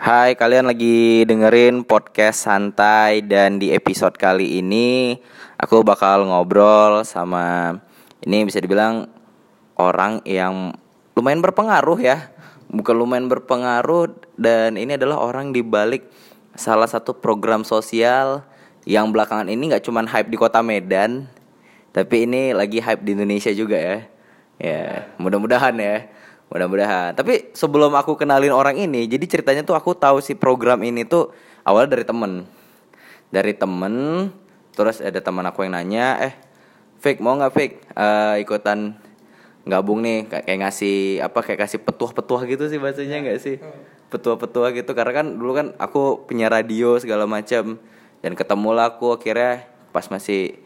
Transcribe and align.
Hai, 0.00 0.32
kalian 0.32 0.64
lagi 0.64 1.28
dengerin 1.28 1.84
podcast 1.84 2.48
santai 2.48 3.20
dan 3.20 3.60
di 3.60 3.68
episode 3.68 4.16
kali 4.16 4.56
ini 4.56 5.20
aku 5.60 5.84
bakal 5.84 6.24
ngobrol 6.24 7.04
sama 7.04 7.76
ini 8.24 8.48
bisa 8.48 8.64
dibilang 8.64 9.12
orang 9.76 10.24
yang 10.24 10.72
lumayan 11.12 11.44
berpengaruh 11.44 12.00
ya. 12.00 12.32
Bukan 12.72 12.96
lumayan 12.96 13.28
berpengaruh 13.28 14.16
dan 14.40 14.80
ini 14.80 14.96
adalah 14.96 15.20
orang 15.20 15.52
di 15.52 15.60
balik 15.60 16.08
salah 16.56 16.88
satu 16.88 17.20
program 17.20 17.60
sosial 17.60 18.40
yang 18.88 19.12
belakangan 19.12 19.52
ini 19.52 19.68
nggak 19.68 19.84
cuman 19.84 20.08
hype 20.08 20.32
di 20.32 20.40
kota 20.40 20.64
Medan, 20.64 21.28
tapi 21.92 22.24
ini 22.24 22.56
lagi 22.56 22.80
hype 22.80 23.04
di 23.04 23.12
Indonesia 23.20 23.52
juga 23.52 23.76
ya. 23.76 23.98
Ya, 24.56 25.12
mudah-mudahan 25.20 25.76
ya. 25.76 26.08
Mudah-mudahan. 26.50 27.14
Tapi 27.14 27.54
sebelum 27.54 27.94
aku 27.94 28.18
kenalin 28.18 28.50
orang 28.50 28.74
ini, 28.74 29.06
jadi 29.06 29.22
ceritanya 29.22 29.62
tuh 29.62 29.78
aku 29.78 29.94
tahu 29.94 30.18
si 30.18 30.34
program 30.34 30.82
ini 30.82 31.06
tuh 31.06 31.30
awalnya 31.62 31.94
dari 31.94 32.04
temen. 32.04 32.32
Dari 33.30 33.54
temen, 33.54 33.94
terus 34.74 34.98
ada 34.98 35.22
teman 35.22 35.46
aku 35.46 35.62
yang 35.62 35.78
nanya, 35.78 36.18
eh, 36.18 36.34
Fik 37.00 37.22
mau 37.24 37.32
nggak 37.38 37.54
Fik 37.54 37.72
Eh, 37.96 38.34
ikutan 38.42 38.98
gabung 39.62 40.02
nih? 40.02 40.26
Kayak 40.26 40.44
kayak 40.50 40.58
ngasih 40.66 40.96
apa 41.22 41.38
kayak 41.46 41.60
kasih 41.64 41.78
petuah-petuah 41.86 42.42
gitu 42.50 42.64
sih 42.66 42.78
bahasanya 42.82 43.16
nggak 43.22 43.38
sih? 43.38 43.56
Petuah-petuah 44.10 44.74
gitu. 44.74 44.90
Karena 44.92 45.22
kan 45.22 45.26
dulu 45.38 45.52
kan 45.54 45.66
aku 45.78 46.26
punya 46.26 46.50
radio 46.50 46.98
segala 46.98 47.30
macam 47.30 47.78
dan 48.20 48.32
ketemu 48.34 48.68
lah 48.74 48.98
aku 48.98 49.16
akhirnya 49.16 49.70
pas 49.94 50.06
masih 50.10 50.58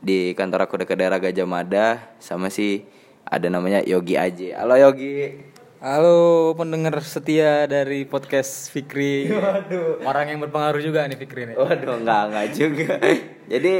di 0.00 0.32
kantor 0.32 0.68
aku 0.68 0.80
dekat 0.80 0.96
daerah 1.00 1.20
Gajah 1.20 1.48
Mada 1.48 1.86
sama 2.20 2.48
si 2.48 2.84
ada 3.26 3.50
namanya 3.50 3.82
Yogi 3.82 4.14
Aji 4.14 4.54
halo 4.54 4.78
Yogi 4.78 5.46
Halo 5.76 6.56
pendengar 6.56 6.96
setia 7.04 7.68
dari 7.68 8.08
podcast 8.08 8.72
Fikri. 8.72 9.28
Orang 10.08 10.32
yang 10.32 10.40
berpengaruh 10.40 10.80
juga 10.80 11.04
nih 11.04 11.20
Fikri 11.20 11.52
nih. 11.52 11.54
Waduh, 11.54 12.00
enggak, 12.00 12.22
enggak 12.32 12.46
juga. 12.56 12.92
Jadi 13.52 13.74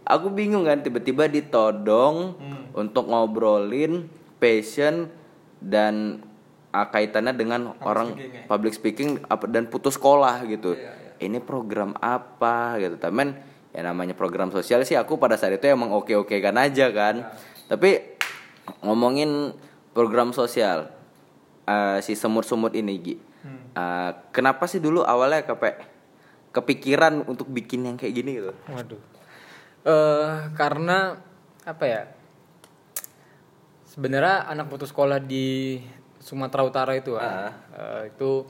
aku 0.00 0.32
bingung 0.32 0.64
kan 0.64 0.80
tiba-tiba 0.80 1.28
ditodong 1.28 2.40
untuk 2.72 3.04
ngobrolin 3.04 4.08
passion 4.40 5.12
dan 5.60 6.24
ah, 6.72 6.88
kaitannya 6.88 7.36
dengan 7.36 7.76
orang 7.84 8.16
speaking 8.16 8.32
ya? 8.32 8.42
public 8.48 8.72
speaking 8.72 9.10
apa 9.28 9.44
dan 9.46 9.68
putus 9.68 10.00
sekolah 10.00 10.48
gitu. 10.48 10.72
Ini 11.20 11.36
program 11.44 11.92
apa 12.00 12.80
gitu. 12.80 12.96
Temen 12.96 13.36
ya 13.76 13.84
namanya 13.84 14.16
program 14.16 14.48
sosial 14.48 14.88
sih 14.88 14.96
aku 14.96 15.20
pada 15.20 15.36
saat 15.36 15.60
itu 15.60 15.68
emang 15.68 15.92
oke-oke 15.92 16.40
kan 16.40 16.56
aja 16.56 16.88
kan. 16.90 17.28
Tapi 17.68 18.11
ngomongin 18.82 19.54
program 19.92 20.30
sosial 20.30 20.88
eh, 21.66 21.98
si 22.00 22.14
semut-semut 22.14 22.72
ini 22.72 22.94
Gi. 22.98 23.16
Eh, 23.72 24.10
kenapa 24.30 24.68
sih 24.68 24.78
dulu 24.78 25.02
awalnya 25.02 25.42
kepe 25.42 25.80
kepikiran 26.52 27.24
untuk 27.24 27.48
bikin 27.48 27.88
yang 27.88 27.96
kayak 27.96 28.14
gini 28.14 28.30
gitu? 28.38 28.52
Waduh. 28.68 29.00
Eh 29.82 30.52
karena 30.54 31.16
apa 31.64 31.84
ya? 31.88 32.02
Sebenarnya 33.88 34.48
anak 34.48 34.72
putus 34.72 34.88
sekolah 34.88 35.20
di 35.20 35.76
Sumatera 36.16 36.62
Utara 36.64 36.92
itu 36.96 37.18
kan, 37.18 37.52
eh, 37.76 38.02
itu 38.14 38.46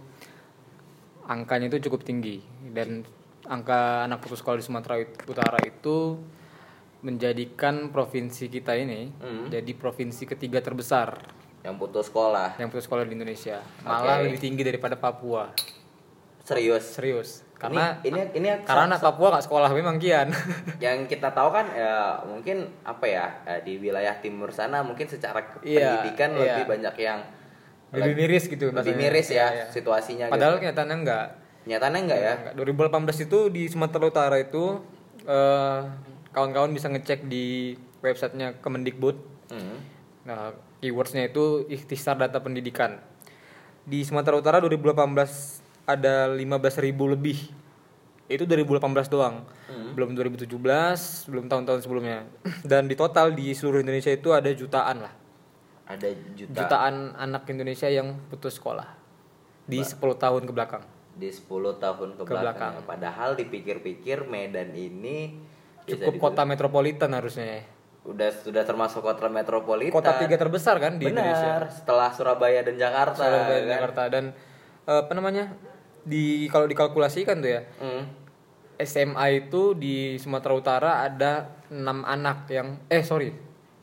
angkanya 1.27 1.67
itu 1.73 1.89
cukup 1.89 2.05
tinggi 2.05 2.43
dan 2.71 3.03
angka 3.49 4.07
anak 4.07 4.23
putus 4.23 4.39
sekolah 4.39 4.61
di 4.61 4.67
Sumatera 4.67 5.01
Ut- 5.03 5.23
Utara 5.27 5.59
itu 5.67 6.19
menjadikan 7.03 7.91
provinsi 7.91 8.47
kita 8.47 8.73
ini 8.75 9.11
Hmm. 9.13 9.47
jadi 9.49 9.73
provinsi 9.73 10.23
ketiga 10.25 10.59
terbesar 10.59 11.19
Yang 11.61 11.75
putus 11.77 12.05
sekolah. 12.09 12.55
yang 12.57 12.69
putus 12.69 12.87
sekolah 12.87 13.03
di 13.03 13.13
Indonesia. 13.13 13.59
Malah 13.81 14.19
lebih 14.21 14.39
tinggi 14.39 14.63
daripada 14.63 14.95
Papua. 14.95 15.51
Serius. 16.41 16.83
Serius. 16.93 17.31
Karena 17.55 18.03
ini 18.03 18.19
ini, 18.35 18.43
ini 18.43 18.67
karena 18.67 18.87
anak 18.89 18.99
Papua 19.01 19.31
nggak 19.31 19.47
sekolah 19.47 19.71
memang 19.71 19.95
kian. 19.97 20.35
yang 20.83 21.07
kita 21.07 21.31
tahu 21.31 21.51
kan 21.53 21.71
ya 21.71 22.19
mungkin 22.25 22.67
apa 22.83 23.07
ya 23.07 23.27
eh, 23.47 23.61
di 23.61 23.79
wilayah 23.79 24.19
timur 24.19 24.51
sana 24.51 24.83
mungkin 24.83 25.07
secara 25.07 25.39
Iya, 25.61 26.03
pendidikan 26.03 26.35
iya. 26.35 26.59
lebih 26.59 26.65
banyak 26.69 26.95
yang 26.99 27.19
lebih 27.93 28.15
miris 28.17 28.45
gitu. 28.47 28.67
lebih 28.69 28.75
bahasanya. 28.75 28.99
miris 28.99 29.29
ya 29.29 29.37
Iya, 29.37 29.47
iya. 29.53 29.65
situasinya 29.69 30.27
Padahal 30.29 30.55
gitu. 30.55 30.63
kenyataannya 30.67 30.97
enggak. 30.99 31.27
Nyatanya 31.63 31.99
enggak 32.01 32.21
ya? 32.21 32.33
Enggak. 32.35 32.55
2018 32.59 33.21
itu 33.23 33.39
di 33.49 33.63
Sumatera 33.67 34.05
Utara 34.05 34.37
itu 34.37 34.83
eh, 35.23 35.81
kawan-kawan 36.33 36.73
bisa 36.73 36.89
ngecek 36.89 37.29
di 37.29 37.77
websitenya 38.01 38.59
Kemendikbud. 38.59 39.17
Hmm. 39.53 39.79
Nah, 40.25 40.57
keywordsnya 40.81 41.29
itu 41.29 41.69
ikhtisar 41.69 42.17
data 42.17 42.41
pendidikan. 42.41 42.99
Di 43.83 44.03
Sumatera 44.03 44.39
Utara 44.39 44.59
2018 44.63 44.97
ada 45.85 46.31
15.000 46.31 47.15
lebih. 47.15 47.39
Itu 48.31 48.49
2018 48.49 49.13
doang. 49.13 49.45
Hmm. 49.69 49.93
Belum 49.93 50.17
2017, 50.17 50.49
belum 51.29 51.45
tahun-tahun 51.51 51.81
sebelumnya. 51.85 52.25
Dan 52.71 52.89
di 52.89 52.97
total 52.97 53.37
di 53.37 53.53
seluruh 53.53 53.83
Indonesia 53.83 54.09
itu 54.09 54.33
ada 54.33 54.49
jutaan 54.51 55.05
lah. 55.05 55.13
Ada 55.83 56.09
juta 56.33 56.65
Jutaan 56.65 57.13
anak 57.19 57.45
Indonesia 57.51 57.91
yang 57.91 58.17
putus 58.31 58.57
sekolah 58.57 58.89
di 59.67 59.83
10 59.83 59.99
tahun 60.17 60.43
ke 60.49 60.53
belakang. 60.55 60.85
di 61.13 61.29
10 61.29 61.77
tahun 61.77 62.17
ke, 62.17 62.25
Ke 62.25 62.33
belakang. 62.33 62.73
belakang. 62.81 62.89
Padahal 62.89 63.37
dipikir-pikir 63.37 64.25
Medan 64.25 64.73
ini 64.73 65.37
Cukup 65.85 66.13
dibilang- 66.13 66.23
kota 66.23 66.43
metropolitan 66.45 67.11
harusnya. 67.11 67.47
ya. 67.53 67.63
udah 68.03 68.35
sudah 68.35 68.63
termasuk 68.63 68.99
kota 68.99 69.27
metropolitan. 69.27 69.95
Kota 69.95 70.19
tiga 70.19 70.35
terbesar 70.35 70.75
kan 70.77 70.99
di 70.99 71.07
Benar, 71.07 71.23
Indonesia. 71.23 71.71
setelah 71.71 72.11
Surabaya 72.11 72.59
dan 72.61 72.75
Jakarta. 72.75 73.15
Surabaya, 73.21 73.61
kan? 73.61 73.71
Jakarta 73.73 74.03
dan 74.09 74.25
eh, 74.83 74.99
apa 74.99 75.13
namanya? 75.13 75.45
Di 76.03 76.51
kalau 76.51 76.67
dikalkulasikan 76.67 77.39
tuh 77.39 77.51
ya, 77.53 77.63
Hmm. 77.79 78.03
SMA 78.77 79.27
itu 79.39 79.73
di 79.73 80.19
Sumatera 80.19 80.51
Utara 80.53 80.91
ada 81.01 81.33
enam 81.69 82.03
anak 82.03 82.49
yang 82.49 82.83
eh 82.89 83.01
sorry 83.01 83.31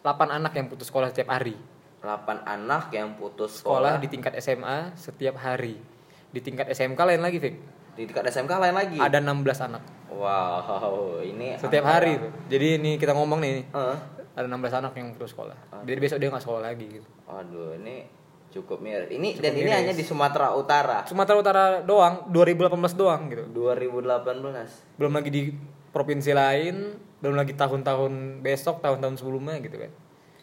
8 0.01 0.27
anak 0.29 0.51
yang 0.51 0.67
putus 0.67 0.87
sekolah 0.87 1.07
setiap 1.07 1.31
hari 1.31 1.55
8 1.99 2.43
anak 2.43 2.91
yang 2.91 3.15
putus 3.15 3.59
sekolah 3.59 3.95
sekolah, 3.95 4.03
di 4.03 4.07
tingkat 4.09 4.35
SMA 4.37 4.91
setiap 4.93 5.35
hari 5.37 5.79
di 6.27 6.39
tingkat 6.39 6.67
SMK 6.67 6.99
lain 6.99 7.19
lagi 7.19 7.39
Vic 7.39 7.55
di 7.99 8.07
dekat 8.07 8.31
SMK 8.31 8.51
lain 8.55 8.71
lagi. 8.71 8.95
ada 8.95 9.19
16 9.19 9.59
anak. 9.59 9.83
Wow, 10.09 11.19
ini 11.19 11.59
setiap 11.59 11.83
hari. 11.83 12.15
Tuh 12.15 12.31
jadi 12.47 12.79
ini 12.79 12.95
kita 12.95 13.11
ngomong 13.11 13.39
nih 13.39 13.67
Eh, 13.67 13.97
ada 14.31 14.47
16 14.47 14.71
anak 14.73 14.95
yang 14.95 15.11
putus 15.11 15.35
sekolah. 15.35 15.83
Jadi 15.83 15.99
besok 15.99 16.17
dia 16.17 16.31
nggak 16.31 16.39
sekolah 16.39 16.61
lagi 16.63 16.85
gitu. 16.89 17.07
Waduh, 17.27 17.75
ini 17.75 18.07
cukup 18.49 18.79
miris. 18.79 19.11
Ini 19.11 19.35
dan 19.35 19.51
ini 19.53 19.67
hanya 19.67 19.91
di 19.91 20.01
Sumatera 20.01 20.55
Utara. 20.55 21.03
Sumatera 21.03 21.35
Utara 21.37 21.63
doang 21.83 22.31
2018 22.31 22.71
doang 22.95 23.21
gitu. 23.27 23.43
2018. 23.51 24.95
belum 24.95 25.11
lagi 25.11 25.29
di 25.29 25.41
provinsi 25.89 26.31
lain 26.31 26.75
belum 27.19 27.35
lagi 27.35 27.51
tahun-tahun 27.51 28.39
besok 28.39 28.79
tahun-tahun 28.79 29.19
sebelumnya 29.19 29.59
gitu 29.59 29.75
kan. 29.75 29.91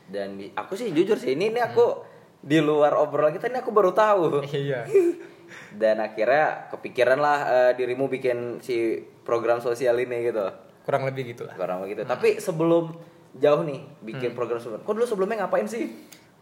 Dan 0.06 0.37
di- 0.37 0.53
aku 0.53 0.77
sih 0.77 0.93
jujur 0.93 1.17
sih 1.17 1.33
ini 1.33 1.49
ini 1.49 1.59
aku 1.59 2.05
di 2.38 2.61
luar 2.61 2.94
obrolan 2.94 3.33
kita 3.33 3.49
ini 3.49 3.59
aku 3.59 3.73
baru 3.73 3.97
tahu. 3.97 4.44
iya 4.44 4.84
Dan 5.70 5.98
akhirnya 5.98 6.68
kepikiran 6.68 7.16
lah 7.16 7.38
eh, 7.44 7.72
dirimu 7.74 8.06
bikin 8.06 8.58
si 8.58 8.96
program 9.22 9.58
sosial 9.58 9.96
ini 9.96 10.26
gitu. 10.26 10.46
kurang 10.82 11.02
lebih 11.02 11.34
gitu 11.34 11.42
lah 11.42 11.54
Kurang 11.54 11.82
begitu. 11.82 12.02
Tapi 12.02 12.38
sebelum 12.38 12.94
jauh 13.34 13.62
nih 13.62 13.82
bikin 14.00 14.32
program 14.32 14.56
sosial. 14.56 14.78
Kok 14.80 14.92
dulu 14.92 15.04
sebelumnya 15.04 15.42
ngapain 15.42 15.66
sih? 15.66 15.90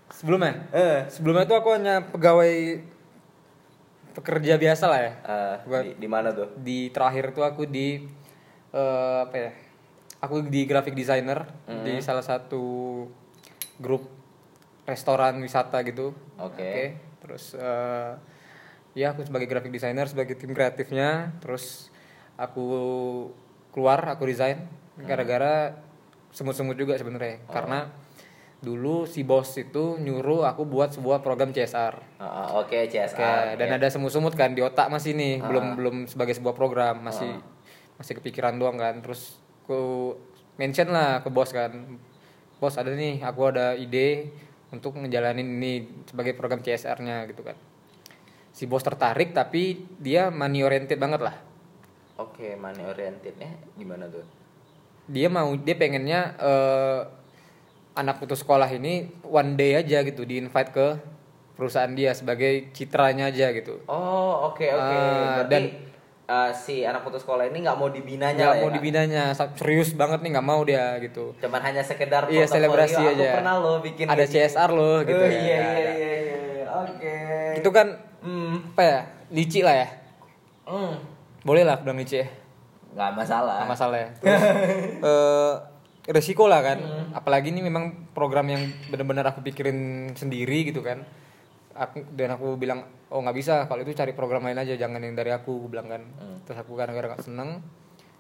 sebelumnya 0.07 0.69
Eh, 0.69 1.09
sebelumnya 1.09 1.43
tuh 1.45 1.57
aku 1.57 1.73
hanya 1.73 2.05
pegawai 2.05 2.77
pekerja 4.15 4.55
biasa 4.55 4.85
lah 4.87 5.01
ya 5.01 5.13
Buat- 5.65 5.83
di, 5.83 5.93
di 5.97 6.09
mana 6.09 6.31
tuh? 6.31 6.49
di 6.55 6.93
terakhir 6.93 7.35
tuh 7.35 7.43
aku 7.43 7.67
di 7.67 8.05
eh, 8.71 9.19
apa 9.25 9.35
ya 9.35 9.51
aku 10.21 10.47
di 10.47 10.65
graphic 10.65 10.95
designer 10.95 11.43
di 11.83 11.99
salah 11.99 12.23
satu 12.23 12.63
grup 13.77 14.07
restoran 14.85 15.41
wisata 15.41 15.83
gitu 15.83 16.15
Oke. 16.39 16.95
terus 17.19 17.57
eh, 17.57 18.13
ya 18.95 19.13
aku 19.13 19.27
sebagai 19.27 19.51
graphic 19.51 19.75
designer 19.75 20.07
sebagai 20.07 20.39
tim 20.39 20.55
kreatifnya 20.55 21.35
terus 21.43 21.91
aku 22.35 22.67
keluar 23.75 24.03
aku 24.07 24.27
resign 24.27 24.67
gara-gara 25.03 25.75
semut-semut 26.31 26.79
juga 26.79 26.95
sebenarnya 26.95 27.43
karena 27.51 27.91
dulu 28.65 29.05
si 29.05 29.21
bos 29.27 29.53
itu 29.61 30.01
nyuruh 30.01 30.49
aku 30.49 30.65
buat 30.65 30.95
sebuah 30.95 31.21
program 31.21 31.53
CSR 31.53 31.95
Ah, 32.17 32.25
ah, 32.25 32.49
Oke, 32.65 32.89
CSR. 32.89 33.13
Oke, 33.13 33.61
dan 33.61 33.69
ya. 33.69 33.77
ada 33.77 33.89
semut-semut 33.93 34.33
kan 34.33 34.57
di 34.57 34.65
otak 34.65 34.89
masih 34.89 35.13
nih, 35.13 35.45
belum 35.45 35.77
belum 35.77 35.97
sebagai 36.09 36.33
sebuah 36.33 36.57
program, 36.57 37.05
masih 37.05 37.29
masih 38.01 38.17
kepikiran 38.17 38.57
doang 38.57 38.81
kan. 38.81 39.05
Terus 39.05 39.37
ku 39.69 40.17
mention 40.57 40.89
lah 40.89 41.21
ke 41.21 41.29
bos 41.29 41.53
kan. 41.53 42.01
Bos 42.57 42.81
ada 42.81 42.89
nih, 42.97 43.21
aku 43.21 43.53
ada 43.53 43.77
ide 43.77 44.33
untuk 44.73 44.97
ngejalanin 44.97 45.45
ini 45.45 45.85
sebagai 46.09 46.33
program 46.33 46.65
CSR-nya 46.65 47.29
gitu 47.29 47.45
kan. 47.45 47.61
Si 48.55 48.65
bos 48.65 48.81
tertarik 48.81 49.35
tapi 49.35 49.63
dia 49.99 50.31
money 50.31 50.63
oriented 50.63 50.95
banget 50.95 51.21
lah. 51.21 51.35
Oke, 52.17 52.55
money 52.55 52.87
orientednya 52.87 53.51
gimana 53.75 54.07
tuh? 54.07 54.23
Dia 55.05 55.27
mau 55.27 55.51
dia 55.53 55.75
pengennya 55.75 56.21
eh, 56.39 57.01
anak 57.95 58.17
putus 58.17 58.41
sekolah 58.41 58.71
ini 58.71 58.95
one 59.23 59.55
day 59.55 59.75
aja 59.75 60.01
gitu 60.01 60.23
di 60.23 60.39
invite 60.39 60.71
ke 60.71 60.87
perusahaan 61.55 61.91
dia 61.91 62.11
sebagai 62.11 62.71
citranya 62.71 63.29
aja 63.29 63.51
gitu 63.51 63.79
Oh, 63.85 64.49
oke 64.49 64.65
oke. 64.65 64.95
Ah, 64.95 65.43
Berarti 65.43 65.51
dan- 65.53 65.75
eh, 66.25 66.51
si 66.53 66.83
anak 66.83 67.03
putus 67.03 67.23
sekolah 67.23 67.45
ini 67.45 67.59
nggak 67.61 67.77
mau 67.77 67.87
dibinanya 67.89 68.35
nggak 68.35 68.49
lah 68.49 68.57
mau 68.57 68.63
ya, 68.65 68.71
Kak? 68.71 68.75
dibinanya 68.77 69.23
serius 69.53 69.91
banget 69.93 70.19
nih 70.21 70.31
nggak 70.33 70.47
mau 70.47 70.61
dia 70.63 70.95
gitu 71.01 71.35
Cuman 71.37 71.61
hanya 71.61 71.83
sekedar 71.83 72.27
Iya, 72.27 72.47
selebrasi 72.49 72.97
aku 72.97 73.11
aja. 73.13 73.31
pernah 73.35 73.55
lo 73.57 73.79
bikin 73.81 74.07
Ada 74.07 74.25
gini. 74.25 74.35
CSR 74.37 74.71
loh, 74.73 74.99
gitu 75.03 75.15
Oh, 75.17 75.29
ya. 75.29 75.35
Iya 75.37 75.43
iya 75.43 75.59
ada. 75.61 75.93
iya 75.93 76.13
iya. 76.17 76.39
Oke. 76.77 77.17
itu 77.55 77.71
kan 77.71 77.87
Hmm. 78.25 78.73
apa 78.73 78.83
ya? 78.83 78.99
Licik 79.29 79.63
lah 79.63 79.77
ya? 79.77 79.89
Hmm. 80.65 80.97
boleh 81.45 81.61
lah 81.61 81.77
bilang 81.85 82.01
licik 82.01 82.25
ya? 82.25 82.29
Nggak 82.97 83.11
masalah. 83.21 83.57
nggak 83.61 83.71
masalah 83.77 83.97
ya? 84.01 84.09
Terus 84.17 84.43
eh, 85.13 85.55
resiko 86.09 86.49
lah 86.49 86.65
kan? 86.65 86.79
Hmm. 86.81 87.07
apalagi 87.13 87.53
ini 87.53 87.61
memang 87.61 88.09
program 88.17 88.49
yang 88.49 88.65
benar-benar 88.89 89.29
aku 89.29 89.45
pikirin 89.45 90.11
sendiri 90.17 90.73
gitu 90.73 90.81
kan? 90.81 91.05
Aku 91.77 92.07
dan 92.17 92.33
aku 92.33 92.57
bilang 92.57 92.89
oh 93.13 93.21
nggak 93.21 93.37
bisa. 93.37 93.69
Kalau 93.69 93.85
itu 93.85 93.93
cari 93.93 94.17
program 94.17 94.49
lain 94.49 94.57
aja. 94.57 94.73
Jangan 94.73 95.05
yang 95.05 95.13
dari 95.13 95.35
aku 95.37 95.53
aku 95.61 95.69
bilang 95.69 95.93
kan. 95.93 96.03
Hmm. 96.17 96.39
terus 96.49 96.65
aku 96.65 96.73
kadang-kadang 96.81 97.13
nggak 97.13 97.25
seneng. 97.29 97.61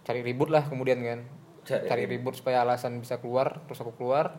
Cari 0.05 0.21
ribut 0.21 0.53
lah 0.53 0.69
kemudian 0.69 1.01
kan? 1.01 1.25
Cari 1.65 1.89
cari, 1.89 2.05
ribut 2.05 2.37
supaya 2.37 2.61
alasan 2.61 3.01
bisa 3.01 3.17
keluar. 3.25 3.65
Terus 3.65 3.81
aku 3.81 3.97
keluar. 3.97 4.37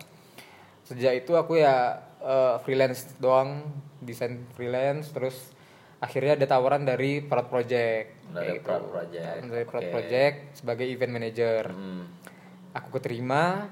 Sejak 0.86 1.26
itu 1.26 1.34
aku 1.34 1.58
ya 1.58 2.06
eh, 2.22 2.62
freelance 2.62 3.18
doang. 3.18 3.66
Desain 4.04 4.46
freelance. 4.54 5.10
Terus 5.10 5.55
akhirnya 5.98 6.36
ada 6.36 6.46
tawaran 6.46 6.84
dari 6.84 7.20
Prod 7.20 7.48
Project 7.48 8.28
Dari 8.28 8.60
gitu. 8.60 8.68
Prod 8.68 8.86
Project, 8.90 9.34
dari 9.46 9.64
Prod 9.64 9.82
oke. 9.82 9.92
Project 9.92 10.36
sebagai 10.56 10.86
event 10.86 11.14
manager 11.14 11.62
Hmm. 11.70 12.04
aku 12.72 12.90
keterima 12.94 13.72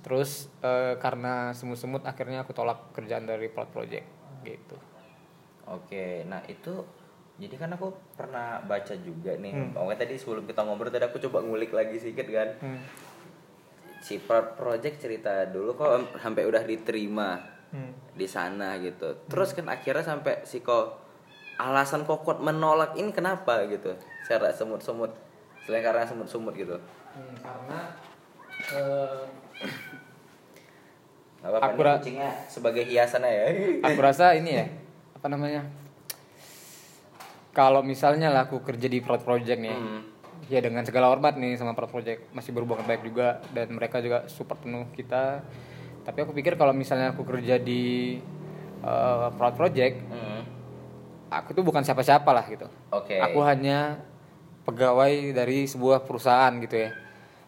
terus 0.00 0.48
eh, 0.60 0.96
karena 0.96 1.52
semut-semut 1.52 2.00
akhirnya 2.02 2.42
aku 2.42 2.52
tolak 2.52 2.92
kerjaan 2.92 3.24
dari 3.24 3.48
Prod 3.48 3.68
Project 3.68 4.06
gitu 4.42 4.76
Oke, 5.68 6.24
nah 6.24 6.40
itu 6.44 6.80
jadi 7.36 7.54
kan 7.54 7.68
aku 7.70 7.92
pernah 8.16 8.56
baca 8.58 8.96
juga 8.96 9.36
nih. 9.36 9.52
Hmm. 9.52 9.70
Pokoknya 9.70 10.00
tadi 10.00 10.16
sebelum 10.16 10.42
kita 10.42 10.64
ngobrol 10.64 10.88
tadi 10.88 11.04
aku 11.04 11.20
coba 11.20 11.38
ngulik 11.38 11.70
lagi 11.70 12.00
sedikit 12.00 12.24
kan. 12.26 12.56
Hmm. 12.58 12.80
Si 14.00 14.16
Pro- 14.16 14.56
project 14.56 14.96
cerita 14.98 15.44
dulu 15.44 15.76
kok 15.76 15.90
sampai 16.16 16.42
udah 16.42 16.64
diterima 16.64 17.36
Hmm. 17.68 17.92
di 18.10 18.24
sana 18.24 18.80
gitu. 18.80 19.28
Terus 19.28 19.52
kan 19.52 19.68
akhirnya 19.68 20.00
sampai 20.00 20.40
si 20.42 20.64
kok 20.64 21.07
alasan 21.58 22.02
kokot 22.02 22.38
menolak 22.38 22.94
ini 22.94 23.10
kenapa 23.10 23.66
gitu? 23.66 23.92
Secara 24.22 24.50
semut-semut. 24.50 25.10
Selain 25.60 25.82
karena 25.82 26.02
semut-semut 26.02 26.54
gitu. 26.54 26.78
Hmm, 27.10 27.34
karena 27.36 27.78
eh, 28.70 29.20
Gak 31.38 31.50
apa-apa 31.52 31.66
Aku 31.68 31.80
ra- 31.80 31.98
kucingnya 31.98 32.30
sebagai 32.46 32.82
hiasan 32.82 33.22
ya. 33.22 33.46
aku 33.80 34.00
rasa 34.00 34.34
ini 34.34 34.50
ya 34.52 34.66
apa 35.14 35.26
namanya 35.28 35.62
kalau 37.52 37.78
misalnya 37.80 38.26
lah 38.28 38.46
aku 38.46 38.58
kerja 38.60 38.86
di 38.86 38.98
Prod 38.98 39.18
Project 39.20 39.54
nih 39.56 39.70
Hmm. 39.72 40.02
ya 40.46 40.58
dengan 40.58 40.82
segala 40.82 41.06
hormat 41.08 41.34
nih 41.34 41.54
sama 41.54 41.74
Prod 41.74 41.90
Project 41.90 42.30
masih 42.32 42.50
berhubungan 42.50 42.82
baik 42.82 43.02
juga 43.04 43.38
dan 43.50 43.70
mereka 43.70 43.98
juga 43.98 44.26
support 44.26 44.58
penuh 44.60 44.86
kita 44.92 45.42
tapi 46.02 46.18
aku 46.18 46.32
pikir 46.32 46.54
kalau 46.54 46.72
misalnya 46.72 47.10
aku 47.12 47.22
kerja 47.24 47.54
di 47.56 48.18
eh, 48.80 49.26
Prod 49.32 49.54
Project 49.54 49.96
Hmm. 50.08 50.37
Aku 51.28 51.52
tuh 51.52 51.64
bukan 51.64 51.84
siapa-siapa 51.84 52.30
lah 52.32 52.44
gitu 52.48 52.66
Oke. 52.90 53.20
aku 53.20 53.38
hanya 53.44 54.00
pegawai 54.64 55.32
dari 55.32 55.64
sebuah 55.64 56.04
perusahaan 56.04 56.52
gitu 56.60 56.76
ya 56.76 56.90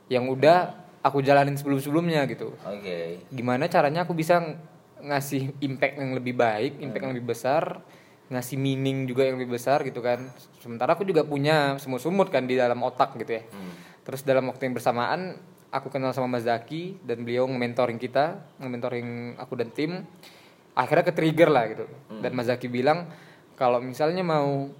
yang 0.08 0.28
udah 0.28 0.72
aku 1.00 1.20
jalanin 1.20 1.56
sebelum-sebelumnya 1.56 2.24
gitu 2.28 2.52
Oke. 2.64 3.24
gimana 3.32 3.68
caranya 3.68 4.04
aku 4.04 4.12
bisa 4.12 4.40
ng- 4.40 4.70
ngasih 5.00 5.56
impact 5.64 5.96
yang 5.96 6.12
lebih 6.12 6.36
baik, 6.36 6.78
impact 6.80 7.02
yang 7.08 7.14
lebih 7.16 7.32
besar, 7.32 7.80
ngasih 8.30 8.56
meaning 8.60 9.08
juga 9.08 9.26
yang 9.26 9.40
lebih 9.40 9.56
besar 9.56 9.82
gitu 9.82 10.04
kan. 10.04 10.20
Sementara 10.60 10.94
aku 10.94 11.08
juga 11.08 11.24
punya 11.24 11.80
semut-semut 11.80 12.28
kan 12.28 12.44
di 12.44 12.54
dalam 12.54 12.78
otak 12.84 13.16
gitu 13.16 13.40
ya. 13.40 13.42
Hmm. 13.48 13.72
Terus 14.04 14.22
dalam 14.22 14.46
waktu 14.52 14.68
yang 14.70 14.74
bersamaan 14.76 15.40
aku 15.70 15.88
kenal 15.88 16.12
sama 16.12 16.28
Mas 16.28 16.44
Zaki 16.46 17.00
dan 17.04 17.22
beliau 17.24 17.46
nge-mentoring 17.48 17.98
kita, 17.98 18.44
nge-mentoring 18.60 19.40
aku 19.40 19.54
dan 19.56 19.68
tim. 19.72 20.04
Akhirnya 20.76 21.04
ke-trigger 21.10 21.50
lah 21.50 21.64
gitu. 21.66 21.86
Dan 22.22 22.32
Mas 22.36 22.46
Zaki 22.46 22.70
bilang 22.70 23.10
kalau 23.60 23.84
misalnya 23.84 24.24
mau 24.24 24.72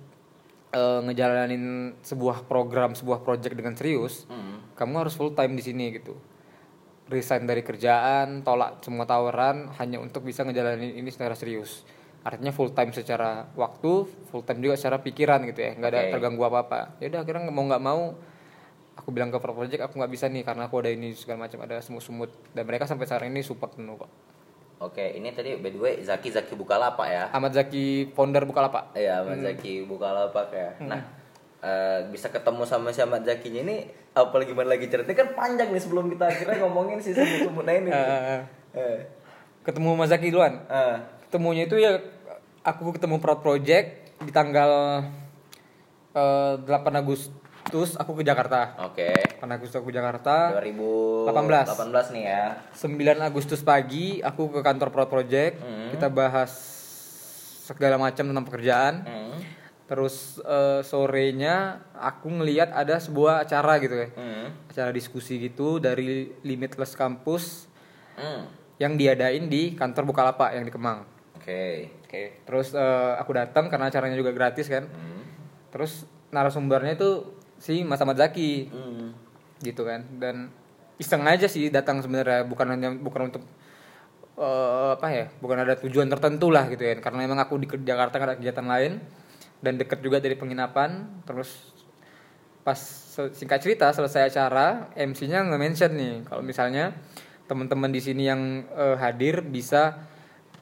eh, 0.71 1.01
ngejalanin 1.03 1.99
sebuah 1.99 2.47
program, 2.47 2.95
sebuah 2.95 3.21
project 3.21 3.53
dengan 3.53 3.75
serius, 3.75 4.25
Hmm. 4.31 4.63
kamu 4.79 5.03
harus 5.03 5.19
full 5.19 5.35
time 5.35 5.53
di 5.53 5.67
sini 5.67 5.91
gitu. 5.93 6.15
Resign 7.11 7.43
dari 7.43 7.67
kerjaan 7.67 8.47
tolak 8.47 8.79
semua 8.81 9.03
tawaran 9.03 9.67
hanya 9.83 9.99
untuk 9.99 10.23
bisa 10.23 10.47
ngejalanin 10.47 10.95
ini 10.95 11.11
secara 11.11 11.35
serius. 11.35 11.83
Artinya 12.23 12.55
full 12.55 12.71
time 12.71 12.95
secara 12.95 13.51
waktu 13.59 14.07
full 14.31 14.47
time 14.47 14.63
juga 14.63 14.79
secara 14.79 15.03
pikiran 15.03 15.43
gitu 15.51 15.59
ya. 15.59 15.75
Nggak 15.75 15.91
ada 15.91 16.01
terganggu 16.15 16.43
apa 16.47 16.59
apa 16.63 16.81
ya 17.03 17.11
udah 17.11 17.21
akhirnya 17.27 17.51
mau 17.51 17.67
nggak 17.67 17.83
mau 17.83 18.15
aku 18.95 19.09
bilang 19.11 19.35
ke 19.35 19.43
pro 19.43 19.51
project 19.51 19.83
aku 19.83 19.99
nggak 19.99 20.13
bisa 20.15 20.31
nih 20.31 20.47
karena 20.47 20.71
aku 20.71 20.79
ada 20.79 20.95
ini 20.95 21.19
segala 21.19 21.51
macam 21.51 21.59
ada 21.67 21.83
semut-semut. 21.83 22.31
Dan 22.55 22.63
mereka 22.63 22.87
sampai 22.87 23.11
sekarang 23.11 23.35
ini 23.35 23.43
support 23.43 23.75
penuh 23.75 23.99
kok 23.99 24.30
Oke, 24.81 25.13
ini 25.13 25.29
tadi 25.37 25.61
by 25.61 25.71
the 25.77 25.81
way 25.81 25.95
Zaki 26.01 26.33
Zaki 26.33 26.57
Bukalapak 26.57 27.05
ya. 27.05 27.29
Ahmad 27.37 27.53
Zaki 27.53 28.17
founder 28.17 28.49
Bukalapak. 28.49 28.97
Iya, 28.97 29.21
Ahmad 29.21 29.45
Zaki 29.45 29.85
Bukalapak 29.85 30.49
ya. 30.57 30.73
Nah, 30.81 31.05
eh, 31.61 32.09
bisa 32.09 32.33
ketemu 32.33 32.65
sama 32.65 32.89
si 32.89 33.05
Ahmad 33.05 33.21
Zakinya 33.21 33.61
ini 33.61 33.85
apa 34.17 34.41
gimana 34.41 34.73
lagi 34.73 34.89
ceritanya? 34.89 35.21
Kan 35.21 35.37
panjang 35.37 35.69
nih 35.69 35.83
sebelum 35.85 36.09
kita 36.09 36.33
akhirnya 36.33 36.65
ngomongin 36.65 36.97
si 36.97 37.13
semut-semutnya 37.13 37.75
ini. 37.77 37.91
Eh, 37.93 38.41
Eh, 38.71 39.03
ketemu 39.67 39.99
Mas 39.99 40.15
Zaki 40.15 40.31
duluan? 40.31 40.63
Eh, 40.71 40.97
ketemunya 41.27 41.67
itu 41.67 41.75
ya 41.75 41.99
aku 42.63 42.95
ketemu 42.95 43.19
Proud 43.19 43.43
Project 43.43 44.15
di 44.23 44.31
tanggal 44.31 45.03
eh, 46.15 46.55
8 46.57 46.71
Agustus 46.95 47.35
aku 47.73 48.13
ke 48.19 48.23
Jakarta 48.23 48.75
Oke. 48.83 49.15
8 49.39 49.47
Agustus 49.47 49.79
aku 49.79 49.89
ke 49.89 49.97
Jakarta 49.97 50.59
2018 50.59 51.79
18 51.79 52.15
nih 52.15 52.25
ya. 52.27 52.45
9 52.75 52.99
Agustus 53.23 53.61
pagi 53.63 54.19
aku 54.21 54.51
ke 54.51 54.61
kantor 54.61 54.91
Proud 54.91 55.09
Project 55.09 55.63
Hmm. 55.63 55.89
kita 55.91 56.11
bahas 56.11 56.51
segala 57.65 57.97
macam 57.97 58.27
tentang 58.27 58.45
pekerjaan 58.45 58.95
Hmm. 59.03 59.39
terus 59.87 60.39
eh, 60.41 60.83
sorenya 60.83 61.83
aku 61.93 62.31
ngelihat 62.31 62.71
ada 62.71 62.99
sebuah 62.99 63.43
acara 63.43 63.79
gitu 63.79 63.95
ya 63.97 64.09
Hmm. 64.13 64.47
acara 64.67 64.91
diskusi 64.91 65.39
gitu 65.39 65.79
dari 65.79 66.35
Limitless 66.43 66.95
Campus 66.95 67.67
Hmm. 68.15 68.51
yang 68.77 68.95
diadain 68.95 69.47
di 69.47 69.75
kantor 69.75 70.05
Bukalapak 70.05 70.53
yang 70.53 70.63
di 70.63 70.73
Kemang 70.73 71.07
Oke. 71.41 71.89
Oke, 72.05 72.43
terus 72.45 72.75
eh, 72.75 73.13
aku 73.17 73.33
datang 73.33 73.71
karena 73.71 73.87
acaranya 73.87 74.13
juga 74.13 74.29
gratis 74.29 74.67
kan. 74.67 74.85
Hmm. 74.85 75.25
Terus 75.73 76.05
narasumbernya 76.29 76.95
itu 76.95 77.23
si 77.61 77.85
Mas 77.85 78.01
Ahmad 78.01 78.17
Zaki 78.17 78.73
Hmm. 78.73 79.13
gitu 79.61 79.85
kan. 79.85 80.01
Dan 80.17 80.49
iseng 80.97 81.23
aja 81.29 81.45
sih 81.47 81.69
datang 81.69 82.01
sebenarnya 82.01 82.49
bukan 82.49 82.67
hanya 82.73 82.89
bukan 82.97 83.29
untuk 83.29 83.45
eh, 84.41 84.89
apa 84.97 85.07
ya, 85.13 85.27
bukan 85.45 85.69
ada 85.69 85.77
tujuan 85.77 86.09
tertentu 86.09 86.49
lah 86.49 86.65
gitu 86.73 86.81
ya. 86.81 86.97
Karena 86.99 87.29
memang 87.29 87.39
aku 87.45 87.61
di 87.61 87.69
Jakarta 87.85 88.17
ada 88.17 88.35
kegiatan 88.41 88.65
lain 88.65 88.97
dan 89.61 89.77
deket 89.77 90.01
juga 90.01 90.17
dari 90.17 90.35
penginapan. 90.35 91.23
Terus 91.29 91.77
pas 92.61 92.77
singkat 93.37 93.61
cerita 93.61 93.93
selesai 93.93 94.33
acara 94.33 94.93
MC-nya 94.97 95.45
nge-mention 95.49 95.93
nih 95.97 96.15
kalau 96.29 96.45
misalnya 96.45 96.93
teman-teman 97.49 97.89
di 97.93 98.01
sini 98.01 98.29
yang 98.29 98.65
eh, 98.73 98.97
hadir 98.97 99.45
bisa 99.45 100.01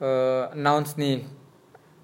eh, 0.02 0.54
announce 0.54 0.98
nih 0.98 1.37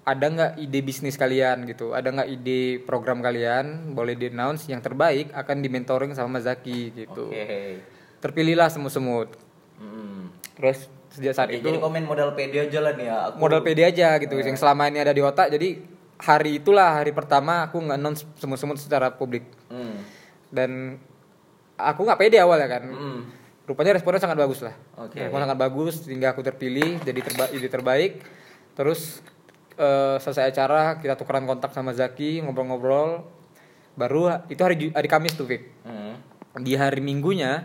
ada 0.05 0.25
nggak 0.25 0.51
ide 0.59 0.79
bisnis 0.79 1.17
kalian 1.17 1.65
gitu 1.65 1.91
ada 1.91 2.07
nggak 2.07 2.29
ide 2.29 2.61
program 2.79 3.19
kalian 3.19 3.91
boleh 3.91 4.13
di 4.13 4.29
announce 4.29 4.65
yang 4.65 4.77
terbaik 4.77 5.33
akan 5.33 5.59
di 5.59 5.67
mentoring 5.67 6.13
sama 6.13 6.37
Zaki 6.37 6.93
gitu 6.95 7.27
Oke. 7.27 7.81
terpilihlah 8.19 8.69
semut-semut 8.69 9.33
Hmm. 9.75 10.31
terus 10.55 10.87
sejak 11.11 11.33
saat 11.33 11.49
Oke, 11.49 11.59
itu 11.59 11.67
jadi 11.67 11.81
komen 11.81 12.05
modal 12.05 12.31
pede 12.31 12.57
aja 12.61 12.79
lah 12.79 12.95
nih 12.95 13.05
ya. 13.05 13.17
Aku 13.27 13.35
modal 13.37 13.59
pede 13.59 13.83
aja 13.83 14.15
gitu 14.15 14.31
yang 14.33 14.55
selama 14.55 14.87
ini 14.87 14.99
ada 14.99 15.11
di 15.11 15.19
otak 15.19 15.49
jadi 15.49 15.83
hari 16.15 16.63
itulah 16.63 16.95
hari 16.95 17.11
pertama 17.11 17.67
aku 17.67 17.81
nggak 17.81 17.97
announce 17.97 18.23
semut-semut 18.35 18.77
secara 18.77 19.11
publik 19.11 19.43
Hmm. 19.67 19.99
dan 20.47 20.95
aku 21.75 22.07
nggak 22.07 22.15
pede 22.17 22.39
awal 22.39 22.55
ya 22.55 22.69
kan 22.69 22.87
Hmm. 22.87 23.19
rupanya 23.65 23.91
responnya 23.91 24.21
sangat 24.21 24.37
bagus 24.37 24.61
lah 24.61 24.71
Oke. 24.95 25.19
responnya 25.19 25.43
sangat 25.45 25.59
bagus 25.59 25.95
sehingga 25.99 26.31
aku 26.31 26.39
terpilih 26.39 27.01
jadi 27.01 27.19
terba 27.19 27.51
ide 27.51 27.67
terbaik 27.67 28.23
terus 28.71 29.19
eh, 29.75 30.17
selesai 30.17 30.49
acara 30.49 30.97
kita 30.97 31.15
tukeran 31.15 31.43
kontak 31.43 31.71
sama 31.71 31.91
Zaki 31.91 32.41
ngobrol-ngobrol 32.41 33.23
baru 33.95 34.43
itu 34.47 34.59
hari 34.59 34.75
hari 34.91 35.07
Kamis 35.07 35.33
tuh 35.33 35.45
Vic 35.45 35.63
Hmm. 35.83 36.19
di 36.59 36.75
hari 36.75 36.99
Minggunya 36.99 37.63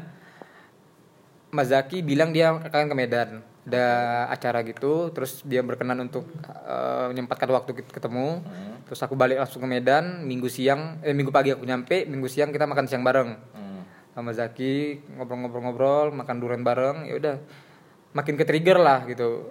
Mas 1.51 1.71
Zaki 1.71 2.03
bilang 2.03 2.31
dia 2.31 2.55
akan 2.55 2.87
ke 2.87 2.95
Medan 2.95 3.43
ada 3.61 3.87
acara 4.27 4.63
gitu 4.63 5.11
terus 5.11 5.43
dia 5.43 5.61
berkenan 5.61 5.99
untuk 6.01 6.27
eh, 6.67 7.07
menyempatkan 7.11 7.51
waktu 7.51 7.71
kita 7.77 7.91
ketemu 7.93 8.43
Hmm. 8.43 8.83
terus 8.87 8.99
aku 9.01 9.15
balik 9.15 9.39
langsung 9.39 9.63
ke 9.63 9.69
Medan 9.69 10.23
minggu 10.23 10.47
siang 10.47 10.99
eh 11.01 11.11
minggu 11.11 11.31
pagi 11.31 11.51
aku 11.51 11.63
nyampe 11.63 12.07
minggu 12.07 12.27
siang 12.27 12.51
kita 12.51 12.67
makan 12.67 12.87
siang 12.87 13.03
bareng 13.03 13.31
Hmm. 13.55 13.83
sama 14.11 14.31
Zaki 14.31 15.07
ngobrol-ngobrol-ngobrol 15.15 16.11
makan 16.11 16.37
durian 16.39 16.63
bareng 16.63 17.07
ya 17.07 17.15
udah 17.17 17.37
makin 18.11 18.35
ke 18.35 18.43
trigger 18.43 18.79
lah 18.79 19.07
gitu 19.07 19.51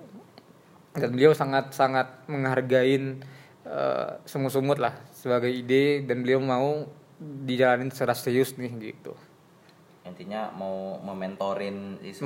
dan 0.96 1.10
beliau 1.13 1.31
sangat 1.38 1.74
sangat 1.75 2.08
menghargain 2.25 3.22
eh, 3.65 4.10
semut-semut 4.25 4.81
lah 4.81 4.96
sebagai 5.13 5.51
ide 5.51 6.05
dan 6.08 6.25
beliau 6.25 6.41
mau 6.41 6.88
dijalanin 7.19 7.91
secara 7.91 8.15
serius 8.15 8.55
nih 8.55 8.72
gitu 8.79 9.13
intinya 10.08 10.50
mau 10.55 10.98
mementorin 11.03 12.00
si 12.01 12.24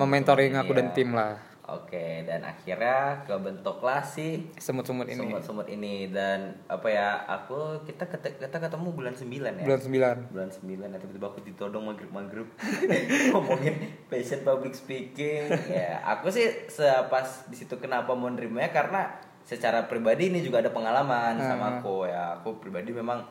aku 0.55 0.71
dan 0.71 0.87
ya. 0.89 0.93
tim 0.95 1.09
lah 1.11 1.52
Oke, 1.63 2.27
dan 2.27 2.43
akhirnya 2.43 3.23
kebentuklah 3.23 4.03
si 4.03 4.51
semut-semut 4.59 5.07
ini. 5.07 5.15
semut-semut 5.15 5.63
ini. 5.71 6.11
Dan 6.11 6.59
apa 6.67 6.91
ya? 6.91 7.23
Aku 7.23 7.79
kita 7.87 8.03
kita 8.11 8.57
ketemu 8.59 8.91
bulan 8.91 9.15
9 9.15 9.31
ya. 9.31 9.63
bulan 9.63 9.79
9 9.79 10.35
bulan 10.35 10.49
9 10.51 10.91
nanti 10.91 11.07
tiba-tiba 11.07 11.27
aku 11.31 11.39
ditodong 11.47 11.87
maghrib-maghrib 11.87 12.47
ngomongin 13.31 13.95
passion 14.11 14.43
public 14.43 14.75
speaking. 14.75 15.47
Ya 15.71 16.03
aku 16.03 16.35
sih 16.35 16.67
sepas 16.67 17.47
di 17.47 17.55
situ 17.55 17.79
kenapa 17.79 18.11
mau 18.11 18.27
nerimanya 18.27 18.75
karena 18.75 19.15
secara 19.47 19.87
pribadi 19.87 20.35
ini 20.35 20.43
juga 20.43 20.59
ada 20.59 20.75
pengalaman 20.75 21.39
sama 21.39 21.79
aku 21.79 22.11
ya. 22.11 22.43
Aku 22.43 22.59
pribadi 22.59 22.91
memang 22.91 23.23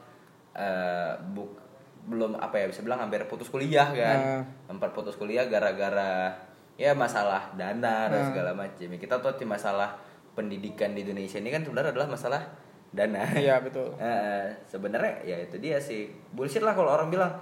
eh, 0.57 1.21
buk 1.37 1.61
belum 2.09 2.41
apa 2.41 2.65
ya 2.65 2.67
bisa 2.67 2.81
bilang 2.81 3.05
hampir 3.05 3.29
putus 3.29 3.53
kuliah 3.53 3.93
kan? 3.93 4.49
Hampir 4.73 4.89
putus 4.97 5.21
kuliah 5.21 5.45
gara-gara 5.53 6.49
ya 6.81 6.97
masalah 6.97 7.53
dana 7.55 8.09
dan 8.09 8.21
segala 8.33 8.51
macam 8.57 8.89
Ya, 8.89 8.99
kita 8.99 9.21
tahu 9.21 9.33
sih 9.37 9.49
masalah 9.49 9.95
pendidikan 10.33 10.97
di 10.97 11.05
Indonesia 11.05 11.39
ini 11.39 11.53
kan 11.53 11.63
sebenarnya 11.63 11.93
adalah 11.93 12.09
masalah 12.17 12.43
dana. 12.93 13.25
Iya 13.37 13.61
betul. 13.65 13.93
Eh, 14.01 14.47
sebenarnya 14.69 15.13
ya 15.25 15.37
itu 15.41 15.57
dia 15.61 15.81
sih. 15.81 16.13
Bullshit 16.33 16.65
lah 16.65 16.77
kalau 16.77 16.93
orang 16.93 17.09
bilang 17.13 17.33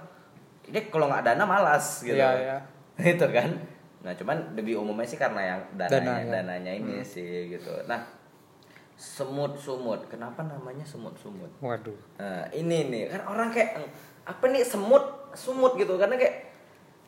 ini 0.67 0.87
kalau 0.91 1.11
nggak 1.11 1.23
dana 1.23 1.43
malas 1.43 2.03
gitu. 2.03 2.15
Iya, 2.15 2.29
iya. 2.39 2.57
itu 3.15 3.27
kan. 3.27 3.49
Nah 4.01 4.13
cuman 4.17 4.57
lebih 4.57 4.81
umumnya 4.81 5.05
sih 5.05 5.19
karena 5.19 5.55
yang 5.55 5.61
dananya 5.77 6.01
Dana, 6.01 6.13
ya. 6.25 6.31
dananya 6.41 6.71
ini 6.73 6.95
sih 7.05 7.51
gitu. 7.51 7.71
Nah 7.85 8.01
semut 9.01 9.57
sumut 9.57 10.05
kenapa 10.05 10.45
namanya 10.45 10.85
semut 10.85 11.17
sumut 11.17 11.49
waduh. 11.57 11.97
Nah, 12.21 12.45
ini 12.53 12.91
nih. 12.91 13.03
Kan 13.09 13.21
orang 13.25 13.49
kayak 13.49 13.81
apa 14.27 14.43
nih 14.51 14.61
semut 14.61 15.33
sumut 15.33 15.73
gitu. 15.79 15.97
Karena 15.97 16.19
kayak 16.19 16.50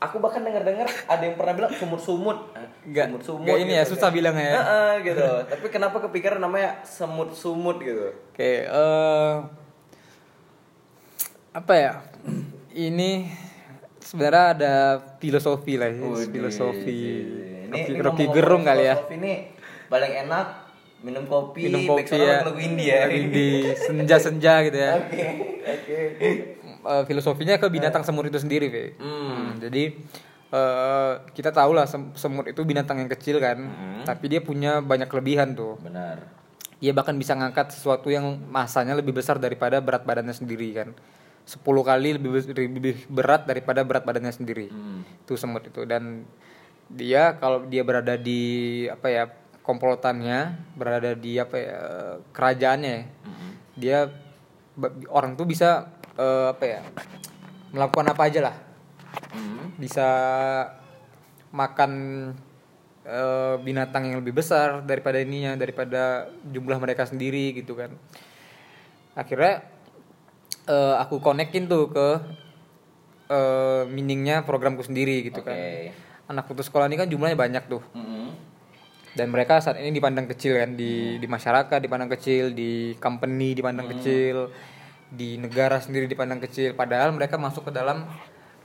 aku 0.03 0.19
bahkan 0.19 0.41
dengar 0.41 0.61
dengar 0.61 0.83
ada 0.85 1.23
yang 1.23 1.33
pernah 1.33 1.53
bilang 1.53 1.71
sumut 1.71 1.97
sumut 1.97 2.37
Nggak- 2.83 3.07
sumut 3.09 3.21
sumut 3.23 3.45
nggak 3.45 3.57
ini 3.61 3.73
ya, 3.73 3.83
susah 3.83 4.09
bilangnya 4.09 4.47
ya. 4.49 4.59
gitu. 5.07 5.23
Tapi 5.45 5.65
kenapa 5.69 5.97
kepikiran 6.01 6.37
namanya 6.37 6.83
semut 6.83 7.31
sumut 7.31 7.79
gitu? 7.79 8.11
Oke 8.29 8.51
eh 8.63 9.33
apa 11.53 11.73
ya? 11.73 11.93
Ini 12.69 13.29
sebenarnya 13.97 14.45
ada 14.51 14.73
filosofi 15.17 15.77
lah 15.77 15.87
ya 15.87 16.01
Widih, 16.01 16.29
filosofi. 16.33 16.99
ini, 17.63 17.69
Rocky, 17.69 17.81
ini 17.87 18.01
Rocky 18.01 18.23
ngomong-ngomong 18.25 18.35
Gerung 18.35 18.63
kali 18.63 18.83
ya. 18.83 18.95
filosofi 18.97 19.15
Ini 19.15 19.33
paling 19.85 20.13
enak 20.19 20.47
minum 20.99 21.23
kopi, 21.23 21.61
minum 21.67 21.83
kopi 21.85 22.15
ya. 22.15 22.41
lagu 22.41 22.57
indie 22.57 22.89
ya. 22.89 23.05
indie 23.07 23.75
senja 23.77 24.17
senja 24.17 24.53
gitu 24.61 24.77
ya. 24.77 24.93
Oke, 24.99 25.25
oke. 25.63 26.29
Eh, 26.83 27.03
filosofinya 27.05 27.55
ke 27.55 27.67
binatang 27.67 28.03
semut 28.03 28.27
itu 28.27 28.35
sendiri 28.35 28.67
Fe. 28.67 28.85
Hmm, 28.97 29.55
jadi 29.57 29.95
eh, 30.49 31.13
kita 31.31 31.49
tahu 31.49 31.71
lah 31.71 31.83
sem- 31.83 32.11
semut 32.13 32.43
itu 32.45 32.61
binatang 32.61 32.99
yang 32.99 33.07
kecil 33.07 33.39
kan 33.39 33.57
tapi 34.03 34.27
dia 34.27 34.39
punya 34.39 34.79
banyak 34.79 35.07
kelebihan 35.07 35.53
tuh. 35.53 35.79
Benar. 35.79 36.43
dia 36.75 36.91
bahkan 36.91 37.15
bisa 37.15 37.31
ngangkat 37.31 37.71
sesuatu 37.71 38.11
yang 38.11 38.27
masanya 38.45 38.91
lebih 38.91 39.15
besar 39.15 39.39
daripada 39.39 39.79
berat 39.79 40.03
badannya 40.03 40.35
sendiri 40.35 40.67
kan. 40.73 40.91
10 41.45 41.63
kali 41.81 42.09
lebih 42.13 42.43
lebih 42.51 43.07
berat 43.07 43.43
daripada 43.43 43.79
berat 43.81 44.03
badannya 44.03 44.31
sendiri. 44.31 44.67
Hmm. 44.67 45.07
itu 45.23 45.33
semut 45.33 45.63
itu. 45.63 45.87
Dan 45.87 46.27
dia 46.85 47.39
kalau 47.39 47.63
dia 47.63 47.81
berada 47.81 48.19
di 48.19 48.43
apa 48.85 49.07
ya 49.07 49.23
komplotannya 49.63 50.39
berada 50.75 51.15
di 51.15 51.39
apa 51.39 51.55
ya 51.55 51.79
kerajaannya 52.29 52.97
dia 53.73 54.11
ba- 54.75 54.91
orang 55.07 55.33
tuh 55.33 55.47
bisa 55.47 55.87
eh, 56.15 56.47
apa 56.51 56.63
ya 56.63 56.81
melakukan 57.73 58.07
apa 58.11 58.23
aja 58.27 58.41
lah 58.51 58.57
Hmm. 59.33 59.73
bisa 59.81 60.05
makan 61.49 61.91
eh, 63.05 63.55
binatang 63.61 64.09
yang 64.09 64.17
lebih 64.21 64.33
besar 64.37 64.81
daripada 64.85 65.21
ininya 65.21 65.53
daripada 65.53 66.29
jumlah 66.45 66.77
mereka 66.77 67.05
sendiri 67.05 67.53
gitu 67.53 67.73
kan 67.73 67.93
akhirnya 69.13 69.65
eh, 70.65 70.95
aku 70.97 71.21
konekin 71.21 71.69
tuh 71.69 71.93
ke 71.93 72.07
eh, 73.29 73.83
meaningnya 73.89 74.41
programku 74.45 74.81
sendiri 74.81 75.29
gitu 75.29 75.45
kan 75.45 75.53
Oke. 75.53 75.93
anak 76.29 76.45
putus 76.49 76.69
sekolah 76.69 76.89
ini 76.89 76.97
kan 76.97 77.09
jumlahnya 77.09 77.37
banyak 77.37 77.63
tuh 77.69 77.81
Mm-mm. 77.93 78.33
dan 79.13 79.29
mereka 79.29 79.61
saat 79.61 79.77
ini 79.77 79.93
dipandang 79.93 80.25
kecil 80.25 80.57
kan 80.57 80.73
di 80.73 81.17
di 81.21 81.27
masyarakat 81.29 81.77
dipandang 81.77 82.09
kecil 82.09 82.53
di 82.53 82.97
company 82.97 83.53
dipandang 83.53 83.89
kecil 83.93 84.49
di 85.13 85.37
negara 85.37 85.77
sendiri 85.77 86.09
dipandang 86.09 86.41
kecil. 86.41 86.73
Padahal 86.73 87.13
mereka 87.13 87.37
masuk 87.37 87.69
ke 87.69 87.71
dalam 87.71 88.09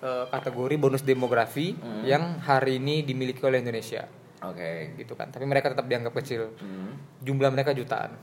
eh, 0.00 0.24
kategori 0.32 0.74
bonus 0.80 1.04
demografi 1.04 1.76
yang 2.08 2.40
hari 2.40 2.80
ini 2.80 3.04
dimiliki 3.04 3.44
oleh 3.44 3.60
Indonesia. 3.60 4.08
Oke. 4.42 4.94
gitu 4.96 5.18
kan. 5.18 5.28
Tapi 5.34 5.44
mereka 5.44 5.74
tetap 5.74 5.86
dianggap 5.86 6.14
kecil. 6.22 6.54
Hmm. 6.58 6.94
jumlah 7.18 7.50
mereka 7.50 7.74
jutaan. 7.74 8.14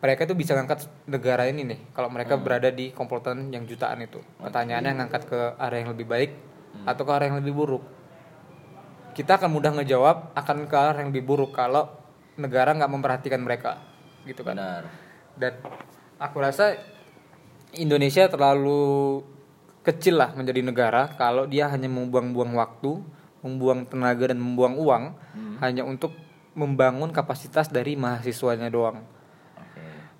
Mereka 0.00 0.24
tuh 0.24 0.32
bisa 0.32 0.56
ngangkat 0.56 0.88
negara 1.04 1.44
ini 1.44 1.60
nih 1.60 1.80
kalau 1.92 2.08
mereka 2.08 2.40
berada 2.40 2.72
di 2.72 2.88
komplotan 2.88 3.52
yang 3.52 3.68
jutaan 3.68 4.00
itu. 4.00 4.16
Pertanyaannya 4.40 4.96
ngangkat 4.96 5.22
ke 5.28 5.40
arah 5.60 5.76
yang 5.76 5.92
lebih 5.92 6.08
baik 6.08 6.30
atau 6.88 7.04
ke 7.04 7.12
arah 7.12 7.28
yang 7.28 7.38
lebih 7.44 7.52
buruk? 7.52 7.84
Kita 9.12 9.36
akan 9.36 9.52
mudah 9.52 9.76
ngejawab 9.76 10.32
akan 10.32 10.64
ke 10.64 10.76
arah 10.80 11.04
yang 11.04 11.12
lebih 11.12 11.28
buruk 11.28 11.52
kalau 11.52 11.92
negara 12.40 12.72
nggak 12.72 12.88
memperhatikan 12.88 13.44
mereka. 13.44 13.76
Gitu 14.24 14.40
kan. 14.40 14.56
Benar. 14.56 14.84
dan 15.40 15.56
aku 16.20 16.36
rasa 16.38 16.76
Indonesia 17.72 18.28
terlalu 18.28 19.24
kecil 19.80 20.20
lah 20.20 20.36
menjadi 20.36 20.60
negara 20.60 21.08
kalau 21.16 21.48
dia 21.48 21.72
hanya 21.72 21.88
membuang-buang 21.88 22.52
waktu, 22.52 23.00
membuang 23.40 23.88
tenaga 23.88 24.28
dan 24.28 24.38
membuang 24.38 24.76
uang 24.76 25.04
hanya 25.64 25.82
untuk 25.88 26.12
membangun 26.52 27.08
kapasitas 27.08 27.72
dari 27.72 27.96
mahasiswanya 27.96 28.68
doang. 28.68 29.00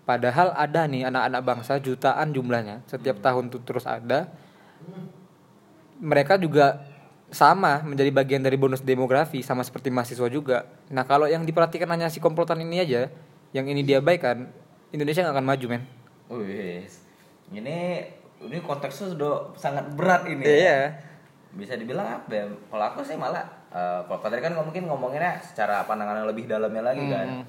Padahal 0.08 0.56
ada 0.56 0.88
nih 0.88 1.06
anak-anak 1.06 1.42
bangsa 1.44 1.76
jutaan 1.78 2.32
jumlahnya 2.32 2.82
setiap 2.88 3.20
tahun 3.20 3.52
tuh 3.52 3.60
terus 3.62 3.84
ada. 3.84 4.32
Mereka 6.00 6.40
juga 6.40 6.80
sama 7.30 7.84
menjadi 7.84 8.10
bagian 8.10 8.42
dari 8.42 8.56
bonus 8.58 8.82
demografi 8.82 9.44
sama 9.44 9.62
seperti 9.62 9.92
mahasiswa 9.92 10.26
juga. 10.32 10.66
Nah 10.88 11.04
kalau 11.04 11.28
yang 11.28 11.44
diperhatikan 11.44 11.86
hanya 11.92 12.08
si 12.08 12.18
komplotan 12.18 12.58
ini 12.64 12.82
aja, 12.82 13.12
yang 13.54 13.68
ini 13.68 13.84
diabaikan, 13.86 14.50
Indonesia 14.90 15.22
nggak 15.22 15.36
akan 15.38 15.46
maju 15.46 15.66
men. 15.70 15.82
Wih, 16.30 16.82
ini 17.54 17.78
ini 18.40 18.56
konteksnya 18.62 19.14
sudah 19.14 19.54
sangat 19.54 19.86
berat 19.94 20.26
ini. 20.26 20.42
Iya. 20.42 20.94
Bisa 21.54 21.74
dibilang 21.74 22.22
apa 22.22 22.30
ya? 22.30 22.44
Kalau 22.46 22.84
aku 22.94 23.00
sih 23.02 23.18
malah 23.18 23.42
eh, 23.70 24.00
kalau 24.06 24.20
tadi 24.22 24.42
kan 24.42 24.54
mungkin 24.54 24.86
ngomonginnya 24.86 25.38
secara 25.42 25.86
pandangan 25.86 26.22
yang 26.22 26.28
lebih 26.30 26.46
dalamnya 26.50 26.82
lagi 26.82 27.04
kan. 27.06 27.28
Hmm. 27.42 27.44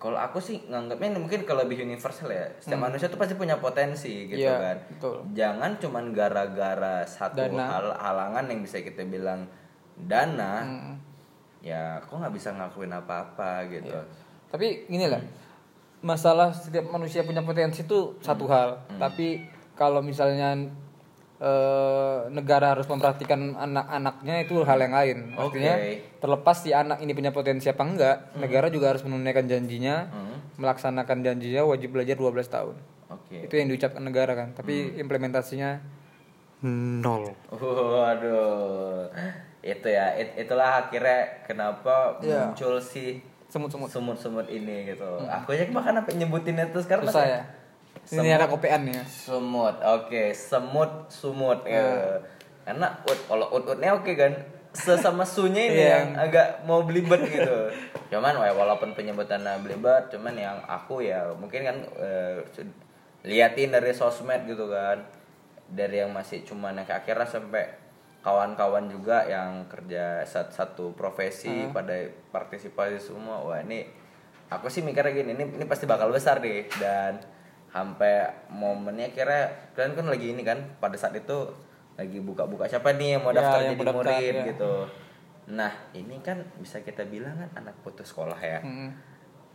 Kalau 0.00 0.20
aku 0.20 0.36
sih 0.36 0.60
nganggapnya 0.68 1.16
ini 1.16 1.20
mungkin 1.20 1.48
kalau 1.48 1.64
lebih 1.64 1.80
universal 1.80 2.28
ya. 2.28 2.44
Setiap 2.60 2.76
manusia 2.76 3.08
tuh 3.08 3.16
pasti 3.16 3.40
punya 3.40 3.56
potensi 3.56 4.28
gitu. 4.28 4.44
Iya, 4.44 4.56
kan. 4.60 4.76
betul. 4.92 5.16
Jangan 5.32 5.70
cuman 5.80 6.04
gara-gara 6.12 7.08
satu 7.08 7.40
Dana. 7.40 7.64
hal 7.64 7.86
halangan 7.96 8.44
yang 8.52 8.60
bisa 8.60 8.84
kita 8.84 9.00
bilang 9.08 9.48
dana. 9.96 10.60
Hmm. 10.60 10.96
Ya, 11.64 11.96
kok 12.04 12.20
nggak 12.20 12.36
bisa 12.36 12.52
ngelakuin 12.52 12.92
apa-apa 12.92 13.64
gitu. 13.72 13.96
Iya. 13.96 14.04
Tapi 14.52 14.84
gini 14.84 15.08
lah, 15.08 15.24
masalah 16.04 16.52
setiap 16.52 16.84
manusia 16.86 17.24
punya 17.24 17.40
potensi 17.40 17.80
itu 17.80 18.20
satu 18.20 18.44
hal. 18.46 18.84
Tapi 18.94 19.40
kalau 19.74 19.98
misalnya 20.00 20.52
eh, 21.36 22.18
negara 22.30 22.72
harus 22.72 22.86
memperhatikan 22.86 23.36
anak-anaknya 23.54 24.44
itu 24.44 24.62
hal 24.62 24.78
yang 24.78 24.92
lain. 24.92 25.18
Artinya 25.34 25.74
Oke. 25.74 25.92
terlepas 26.16 26.56
si 26.56 26.70
anak 26.70 27.00
ini 27.00 27.10
punya 27.10 27.32
potensi 27.32 27.66
apa 27.66 27.82
enggak, 27.82 28.16
negara 28.36 28.68
juga 28.68 28.94
harus 28.94 29.02
menunaikan 29.02 29.44
janjinya, 29.44 30.06
Hmm. 30.06 30.36
melaksanakan 30.56 31.18
janjinya 31.20 31.66
wajib 31.66 31.90
belajar 31.90 32.14
12 32.14 32.46
tahun. 32.46 32.76
Oke. 33.10 33.44
Itu 33.44 33.54
yang 33.56 33.66
diucapkan 33.66 34.00
negara 34.00 34.32
kan. 34.32 34.54
Tapi 34.54 34.94
implementasinya 34.96 35.82
nol. 37.02 37.34
Waduh, 37.50 39.10
itu 39.60 39.88
ya, 39.90 40.16
it- 40.16 40.38
itulah 40.38 40.86
akhirnya 40.86 41.44
kenapa 41.44 42.16
Iya. 42.22 42.54
muncul 42.54 42.80
si 42.80 43.20
Semut-semut. 43.54 43.86
semut-semut 43.86 44.46
ini 44.50 44.82
gitu. 44.84 45.06
Aku 45.22 45.54
aja 45.54 45.70
bahkan 45.70 45.94
sampai 45.94 46.18
nyebutin 46.18 46.58
itu 46.58 46.82
sekarang 46.82 47.06
Susah 47.06 47.22
ya. 47.24 47.42
Ini 48.04 48.34
ada 48.34 48.50
kopean 48.50 48.82
ya. 48.84 49.00
Semut, 49.06 49.78
oke, 49.78 50.34
semut, 50.34 51.06
sumut. 51.06 51.62
ya. 51.62 52.18
Karena 52.64 52.90
ut, 53.00 53.18
kalau 53.24 53.46
ut-utnya 53.48 53.94
oke 53.94 54.12
kan, 54.12 54.34
sesama 54.72 55.22
sunya 55.22 55.62
ini 55.64 55.78
Iya. 55.80 55.88
yang 55.94 56.06
agak 56.18 56.66
mau 56.66 56.82
belibet 56.82 57.22
gitu. 57.24 57.70
Cuman 58.10 58.34
ya, 58.36 58.50
walaupun 58.50 58.90
penyebutannya 58.92 59.62
belibet, 59.62 60.10
cuman 60.10 60.34
yang 60.34 60.58
aku 60.66 61.00
ya 61.00 61.30
mungkin 61.32 61.62
kan 61.62 61.76
eh, 61.94 62.42
su- 62.50 62.74
liatin 63.22 63.70
dari 63.70 63.94
sosmed 63.94 64.44
gitu 64.44 64.66
kan, 64.66 64.98
dari 65.70 66.02
yang 66.02 66.10
masih 66.10 66.42
cuman 66.42 66.76
yang 66.76 66.84
ke 66.84 66.92
akhirnya 66.92 67.24
sampai 67.24 67.70
kawan-kawan 68.24 68.88
juga 68.88 69.22
yang 69.22 69.68
kerja 69.68 70.24
sat- 70.24 70.48
satu 70.50 70.90
profesi 70.90 71.46
pada 71.68 71.92
partisipasi 72.30 72.96
semua 72.98 73.36
wah 73.38 73.60
ini 73.60 73.84
aku 74.48 74.66
sih 74.66 74.80
mikirnya 74.80 75.12
gini 75.12 75.30
ini 75.32 75.44
ini 75.52 75.64
pasti 75.64 75.84
bakal 75.84 76.08
besar 76.08 76.40
deh 76.40 76.64
dan 76.74 77.20
sampai 77.68 78.24
momennya 78.48 79.10
kira 79.10 79.44
kalian 79.74 79.92
kan 79.94 80.06
lagi 80.06 80.26
ini 80.30 80.40
kan 80.40 80.56
pada 80.78 80.94
saat 80.94 81.12
itu 81.12 81.52
lagi 81.94 82.18
buka-buka 82.18 82.64
siapa 82.64 82.90
nih 82.92 83.14
yang 83.14 83.22
mau 83.22 83.30
Ya, 83.30 83.38
daftar 83.38 83.60
yang 83.60 83.72
jadi 83.72 83.84
daftar, 83.84 83.94
murid 83.94 84.34
ya. 84.34 84.44
gitu 84.48 84.74
nah 85.44 85.72
ini 85.92 86.16
kan 86.18 86.40
bisa 86.56 86.80
kita 86.80 87.04
bilang 87.04 87.36
kan 87.36 87.50
anak 87.56 87.76
putus 87.78 88.08
sekolah 88.08 88.38
ya 88.38 88.64
Mm-mm. 88.64 88.88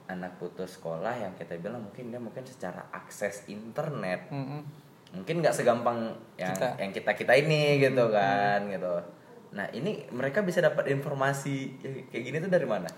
anak 0.07 0.38
putus 0.38 0.77
sekolah 0.77 1.09
yang 1.15 1.33
kita 1.33 1.57
bilang 1.57 1.81
mungkin 1.81 2.13
dia 2.13 2.17
mungkin 2.17 2.43
secara 2.43 2.85
akses 2.91 3.47
internet 3.47 4.29
Mm-mm. 4.29 4.61
Mungkin 5.09 5.41
nggak 5.41 5.55
segampang 5.55 6.13
yang 6.37 6.53
Kita. 6.53 6.77
yang 6.77 6.91
kita 6.93 7.11
kita 7.17 7.33
ini 7.33 7.81
gitu 7.81 8.13
kan 8.13 8.69
gitu. 8.69 8.93
Nah 9.49 9.65
ini 9.73 10.05
mereka 10.13 10.45
bisa 10.45 10.61
dapat 10.61 10.93
informasi 10.93 11.81
ya, 11.81 11.89
kayak 12.13 12.23
gini 12.23 12.37
tuh 12.37 12.51
dari 12.53 12.67
mana? 12.69 12.89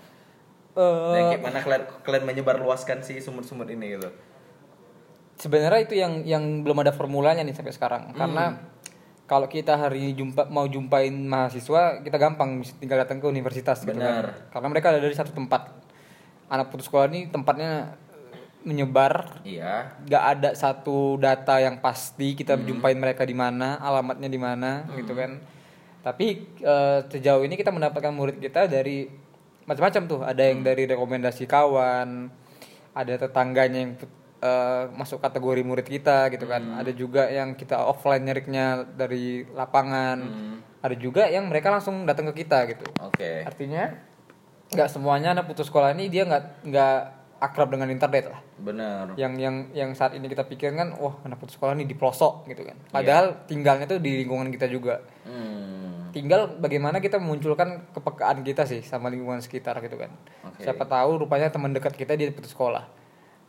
Eh, 0.76 1.12
Dan 1.16 1.22
kayak 1.36 1.42
mana 1.44 1.58
kalian 1.64 1.82
kalian 2.04 2.24
menyebar 2.28 2.56
luaskan 2.60 3.00
si 3.00 3.20
sumut-sumut 3.20 3.68
ini 3.72 3.96
gitu. 3.96 4.08
Sebenarnya 5.40 5.80
itu 5.84 5.94
yang 5.96 6.22
yang 6.28 6.44
belum 6.60 6.84
ada 6.84 6.92
formulanya 6.92 7.40
nih 7.42 7.56
sampai 7.56 7.72
sekarang. 7.72 8.12
Hmm. 8.12 8.18
karena 8.20 8.44
kalau 9.24 9.48
kita 9.48 9.80
hari 9.80 10.04
ini 10.04 10.12
jumpa 10.12 10.52
mau 10.52 10.68
jumpain 10.68 11.08
mahasiswa 11.08 12.04
kita 12.04 12.20
gampang 12.20 12.60
tinggal 12.76 13.00
datang 13.00 13.16
ke 13.16 13.24
universitas 13.24 13.80
gitu 13.80 13.96
Benar. 13.96 14.28
kan 14.28 14.52
karena 14.52 14.68
mereka 14.68 14.86
ada 14.92 15.00
dari 15.00 15.16
satu 15.16 15.32
tempat. 15.32 15.72
Anak 16.52 16.68
putus 16.68 16.92
sekolah 16.92 17.08
ini 17.08 17.32
tempatnya 17.32 17.96
menyebar. 18.62 19.42
Iya. 19.42 19.98
Nggak 20.02 20.24
ada 20.24 20.50
satu 20.52 21.16
data 21.16 21.58
yang 21.58 21.78
pasti 21.78 22.32
kita 22.32 22.54
Hmm. 22.54 22.64
jumpain 22.64 22.94
mereka 22.94 23.22
di 23.22 23.32
mana 23.32 23.76
alamatnya 23.76 24.26
di 24.26 24.36
mana 24.36 24.86
gitu 24.94 25.12
kan. 25.12 25.38
Tapi 26.00 26.26
eh, 26.58 26.98
sejauh 27.06 27.42
ini 27.42 27.54
kita 27.54 27.70
mendapatkan 27.70 28.10
murid 28.10 28.38
kita 28.38 28.66
dari 28.66 29.06
macam-macam 29.64 30.02
tuh. 30.04 30.20
Ada 30.20 30.42
Hmm. 30.42 30.50
yang 30.50 30.60
dari 30.62 30.82
rekomendasi 30.84 31.44
kawan 31.44 32.30
ada 32.92 33.14
tetangganya 33.16 33.78
yang 33.80 33.94
eh, 34.42 34.84
masuk 34.92 35.18
kategori 35.18 35.62
murid 35.62 35.86
kita 35.86 36.26
gitu 36.28 36.44
kan. 36.44 36.62
Hmm. 36.64 36.80
ada 36.82 36.90
juga 36.90 37.26
yang 37.26 37.54
kita 37.54 37.78
offline 37.78 38.22
nyariknya 38.22 38.86
dari 38.88 39.46
lapangan. 39.48 40.18
Hmm. 40.18 40.56
ada 40.82 40.98
juga 40.98 41.30
yang 41.30 41.46
mereka 41.46 41.70
langsung 41.70 42.02
datang 42.02 42.26
ke 42.34 42.42
kita 42.42 42.66
gitu. 42.66 42.82
Oke. 42.98 43.46
Artinya 43.46 43.94
nggak 44.68 44.90
semuanya 44.90 45.30
anak 45.30 45.46
putus 45.46 45.70
sekolah 45.70 45.94
ini 45.94 46.10
dia 46.10 46.26
nggak 46.26 46.66
nggak 46.66 46.98
akrab 47.42 47.74
dengan 47.74 47.90
internet 47.90 48.30
lah. 48.30 48.40
Bener 48.62 49.18
yang 49.18 49.34
yang 49.34 49.56
yang 49.74 49.90
saat 49.98 50.14
ini 50.14 50.30
kita 50.30 50.46
pikirkan 50.46 50.78
kan 50.78 50.88
wah 50.94 51.18
anak 51.26 51.42
putus 51.42 51.58
sekolah 51.58 51.74
nih 51.74 51.90
di 51.90 51.98
pelosok 51.98 52.46
gitu 52.46 52.62
kan. 52.62 52.78
Iya. 52.78 52.94
padahal 52.94 53.26
tinggalnya 53.50 53.86
tuh 53.90 53.98
di 53.98 54.22
lingkungan 54.22 54.46
kita 54.54 54.70
juga. 54.70 55.02
Hmm. 55.26 56.12
tinggal 56.12 56.60
bagaimana 56.60 57.00
kita 57.00 57.16
memunculkan 57.16 57.88
kepekaan 57.96 58.44
kita 58.44 58.68
sih 58.68 58.84
sama 58.84 59.08
lingkungan 59.08 59.40
sekitar 59.40 59.80
gitu 59.80 59.96
kan. 59.96 60.12
Oke. 60.44 60.60
siapa 60.60 60.84
tahu 60.84 61.24
rupanya 61.24 61.48
teman 61.48 61.72
dekat 61.72 61.96
kita 61.96 62.14
dia 62.14 62.28
putus 62.30 62.52
sekolah. 62.52 62.84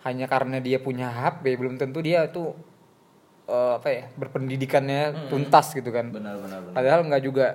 Hanya 0.08 0.32
karena 0.32 0.64
dia 0.64 0.80
punya 0.80 1.12
HP 1.12 1.60
belum 1.60 1.76
tentu 1.76 2.00
dia 2.00 2.24
tuh 2.32 2.56
eh, 3.52 3.74
apa 3.78 3.88
ya 3.92 4.04
berpendidikannya 4.16 5.28
tuntas 5.28 5.76
gitu 5.76 5.92
kan. 5.92 6.08
Benar 6.10 6.40
benar 6.40 6.60
benar. 6.64 6.76
Padahal 6.76 7.00
nggak 7.04 7.24
juga 7.24 7.48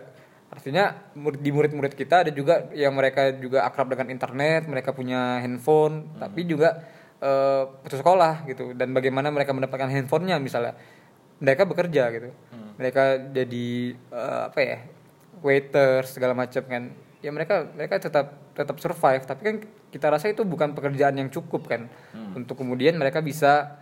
artinya 0.48 0.96
di 1.14 1.50
murid-murid 1.52 1.92
kita 1.92 2.24
ada 2.24 2.32
juga 2.32 2.72
yang 2.72 2.96
mereka 2.96 3.36
juga 3.36 3.68
akrab 3.68 3.92
dengan 3.92 4.08
internet 4.08 4.64
mereka 4.64 4.96
punya 4.96 5.44
handphone 5.44 6.08
tapi 6.16 6.48
juga 6.48 6.88
eh, 7.20 7.62
putus 7.84 8.00
sekolah 8.00 8.48
gitu. 8.48 8.72
Dan 8.72 8.96
bagaimana 8.96 9.28
mereka 9.28 9.52
mendapatkan 9.52 9.92
handphonenya 9.92 10.40
misalnya 10.40 10.72
mereka 11.38 11.68
bekerja 11.68 12.02
gitu. 12.16 12.30
Mereka 12.80 13.34
jadi 13.36 13.68
eh, 13.92 14.42
apa 14.48 14.60
ya 14.60 14.78
waiter 15.44 16.08
segala 16.08 16.32
macam 16.32 16.64
kan. 16.64 16.82
Ya 17.20 17.30
mereka 17.34 17.68
mereka 17.76 18.00
tetap 18.00 18.32
tetap 18.56 18.76
survive. 18.80 19.24
Tapi 19.28 19.42
kan 19.44 19.56
kita 19.92 20.06
rasa 20.08 20.32
itu 20.32 20.48
bukan 20.48 20.72
pekerjaan 20.72 21.20
yang 21.20 21.28
cukup 21.28 21.68
kan. 21.68 21.92
Untuk 22.32 22.56
kemudian 22.56 22.96
mereka 22.96 23.20
bisa 23.20 23.76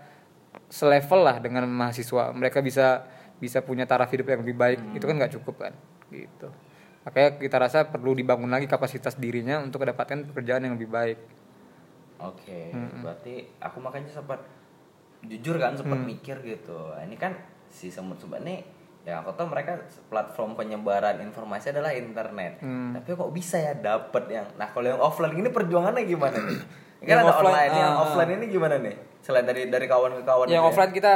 selevel 0.66 1.22
lah 1.22 1.36
dengan 1.38 1.62
mahasiswa. 1.70 2.34
Mereka 2.34 2.58
bisa 2.58 3.06
bisa 3.36 3.60
punya 3.62 3.86
taraf 3.86 4.10
hidup 4.10 4.26
yang 4.34 4.40
lebih 4.42 4.56
baik. 4.56 4.80
Itu 4.98 5.06
kan 5.06 5.14
nggak 5.14 5.38
cukup 5.38 5.56
kan 5.62 5.74
gitu 6.10 6.48
makanya 7.02 7.38
kita 7.38 7.56
rasa 7.56 7.78
perlu 7.86 8.12
dibangun 8.12 8.50
lagi 8.50 8.66
kapasitas 8.66 9.14
dirinya 9.14 9.62
untuk 9.62 9.86
mendapatkan 9.86 10.26
pekerjaan 10.30 10.66
yang 10.66 10.74
lebih 10.74 10.90
baik 10.90 11.18
Oke, 12.16 12.72
berarti 13.04 13.44
aku 13.60 13.76
makanya 13.84 14.08
sempat 14.08 14.40
jujur 15.20 15.60
kan 15.60 15.76
sempat 15.76 16.00
Mm. 16.00 16.16
mikir 16.16 16.36
gitu. 16.40 16.96
Ini 16.96 17.12
kan 17.20 17.36
si 17.68 17.92
semut-semut 17.92 18.40
ini 18.40 18.64
ya 19.04 19.20
aku 19.20 19.36
tahu 19.36 19.52
mereka 19.52 19.76
platform 20.08 20.56
penyebaran 20.56 21.20
informasi 21.20 21.76
adalah 21.76 21.92
internet. 21.92 22.58
Hmm. 22.64 22.96
Tapi 22.96 23.12
kok 23.12 23.30
bisa 23.30 23.60
ya 23.60 23.76
dapet 23.76 24.32
yang 24.32 24.48
Nah, 24.56 24.64
kalau 24.72 24.88
yang 24.88 24.96
offline 24.96 25.36
ini 25.36 25.52
perjuangannya 25.52 26.08
gimana 26.08 26.40
nih? 26.40 26.60
Kan 27.04 27.06
Yang 27.06 27.18
ada 27.20 27.28
offline, 27.28 27.52
online, 27.52 27.72
yang 27.76 27.92
ah, 27.92 28.02
offline 28.02 28.30
ini 28.32 28.44
gimana 28.48 28.74
nih? 28.80 28.94
Selain 29.20 29.44
dari 29.44 29.62
dari 29.68 29.84
kawan 29.86 30.16
ke 30.16 30.22
kawan 30.24 30.46
yang 30.48 30.64
gitu 30.64 30.64
ya? 30.64 30.70
offline 30.72 30.92
kita 30.96 31.12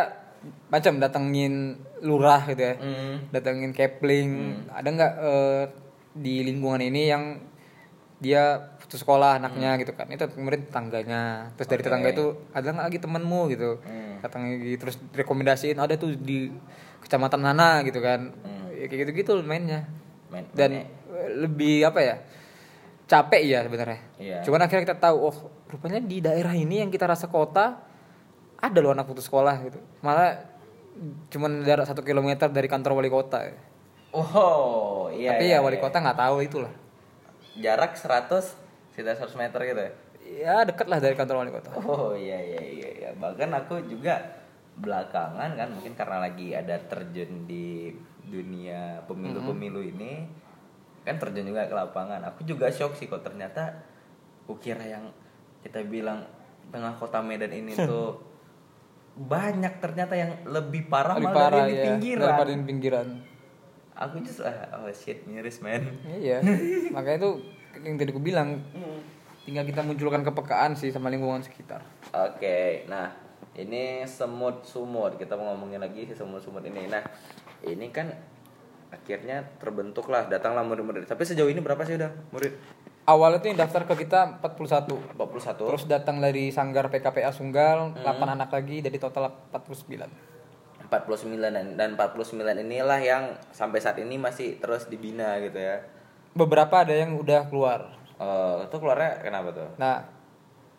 macam 0.69 0.93
datengin 1.01 1.81
lurah 2.03 2.43
gitu 2.49 2.63
ya. 2.63 2.75
Hmm. 2.77 3.15
datengin 3.31 3.73
kepling. 3.73 4.31
Ada 4.73 4.89
nggak 4.89 5.13
eh, 5.21 5.63
di 6.11 6.35
lingkungan 6.43 6.81
ini 6.83 7.03
yang 7.07 7.25
dia 8.21 8.77
putus 8.77 9.01
sekolah 9.01 9.41
anaknya 9.41 9.81
gitu 9.81 9.97
kan? 9.97 10.09
Itu 10.13 10.29
kemudian 10.29 10.69
tetangganya. 10.69 11.53
Terus 11.57 11.69
dari 11.73 11.81
Oke. 11.81 11.87
tetangga 11.89 12.09
itu 12.13 12.27
ada 12.53 12.67
nggak 12.69 12.87
lagi 12.93 12.99
temenmu? 13.01 13.41
gitu. 13.53 13.71
Hmm. 13.81 14.21
datang 14.21 14.45
lagi 14.45 14.77
terus 14.77 15.01
rekomendasiin 15.17 15.81
ada 15.81 15.97
tuh 15.97 16.13
di 16.13 16.53
kecamatan 17.01 17.41
mana 17.41 17.81
gitu 17.89 18.05
kan. 18.05 18.33
Ya, 18.77 18.89
kayak 18.89 19.09
gitu 19.09 19.13
gitu 19.25 19.33
mainnya. 19.41 19.89
Main- 20.29 20.49
dan 20.53 20.71
mainnya. 20.85 21.41
lebih 21.41 21.85
apa 21.89 22.01
ya 22.05 22.17
capek 23.11 23.43
ya 23.43 23.59
sebenarnya. 23.67 24.01
Iya. 24.23 24.39
cuman 24.47 24.63
akhirnya 24.63 24.87
kita 24.87 24.99
tahu 25.03 25.17
oh 25.19 25.37
rupanya 25.67 25.99
di 25.99 26.23
daerah 26.23 26.55
ini 26.55 26.79
yang 26.79 26.91
kita 26.95 27.11
rasa 27.11 27.27
kota 27.27 27.83
ada 28.61 28.79
loh 28.79 28.93
anak 28.95 29.09
putus 29.09 29.27
sekolah 29.27 29.57
gitu. 29.67 29.81
Malah 30.05 30.50
cuman 31.33 31.65
jarak 31.65 31.89
satu 31.89 32.05
kilometer 32.05 32.53
dari 32.53 32.69
kantor 32.69 33.01
wali 33.01 33.09
kota 33.09 33.49
Oh, 34.11 35.07
iya. 35.15 35.39
tapi 35.39 35.47
iya, 35.49 35.63
ya 35.63 35.65
wali 35.65 35.79
iya. 35.79 35.85
kota 35.87 36.03
nggak 36.03 36.19
tahu 36.19 36.37
itulah 36.43 36.73
jarak 37.57 37.95
100 37.95 38.27
sekitar 38.91 39.15
100 39.17 39.39
meter 39.39 39.61
gitu 39.71 39.81
ya. 39.81 39.93
ya 40.31 40.55
deket 40.67 40.87
lah 40.91 40.99
dari 40.99 41.15
kantor 41.15 41.47
wali 41.47 41.53
kota 41.55 41.71
Oh 41.79 42.13
iya 42.13 42.37
iya 42.39 42.63
iya 42.63 42.89
iya. 42.91 43.11
Bahkan 43.15 43.51
aku 43.55 43.83
juga 43.87 44.19
belakangan 44.81 45.55
kan 45.55 45.69
mungkin 45.71 45.93
karena 45.95 46.23
lagi 46.23 46.55
ada 46.55 46.75
terjun 46.79 47.45
di 47.45 47.91
dunia 48.27 49.03
pemilu-pemilu 49.07 49.83
ini 49.83 50.25
kan 51.03 51.17
terjun 51.19 51.47
juga 51.47 51.67
ke 51.67 51.75
lapangan. 51.75 52.23
Aku 52.35 52.45
juga 52.45 52.71
shock 52.71 52.95
sih 52.95 53.07
kok 53.07 53.23
ternyata 53.23 53.79
ukira 54.47 54.83
yang 54.83 55.11
kita 55.63 55.83
bilang 55.87 56.27
tengah 56.71 56.95
kota 56.99 57.23
Medan 57.23 57.51
ini 57.51 57.75
tuh 57.91 58.19
banyak 59.17 59.83
ternyata 59.83 60.15
yang 60.17 60.31
lebih 60.47 60.87
parah 60.87 61.19
lebih 61.19 61.29
malah 61.31 61.39
parah 61.39 61.61
dari 61.67 61.73
di 61.73 61.77
ya 61.77 61.85
pinggiran. 61.91 62.23
daripada 62.25 62.51
di 62.51 62.65
pinggiran 62.67 63.09
Aku 64.01 64.17
just 64.25 64.41
ah, 64.41 64.81
oh 64.81 64.89
shit 64.89 65.29
miris 65.29 65.61
man. 65.61 65.85
iya 66.09 66.41
makanya 66.95 67.21
itu 67.21 67.31
yang 67.85 68.01
tadi 68.01 68.11
aku 68.17 68.23
bilang 68.25 68.65
tinggal 69.45 69.65
kita 69.69 69.85
munculkan 69.85 70.25
kepekaan 70.25 70.73
sih 70.73 70.89
sama 70.89 71.13
lingkungan 71.13 71.45
sekitar 71.45 71.85
Oke, 72.11 72.89
nah 72.91 73.13
ini 73.55 74.03
semut 74.07 74.67
sumut 74.67 75.15
kita 75.15 75.39
mau 75.39 75.55
ngomongin 75.55 75.79
lagi 75.79 76.07
si 76.07 76.15
semut 76.15 76.43
sumut 76.43 76.63
ini. 76.67 76.91
Nah 76.91 77.03
ini 77.63 77.87
kan 77.95 78.11
akhirnya 78.91 79.47
terbentuk 79.63 80.11
lah, 80.11 80.27
datanglah 80.27 80.67
murid-murid. 80.67 81.07
Tapi 81.07 81.23
sejauh 81.23 81.47
ini 81.47 81.63
berapa 81.63 81.83
sih 81.87 81.95
udah 81.95 82.11
murid? 82.35 82.51
Awalnya 83.11 83.43
tuh 83.43 83.51
yang 83.51 83.59
daftar 83.59 83.83
ke 83.91 84.07
kita 84.07 84.39
41 84.39 85.19
41 85.19 85.59
terus 85.59 85.85
datang 85.91 86.23
dari 86.23 86.55
sanggar 86.55 86.87
PKPA 86.87 87.35
Sunggal 87.35 87.93
Hmm. 87.99 88.07
8 88.07 88.37
anak 88.39 88.51
lagi 88.55 88.79
jadi 88.79 88.97
total 89.03 89.35
49 89.51 90.07
49 90.91 91.39
dan, 91.39 91.67
dan 91.79 91.91
49 91.95 92.67
inilah 92.67 92.99
yang 92.99 93.35
sampai 93.55 93.79
saat 93.79 93.99
ini 94.03 94.19
masih 94.19 94.59
terus 94.59 94.91
dibina 94.91 95.39
gitu 95.39 95.59
ya. 95.59 95.87
beberapa 96.35 96.87
ada 96.87 96.95
yang 96.95 97.19
udah 97.19 97.47
keluar. 97.51 97.95
Oh, 98.19 98.63
itu 98.63 98.77
keluarnya 98.79 99.19
kenapa 99.23 99.51
tuh? 99.55 99.71
nah 99.79 100.07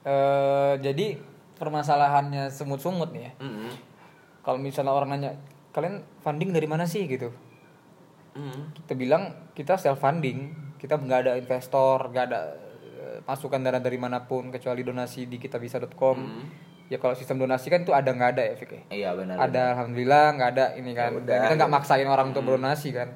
eh, 0.04 0.74
jadi 0.80 1.20
permasalahannya 1.60 2.52
semut-semut 2.52 3.12
nih 3.12 3.24
ya. 3.28 3.34
Mm 3.39 3.72
kalau 4.41 4.58
misalnya 4.58 4.89
orang 4.89 5.10
nanya 5.13 5.32
kalian 5.70 6.02
funding 6.26 6.50
dari 6.50 6.65
mana 6.65 6.89
sih? 6.89 7.06
gitu. 7.06 7.30
-hmm. 8.34 8.74
kita 8.84 8.94
bilang 8.98 9.32
kita 9.54 9.78
self 9.78 10.02
funding 10.02 10.71
kita 10.82 10.98
nggak 10.98 11.20
ada 11.22 11.32
investor 11.36 12.10
nggak 12.10 12.26
ada 12.26 12.39
eh, 12.98 13.17
masukan 13.22 13.62
dana 13.62 13.78
dari 13.78 13.96
mana 13.96 14.17
pun 14.20 14.50
kecuali 14.50 14.82
donasi 14.82 15.26
di 15.26 15.38
kitabisa.com 15.38 16.17
ya 16.88 16.98
kalau 16.98 17.13
sistem 17.13 17.39
donasi 17.39 17.70
kan 17.70 17.82
itu 17.82 17.94
ada 17.94 18.10
nggak 18.10 18.30
ada 18.32 18.44
ya 18.44 18.54
Fik 18.54 18.72
ya? 18.72 18.82
Iya 18.89 19.10
benar. 19.13 19.36
ada 19.39 19.62
alhamdulillah 19.72 20.26
nggak 20.34 20.50
ada 20.52 20.65
ini 20.76 20.91
kan 20.91 21.13
Ya 21.13 21.20
udah, 21.22 21.38
kita 21.39 21.56
nggak 21.56 21.72
maksain 21.72 22.04
orang 22.06 22.28
untuk 22.30 22.44
berdonasi 22.44 22.89
kan 22.91 23.13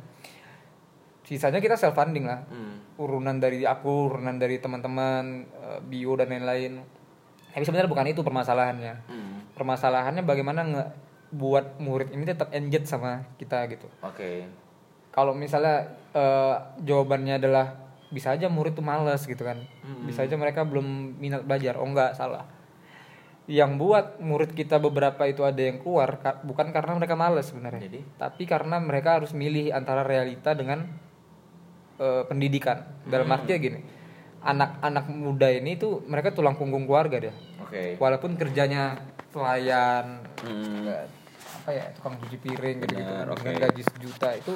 sisanya 1.22 1.58
kita 1.58 1.74
self 1.74 1.92
funding 1.94 2.24
lah 2.24 2.46
Hmm. 2.46 2.78
urunan 2.96 3.36
dari 3.36 3.66
aku 3.66 4.14
urunan 4.14 4.38
dari 4.38 4.62
teman-teman 4.62 5.24
eh, 5.44 5.80
bio 5.82 6.14
dan 6.14 6.30
lain-lain 6.30 6.80
tapi 7.50 7.64
sebenarnya 7.64 7.90
bukan 7.90 8.08
itu 8.08 8.22
permasalahannya 8.22 8.94
Hmm. 9.04 9.36
permasalahannya 9.52 10.22
bagaimana 10.22 10.62
nge 10.64 10.84
buat 11.34 11.76
murid 11.78 12.14
ini 12.14 12.24
tetap 12.24 12.54
engage 12.54 12.86
sama 12.86 13.26
kita 13.36 13.66
gitu 13.68 13.90
Oke. 14.00 14.46
Kalau 15.16 15.32
misalnya 15.32 15.88
eh, 16.12 16.56
jawabannya 16.84 17.40
adalah 17.40 17.66
bisa 18.12 18.32
aja 18.32 18.48
murid 18.48 18.76
tuh 18.76 18.84
males 18.84 19.24
gitu 19.24 19.42
kan. 19.42 19.64
Bisa 20.04 20.24
aja 20.24 20.36
mereka 20.36 20.62
belum 20.62 21.16
minat 21.18 21.42
belajar. 21.42 21.80
Oh 21.80 21.88
enggak 21.88 22.14
salah. 22.14 22.46
Yang 23.46 23.72
buat 23.78 24.06
murid 24.20 24.52
kita 24.52 24.76
beberapa 24.78 25.22
itu 25.24 25.42
ada 25.42 25.58
yang 25.58 25.78
keluar 25.80 26.18
ka- 26.18 26.42
bukan 26.42 26.70
karena 26.70 26.96
mereka 26.96 27.14
males 27.14 27.48
sebenarnya. 27.48 27.82
Jadi? 27.82 28.02
tapi 28.16 28.44
karena 28.44 28.78
mereka 28.78 29.18
harus 29.18 29.32
milih 29.32 29.70
antara 29.70 30.02
realita 30.02 30.52
dengan 30.52 30.86
eh, 31.96 32.24
pendidikan. 32.26 32.84
Dalam 33.06 33.32
artinya 33.32 33.58
gini 33.58 33.80
anak-anak 34.46 35.06
muda 35.10 35.50
ini 35.50 35.74
tuh 35.74 36.06
mereka 36.06 36.30
tulang 36.30 36.54
punggung 36.54 36.86
keluarga 36.86 37.18
dia. 37.18 37.34
Oke. 37.66 37.98
walaupun 37.98 38.38
kerjanya 38.38 39.02
pelayan 39.34 40.22
Hmm. 40.46 40.86
apa 41.58 41.70
ya 41.74 41.90
tukang 41.98 42.14
cuci 42.22 42.38
piring 42.38 42.78
gitu 42.78 42.94
gitu 42.94 43.10
Benar, 43.10 43.34
dengan 43.34 43.56
gaji 43.66 43.82
sejuta 43.82 44.30
itu 44.38 44.54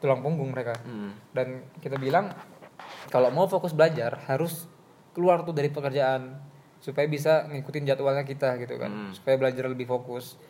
tulang 0.00 0.20
punggung 0.20 0.48
mereka 0.48 0.74
Hmm. 0.80 1.12
dan 1.30 1.48
kita 1.78 1.94
bilang 1.94 2.32
kalau 3.08 3.28
mau 3.28 3.44
fokus 3.44 3.70
belajar 3.70 4.16
harus 4.24 4.64
keluar 5.10 5.42
tuh 5.42 5.52
dari 5.52 5.68
pekerjaan 5.68 6.40
supaya 6.78 7.04
bisa 7.04 7.44
ngikutin 7.46 7.84
jadwalnya 7.86 8.24
kita 8.24 8.56
gitu 8.56 8.74
kan 8.74 8.88
Hmm. 8.88 9.10
supaya 9.12 9.36
belajar 9.36 9.64
lebih 9.66 9.84
fokus 9.84 10.40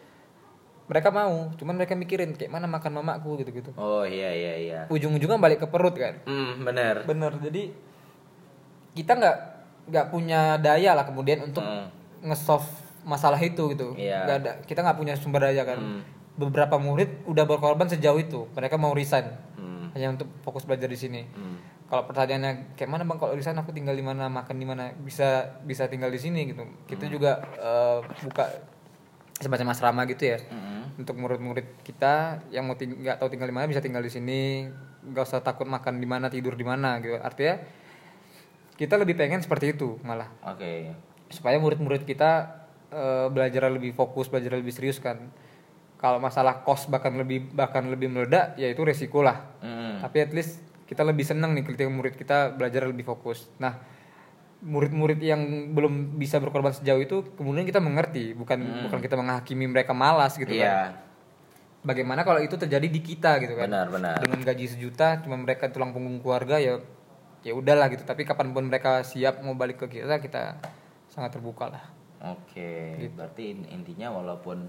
mereka 0.87 1.09
mau 1.09 1.51
cuman 1.53 1.75
mereka 1.77 1.95
mikirin 1.95 2.33
kayak 2.33 2.51
mana 2.51 2.67
makan 2.67 2.95
mamaku 2.97 3.39
gitu 3.39 3.51
gitu 3.53 3.71
Oh 3.77 4.03
iya 4.03 4.31
iya 4.31 4.55
iya. 4.57 4.81
ujung-ujungnya 4.87 5.37
balik 5.37 5.59
ke 5.59 5.67
perut 5.67 5.95
kan 5.95 6.19
Hmm, 6.23 6.63
benar. 6.63 7.03
bener 7.05 7.35
jadi 7.41 7.71
kita 8.93 9.13
nggak 9.13 9.37
nggak 9.87 10.07
punya 10.09 10.55
daya 10.57 10.95
lah 10.95 11.03
kemudian 11.05 11.43
untuk 11.43 11.63
Hmm. 11.63 11.91
nge-solve 12.23 12.67
masalah 13.01 13.41
itu 13.41 13.71
gitu. 13.71 13.97
Nggak 13.97 14.37
ada 14.37 14.53
kita 14.63 14.83
nggak 14.83 14.95
punya 14.95 15.15
sumber 15.17 15.41
daya 15.43 15.65
kan 15.65 15.79
Hmm. 15.79 16.03
Beberapa 16.41 16.81
murid 16.81 17.29
udah 17.29 17.45
berkorban 17.45 17.85
sejauh 17.87 18.17
itu 18.17 18.49
mereka 18.51 18.75
mau 18.75 18.91
resign 18.91 19.29
Hmm. 19.55 19.93
hanya 19.93 20.17
untuk 20.17 20.33
fokus 20.41 20.65
belajar 20.65 20.89
di 20.89 20.97
sini 20.97 21.23
Hmm. 21.27 21.61
kalau 21.85 22.09
pertanyaannya 22.09 22.73
kayak 22.75 22.89
mana 22.89 23.05
bang 23.05 23.19
kalau 23.19 23.35
di 23.35 23.43
sana 23.43 23.61
aku 23.61 23.71
tinggal 23.71 23.93
di 23.93 24.01
mana 24.01 24.27
makan 24.27 24.57
di 24.57 24.65
mana 24.65 24.97
bisa 24.97 25.61
bisa 25.61 25.85
tinggal 25.87 26.09
di 26.09 26.17
sini 26.17 26.49
gitu 26.49 26.65
kita 26.87 27.05
Hmm. 27.05 27.13
juga 27.13 27.33
eh, 27.55 27.99
buka 28.23 28.45
semacam 29.37 29.67
asrama 29.71 30.03
gitu 30.07 30.25
ya 30.27 30.39
Hmm. 30.43 30.97
untuk 30.97 31.13
murid-murid 31.15 31.81
kita 31.83 32.41
yang 32.49 32.65
mau 32.65 32.75
nggak 32.75 33.17
tahu 33.19 33.29
tinggal 33.29 33.47
di 33.47 33.55
mana 33.55 33.67
bisa 33.67 33.81
tinggal 33.81 34.01
di 34.01 34.09
sini 34.09 34.69
nggak 35.03 35.25
usah 35.25 35.41
takut 35.41 35.65
makan 35.65 35.97
di 35.97 36.05
mana 36.05 36.29
tidur 36.29 36.53
di 36.53 36.63
mana 36.63 36.97
gitu 36.99 37.17
artinya 37.17 37.57
kita 38.77 38.97
lebih 38.97 39.13
pengen 39.13 39.41
seperti 39.41 39.73
itu 39.73 40.01
malah 40.01 40.29
Oke. 40.47 40.93
supaya 41.29 41.57
murid-murid 41.57 42.05
kita 42.05 42.61
eh, 42.91 43.27
belajar 43.29 43.69
lebih 43.69 43.93
fokus 43.93 44.27
belajar 44.27 44.51
lebih 44.53 44.73
serius 44.73 44.99
kan 44.99 45.31
kalau 46.01 46.17
masalah 46.17 46.65
kos 46.65 46.89
bahkan 46.89 47.13
lebih 47.13 47.53
bahkan 47.53 47.85
lebih 47.85 48.09
meledak 48.09 48.57
ya 48.57 48.67
itu 48.67 48.81
resiko 48.81 49.21
lah 49.21 49.37
Hmm. 49.61 50.01
tapi 50.01 50.17
at 50.21 50.33
least 50.33 50.59
kita 50.85 51.05
lebih 51.05 51.23
senang 51.23 51.53
nih 51.53 51.63
ketika 51.63 51.85
murid 51.87 52.15
kita 52.15 52.51
belajar 52.51 52.83
lebih 52.85 53.05
fokus 53.05 53.53
nah 53.57 53.77
murid-murid 54.61 55.17
yang 55.19 55.41
belum 55.71 56.17
bisa 56.17 56.37
berkorban 56.37 56.71
sejauh 56.71 56.99
itu 56.99 57.17
kemudian 57.33 57.65
kita 57.65 57.79
mengerti 57.79 58.33
bukan 58.33 58.61
bukan 58.85 58.99
kita 58.99 59.15
menghakimi 59.15 59.65
mereka 59.67 59.93
malas 59.95 60.35
gitu 60.35 60.51
Hmm. 60.51 60.59
Iya. 60.59 60.69
kan 60.69 60.93
bagaimana 61.83 62.21
kalau 62.21 62.39
itu 62.39 62.55
terjadi 62.55 62.85
di 62.87 63.01
kita 63.01 63.37
gitu 63.39 63.57
kan 63.57 63.65
Benar 63.67 63.89
benar. 63.89 64.17
dengan 64.19 64.41
gaji 64.43 64.67
sejuta 64.69 65.17
cuma 65.19 65.37
mereka 65.37 65.69
tulang 65.69 65.93
punggung 65.93 66.21
keluarga 66.21 66.57
ya 66.57 66.77
ya 67.41 67.53
udahlah 67.53 67.89
gitu 67.89 68.05
tapi 68.05 68.25
kapan 68.25 68.53
pun 68.53 68.65
mereka 68.65 69.01
siap 69.01 69.41
mau 69.41 69.53
balik 69.55 69.81
ke 69.81 69.97
kita 69.99 70.17
kita 70.19 70.61
sangat 71.07 71.33
terbuka 71.33 71.69
lah 71.69 71.85
Oke, 72.23 73.01
Gitu. 73.01 73.17
berarti 73.17 73.45
in- 73.51 73.69
intinya 73.71 74.13
walaupun 74.13 74.69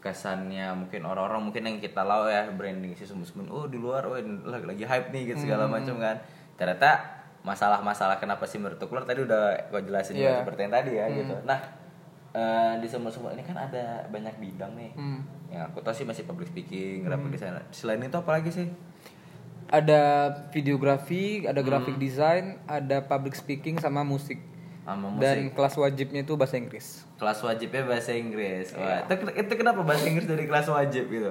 kesannya 0.00 0.72
mungkin 0.74 1.04
orang-orang 1.04 1.44
mungkin 1.44 1.62
yang 1.62 1.76
kita 1.76 2.00
tahu 2.00 2.24
ya 2.26 2.48
branding 2.50 2.96
si 2.96 3.04
semun 3.04 3.48
oh 3.48 3.68
di 3.68 3.76
luar 3.76 4.04
oh 4.04 4.16
lagi, 4.48 4.64
lagi 4.64 4.84
hype 4.84 5.08
nih 5.10 5.30
gitu 5.30 5.44
segala 5.44 5.68
Hmm. 5.68 5.76
macam 5.76 5.96
kan. 5.96 6.16
Ternyata 6.56 6.90
masalah-masalah 7.40 8.16
kenapa 8.16 8.44
sih 8.44 8.56
menurut 8.56 8.80
keluar 8.80 9.04
tadi 9.04 9.22
udah 9.22 9.68
gue 9.68 9.80
jelasin 9.82 10.16
juga 10.16 10.28
Iya. 10.30 10.38
seperti 10.40 10.60
yang 10.60 10.74
tadi 10.74 10.92
ya 10.92 11.06
gitu. 11.10 11.34
Nah, 11.44 11.60
eh, 12.30 12.72
di 12.76 12.86
semua-semua 12.86 13.32
ini 13.32 13.40
kan 13.40 13.56
ada 13.56 14.04
banyak 14.06 14.34
bidang 14.36 14.72
nih. 14.74 14.90
Hmm. 14.92 15.20
Yang 15.48 15.62
aku 15.66 15.78
tahu 15.80 15.94
sih 15.94 16.04
masih 16.04 16.24
public 16.24 16.48
speaking, 16.48 17.04
graphic 17.04 17.30
design. 17.30 17.60
Selain 17.70 17.98
itu 17.98 18.14
apa 18.14 18.30
lagi 18.32 18.50
sih? 18.50 18.68
ada 19.70 20.02
videografi 20.50 21.46
ada 21.46 21.62
graphic 21.62 21.94
design 21.96 22.58
ada 22.66 22.98
public 23.00 23.38
speaking 23.38 23.78
sama 23.78 24.02
musik 24.02 24.42
Sama 24.90 25.06
musik. 25.06 25.22
dan 25.22 25.36
kelas 25.54 25.74
wajibnya 25.76 26.20
itu 26.20 26.34
bahasa 26.34 26.58
Inggris 26.58 27.06
Kelas 27.14 27.38
wajibnya 27.40 27.82
bahasa 27.84 28.10
Inggris. 28.10 28.72
Wah, 28.72 29.04
Iya. 29.06 29.12
itu, 29.12 29.24
itu 29.38 29.52
kenapa 29.54 29.80
bahasa 29.80 30.04
Inggris 30.04 30.26
dari 30.26 30.44
kelas 30.44 30.66
wajib 30.66 31.06
gitu? 31.06 31.30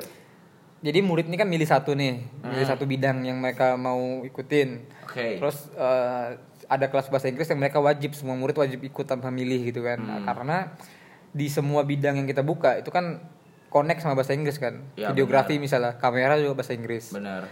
jadi 0.80 1.04
murid 1.04 1.28
ini 1.28 1.36
kan 1.36 1.44
milih 1.44 1.68
satu 1.68 1.92
nih 1.92 2.24
milih 2.40 2.64
satu 2.64 2.88
bidang 2.88 3.20
yang 3.28 3.36
mereka 3.36 3.76
mau 3.76 4.24
ikutin 4.24 4.80
Oke. 5.04 5.36
terus 5.36 5.68
eh, 5.76 6.40
ada 6.72 6.86
kelas 6.88 7.12
bahasa 7.12 7.28
Inggris 7.28 7.52
yang 7.52 7.60
mereka 7.60 7.84
wajib 7.84 8.16
semua 8.16 8.40
murid 8.40 8.56
wajib 8.56 8.80
ikut 8.80 9.04
tanpa 9.04 9.28
milih 9.28 9.60
gitu 9.68 9.84
kan 9.84 10.00
Nah, 10.00 10.24
karena 10.24 10.72
di 11.30 11.52
semua 11.52 11.84
bidang 11.84 12.24
yang 12.24 12.28
kita 12.30 12.42
buka 12.42 12.80
itu 12.80 12.88
kan 12.90 13.20
connect 13.68 14.00
sama 14.00 14.16
bahasa 14.16 14.32
Inggris 14.32 14.56
kan 14.56 14.80
Ya, 14.96 15.12
videografi 15.12 15.60
misalnya 15.60 16.00
kamera 16.00 16.40
juga 16.40 16.64
bahasa 16.64 16.72
Inggris 16.72 17.12
Benar. 17.12 17.44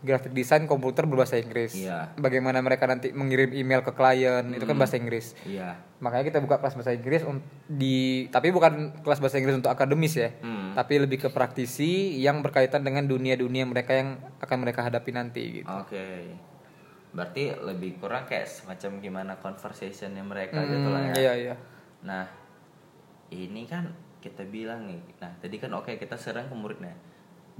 Graphic 0.00 0.32
design 0.32 0.64
komputer 0.64 1.04
berbahasa 1.04 1.36
Inggris 1.36 1.76
Iya. 1.76 2.12
bagaimana 2.14 2.58
mereka 2.58 2.84
nanti 2.84 3.10
mengirim 3.10 3.52
email 3.52 3.80
ke 3.80 3.90
klien 3.90 4.48
itu 4.48 4.62
kan 4.62 4.74
bahasa 4.74 4.96
Inggris 4.96 5.36
Iya. 5.42 5.76
makanya 5.98 6.24
kita 6.26 6.38
buka 6.38 6.56
kelas 6.56 6.74
bahasa 6.74 6.90
Inggris 6.90 7.20
di 7.66 7.96
tapi 8.28 8.48
bukan 8.48 8.72
kelas 8.98 9.18
bahasa 9.18 9.36
Inggris 9.36 9.56
untuk 9.56 9.68
akademis 9.68 10.14
ya 10.14 10.30
Hmm. 10.38 10.72
tapi 10.72 10.96
lebih 10.96 11.18
ke 11.18 11.28
praktisi 11.28 12.16
yang 12.16 12.40
berkaitan 12.40 12.80
dengan 12.80 13.04
dunia-dunia 13.04 13.64
mereka 13.64 13.92
yang 13.92 14.08
akan 14.38 14.56
mereka 14.58 14.80
hadapi 14.82 15.10
nanti 15.10 15.42
gitu 15.58 15.70
Oke. 15.70 16.34
Berarti 17.10 17.50
lebih 17.58 17.98
kurang 17.98 18.22
kayak 18.22 18.46
semacam 18.46 18.90
gimana 18.98 19.32
conversationnya 19.36 20.22
mereka 20.22 20.58
Hmm, 20.58 20.70
gitu 20.70 20.88
lah 20.88 21.02
ya. 21.02 21.14
iya 21.18 21.32
iya 21.34 21.54
Nah, 22.00 22.24
ini 23.28 23.66
kan 23.66 23.90
kita 24.18 24.44
bilang 24.44 24.86
nih. 24.86 25.00
Nah, 25.18 25.34
tadi 25.36 25.56
kan 25.56 25.68
oke 25.72 25.90
kita 25.92 26.14
serang 26.14 26.46
ke 26.46 26.54
muridnya. 26.54 26.94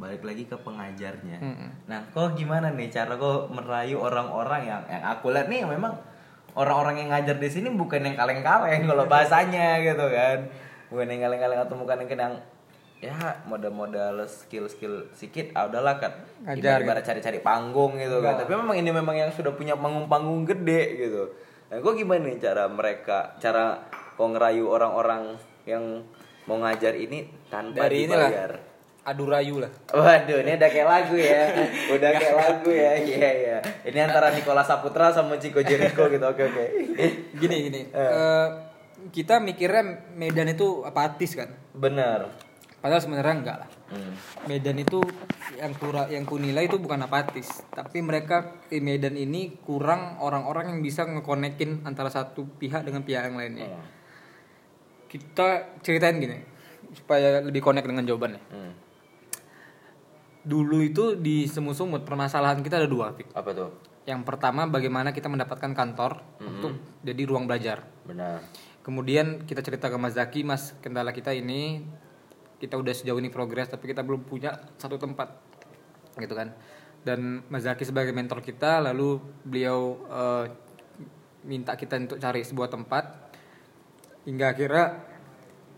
Balik 0.01 0.25
lagi 0.25 0.49
ke 0.49 0.57
pengajarnya. 0.57 1.37
Mm-mm. 1.39 1.71
Nah, 1.85 2.01
kok 2.09 2.33
gimana 2.33 2.73
nih 2.73 2.89
cara 2.89 3.21
kok 3.21 3.53
merayu 3.53 4.01
orang-orang 4.01 4.65
yang 4.65 4.83
yang 4.89 5.05
aku 5.05 5.29
lihat 5.29 5.53
nih 5.53 5.69
memang 5.69 5.93
orang-orang 6.57 7.05
yang 7.05 7.09
ngajar 7.13 7.37
di 7.37 7.49
sini 7.53 7.69
bukan 7.69 8.01
yang 8.01 8.17
kaleng-kaleng 8.17 8.89
kalau 8.89 9.05
bahasanya 9.13 9.85
gitu 9.85 10.09
kan. 10.09 10.49
Bukan 10.89 11.07
yang 11.07 11.29
kaleng-kaleng 11.29 11.61
atau 11.61 11.77
bukan 11.77 12.01
yang 12.09 12.17
yang 12.17 12.35
ya 13.01 13.17
modal-modal 13.49 14.29
skill-skill 14.29 15.09
sedikit 15.17 15.57
ah 15.57 15.73
udahlah 15.73 15.97
kan 15.97 16.13
Ngajar 16.45 16.85
ibarat 16.85 17.01
cari-cari 17.01 17.41
panggung 17.41 17.97
gitu 17.97 18.21
kan 18.21 18.37
tapi 18.37 18.53
memang 18.53 18.77
ini 18.77 18.93
memang 18.93 19.17
yang 19.17 19.33
sudah 19.33 19.57
punya 19.57 19.73
panggung-panggung 19.73 20.45
gede 20.45 21.01
gitu 21.09 21.33
nah 21.73 21.81
kok 21.81 21.97
gimana 21.97 22.29
nih 22.29 22.37
cara 22.37 22.69
mereka 22.69 23.41
cara 23.41 23.89
kok 23.89 24.29
ngerayu 24.29 24.69
orang-orang 24.69 25.33
yang 25.65 26.05
mau 26.45 26.61
ngajar 26.61 26.93
ini 26.93 27.25
tanpa 27.49 27.89
dari 27.89 28.05
inilah 28.05 28.29
dibayar 28.29 28.53
adu 29.03 29.25
rayu 29.25 29.59
lah 29.59 29.73
Waduh, 29.91 30.45
ini 30.45 30.55
udah 30.55 30.69
kayak 30.69 30.87
lagu 30.87 31.17
ya. 31.17 31.43
Udah 31.95 32.11
kayak 32.13 32.35
lagu 32.35 32.71
ya. 32.71 32.93
Iya, 32.95 33.31
iya. 33.35 33.59
Ini 33.83 33.99
antara 34.03 34.31
Nikola 34.31 34.61
Saputra 34.61 35.09
sama 35.09 35.35
Chico 35.37 35.59
Jericho 35.61 36.05
gitu. 36.07 36.23
Oke, 36.23 36.45
oke. 36.45 36.65
gini 37.41 37.57
gini 37.67 37.81
Eh, 37.89 38.47
kita 39.11 39.41
mikirnya 39.41 39.83
Medan 40.13 40.49
itu 40.49 40.85
apatis 40.85 41.33
kan 41.33 41.49
Bener. 41.73 42.29
padahal 42.79 43.01
sebenarnya 43.01 43.35
enggak 43.35 43.59
lah 43.59 43.71
Hmm. 43.91 44.15
Medan 44.47 44.79
itu 44.79 45.03
yang 45.59 45.75
kurang 45.75 46.07
yang 46.07 46.23
kunilai 46.23 46.63
itu 46.63 46.79
bukan 46.79 47.03
apatis 47.03 47.67
tapi 47.69 47.99
mereka 47.99 48.63
di 48.65 48.79
Medan 48.79 49.19
ini 49.19 49.59
kurang 49.59 50.15
orang-orang 50.17 50.71
yang 50.71 50.79
bisa 50.79 51.03
ngekonekin 51.03 51.83
antara 51.83 52.07
satu 52.07 52.47
pihak 52.55 52.87
dengan 52.87 53.03
pihak 53.03 53.27
yang 53.27 53.35
lainnya 53.35 53.67
Oh. 53.67 53.83
kita 55.09 55.75
ceritain 55.81 56.17
gini 56.17 56.39
supaya 56.93 57.43
lebih 57.43 57.59
connect 57.61 57.83
dengan 57.85 58.07
jawabannya 58.07 58.39
Hmm. 58.47 58.73
Dulu 60.41 60.81
itu 60.81 61.17
di 61.17 61.45
semut-semut 61.45 62.03
permasalahan 62.05 62.65
kita 62.65 62.81
ada 62.81 62.89
dua 62.89 63.13
Fik. 63.13 63.37
Apa 63.37 63.53
tuh? 63.53 63.91
yang 64.09 64.25
pertama 64.25 64.65
bagaimana 64.67 65.13
kita 65.13 65.29
mendapatkan 65.29 65.77
kantor 65.77 66.25
untuk 66.41 66.73
jadi 67.05 67.23
ruang 67.29 67.45
belajar 67.45 67.85
Benar. 68.09 68.43
kemudian 68.83 69.45
kita 69.45 69.61
cerita 69.61 69.93
ke 69.93 69.97
Mas 70.01 70.17
Zaki 70.17 70.41
Mas 70.43 70.73
kendala 70.81 71.13
kita 71.13 71.37
ini 71.37 71.85
kita 72.59 72.81
udah 72.81 72.93
sejauh 72.97 73.21
ini 73.21 73.29
progres 73.29 73.69
tapi 73.69 73.93
kita 73.93 74.01
belum 74.03 74.25
punya 74.25 74.57
satu 74.81 74.97
tempat 74.97 75.37
gitu 76.17 76.33
kan 76.33 76.57
dan 77.05 77.45
Mas 77.53 77.65
Zaki 77.65 77.85
sebagai 77.85 78.13
mentor 78.17 78.41
kita 78.41 78.81
lalu 78.81 79.21
beliau 79.45 80.01
eh, 80.09 80.45
minta 81.45 81.77
kita 81.77 81.97
untuk 81.97 82.19
cari 82.21 82.45
sebuah 82.45 82.69
tempat 82.73 83.05
hingga 84.29 84.53
akhirnya 84.53 84.87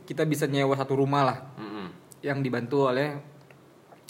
kita 0.02 0.26
bisa 0.26 0.50
nyewa 0.50 0.74
satu 0.74 0.98
rumah 0.98 1.22
lah 1.22 1.38
Mm-mm. 1.58 1.86
yang 2.26 2.42
dibantu 2.42 2.90
oleh 2.90 3.31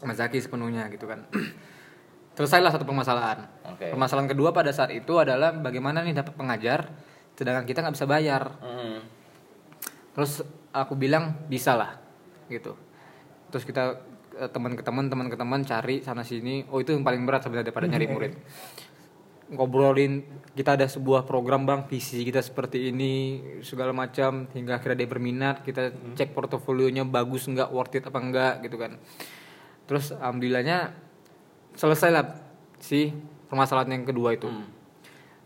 Mas 0.03 0.19
Zaki 0.19 0.43
sepenuhnya 0.43 0.91
gitu 0.91 1.07
kan. 1.07 1.25
Selesailah 2.37 2.73
satu 2.73 2.89
permasalahan. 2.89 3.45
Oke. 3.77 3.93
permasalahan 3.93 4.29
kedua 4.29 4.51
pada 4.57 4.73
saat 4.73 4.91
itu 4.91 5.21
adalah 5.21 5.53
bagaimana 5.53 6.01
nih 6.01 6.17
dapat 6.17 6.35
pengajar 6.35 6.89
sedangkan 7.37 7.65
kita 7.65 7.81
nggak 7.85 7.97
bisa 7.97 8.09
bayar. 8.09 8.43
Mm. 8.61 9.01
terus 10.13 10.45
aku 10.77 10.93
bilang 10.93 11.49
bisa 11.49 11.73
lah 11.73 11.97
gitu. 12.53 12.77
Terus 13.49 13.65
kita 13.65 13.97
eh, 14.37 14.51
teman 14.53 14.77
ke 14.77 14.85
teman 14.85 15.09
teman 15.09 15.27
ke 15.33 15.37
teman 15.41 15.61
cari 15.65 16.05
sana 16.05 16.21
sini. 16.21 16.69
Oh 16.69 16.81
itu 16.85 16.93
yang 16.93 17.05
paling 17.05 17.25
berat 17.25 17.45
sebenarnya 17.45 17.73
daripada 17.73 17.89
nyari 17.89 18.07
murid. 18.13 18.33
Ngobrolin 19.53 20.25
kita 20.57 20.77
ada 20.81 20.89
sebuah 20.89 21.29
program 21.29 21.65
bang 21.69 21.85
visi 21.85 22.25
kita 22.25 22.45
seperti 22.45 22.93
ini 22.93 23.13
segala 23.65 23.97
macam. 23.97 24.49
Hingga 24.53 24.81
akhirnya 24.81 25.05
dia 25.05 25.09
berminat 25.09 25.65
kita 25.65 25.93
cek 26.17 26.37
portofolionya 26.37 27.09
bagus 27.09 27.49
nggak 27.49 27.73
worth 27.73 27.97
it 27.97 28.05
apa 28.05 28.19
enggak 28.21 28.55
gitu 28.69 28.77
kan 28.77 29.01
terus 29.87 30.15
alhamdulillahnya 30.15 30.95
selesai 31.75 32.11
lah 32.13 32.25
si 32.83 33.13
permasalahan 33.49 34.01
yang 34.01 34.05
kedua 34.09 34.33
itu. 34.37 34.49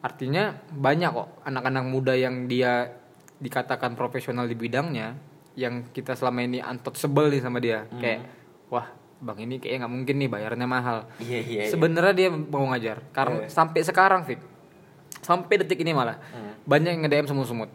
Artinya 0.02 0.54
banyak 0.70 1.10
kok 1.10 1.28
anak-anak 1.42 1.84
muda 1.90 2.14
yang 2.14 2.46
dia 2.46 2.94
dikatakan 3.36 3.98
profesional 3.98 4.46
di 4.46 4.54
bidangnya 4.54 5.18
yang 5.58 5.88
kita 5.90 6.14
selama 6.14 6.44
ini 6.46 6.62
untouchable 6.62 7.28
nih 7.32 7.42
sama 7.42 7.58
dia. 7.58 7.90
Kayak 7.98 8.20
wah 8.70 8.86
bang 9.16 9.48
ini 9.48 9.56
kayaknya 9.56 9.78
nggak 9.84 9.94
mungkin 9.98 10.14
nih 10.22 10.30
bayarnya 10.30 10.66
mahal. 10.68 10.98
Iya 11.18 11.38
iya. 11.42 11.62
iya. 11.66 11.72
sebenarnya 11.72 12.14
dia 12.14 12.28
mau 12.30 12.64
ngajar. 12.70 13.02
Karena 13.10 13.50
sampai 13.50 13.80
sekarang 13.82 14.22
Fik 14.22 14.40
sampai 15.26 15.58
detik 15.58 15.82
ini 15.82 15.90
malah 15.90 16.22
banyak 16.62 16.90
yang 16.94 17.02
nge-DM 17.08 17.26
semut-semut. 17.26 17.70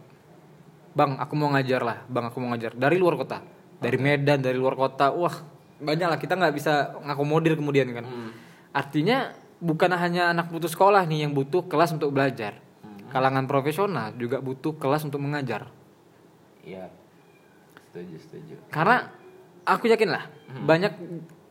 Bang 0.96 1.20
aku 1.20 1.32
mau 1.36 1.52
ngajar 1.52 1.84
lah 1.84 1.98
bang 2.08 2.24
aku 2.32 2.38
mau 2.40 2.56
ngajar. 2.56 2.72
Dari 2.72 2.96
luar 2.96 3.20
kota. 3.20 3.44
Dari 3.82 3.98
Medan 3.98 4.40
dari 4.40 4.56
luar 4.56 4.78
kota. 4.78 5.12
Wah 5.12 5.36
banyak 5.82 6.08
lah 6.08 6.18
kita 6.18 6.38
nggak 6.38 6.54
bisa 6.54 6.94
ngakomodir 7.02 7.58
kemudian 7.58 7.90
kan. 7.90 8.06
Artinya 8.72 9.34
bukan 9.58 9.90
hanya 9.98 10.32
anak 10.32 10.48
putus 10.48 10.72
sekolah 10.72 11.04
nih 11.04 11.26
yang 11.28 11.32
butuh 11.34 11.66
kelas 11.66 11.92
untuk 11.92 12.14
belajar. 12.14 12.62
Kalangan 13.12 13.44
profesional 13.44 14.16
juga 14.16 14.40
butuh 14.40 14.78
kelas 14.80 15.04
untuk 15.04 15.20
mengajar. 15.20 15.68
Iya. 16.64 16.88
Setuju 17.92 18.16
setuju. 18.24 18.54
karena 18.72 19.12
aku 19.68 19.84
yakin 19.84 20.08
lah 20.16 20.24
banyak 20.64 20.96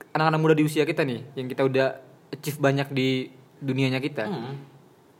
anak-anak 0.09 0.39
muda 0.41 0.55
di 0.57 0.65
usia 0.65 0.89
kita 0.89 1.05
nih 1.05 1.21
yang 1.37 1.45
kita 1.45 1.61
udah 1.61 2.01
achieve 2.33 2.57
banyak 2.57 2.89
di 2.89 3.29
dunianya 3.61 4.01
kita 4.01 4.25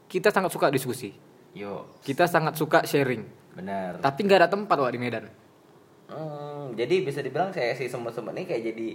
kita 0.09 0.33
sangat 0.33 0.49
suka 0.49 0.73
diskusi. 0.73 1.13
Yo, 1.53 1.93
kita 2.01 2.25
sangat 2.25 2.57
suka 2.57 2.81
sharing. 2.89 3.21
Benar. 3.51 3.99
tapi 3.99 4.23
nggak 4.23 4.39
ada 4.39 4.49
tempat 4.49 4.79
wak 4.79 4.95
di 4.95 4.99
Medan 4.99 5.27
Hmm, 6.11 6.73
jadi 6.73 6.95
bisa 7.01 7.19
dibilang 7.19 7.49
saya 7.49 7.71
si 7.71 7.87
semut-semut 7.87 8.31
ini 8.31 8.43
kayak 8.43 8.63
jadi 8.65 8.87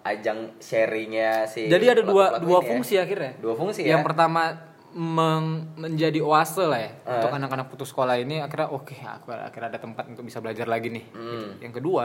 ajang 0.00 0.38
sharingnya 0.58 1.44
si 1.44 1.66
jadi 1.66 1.90
ada 1.90 2.02
dua 2.02 2.28
pelaku-pelaku 2.30 2.44
dua 2.44 2.52
ini 2.54 2.60
ya. 2.60 2.68
fungsi 2.70 2.94
akhirnya 2.96 3.32
Dua 3.38 3.54
fungsi 3.54 3.80
ya. 3.82 3.88
yang 3.90 4.02
pertama 4.02 4.42
meng- 4.90 5.68
menjadi 5.74 6.20
oase 6.20 6.62
lah 6.62 6.78
ya 6.78 6.90
Eh. 6.94 7.12
untuk 7.14 7.30
anak-anak 7.30 7.66
putus 7.66 7.88
sekolah 7.88 8.16
ini 8.16 8.38
akhirnya 8.38 8.68
oke 8.68 8.94
aku 8.94 9.26
akhirnya 9.30 9.68
ada 9.70 9.80
tempat 9.80 10.04
untuk 10.06 10.22
bisa 10.22 10.38
belajar 10.38 10.64
lagi 10.64 10.88
nih 10.90 11.04
Hmm. 11.08 11.24
Gitu. 11.26 11.46
yang 11.60 11.74
kedua 11.74 12.04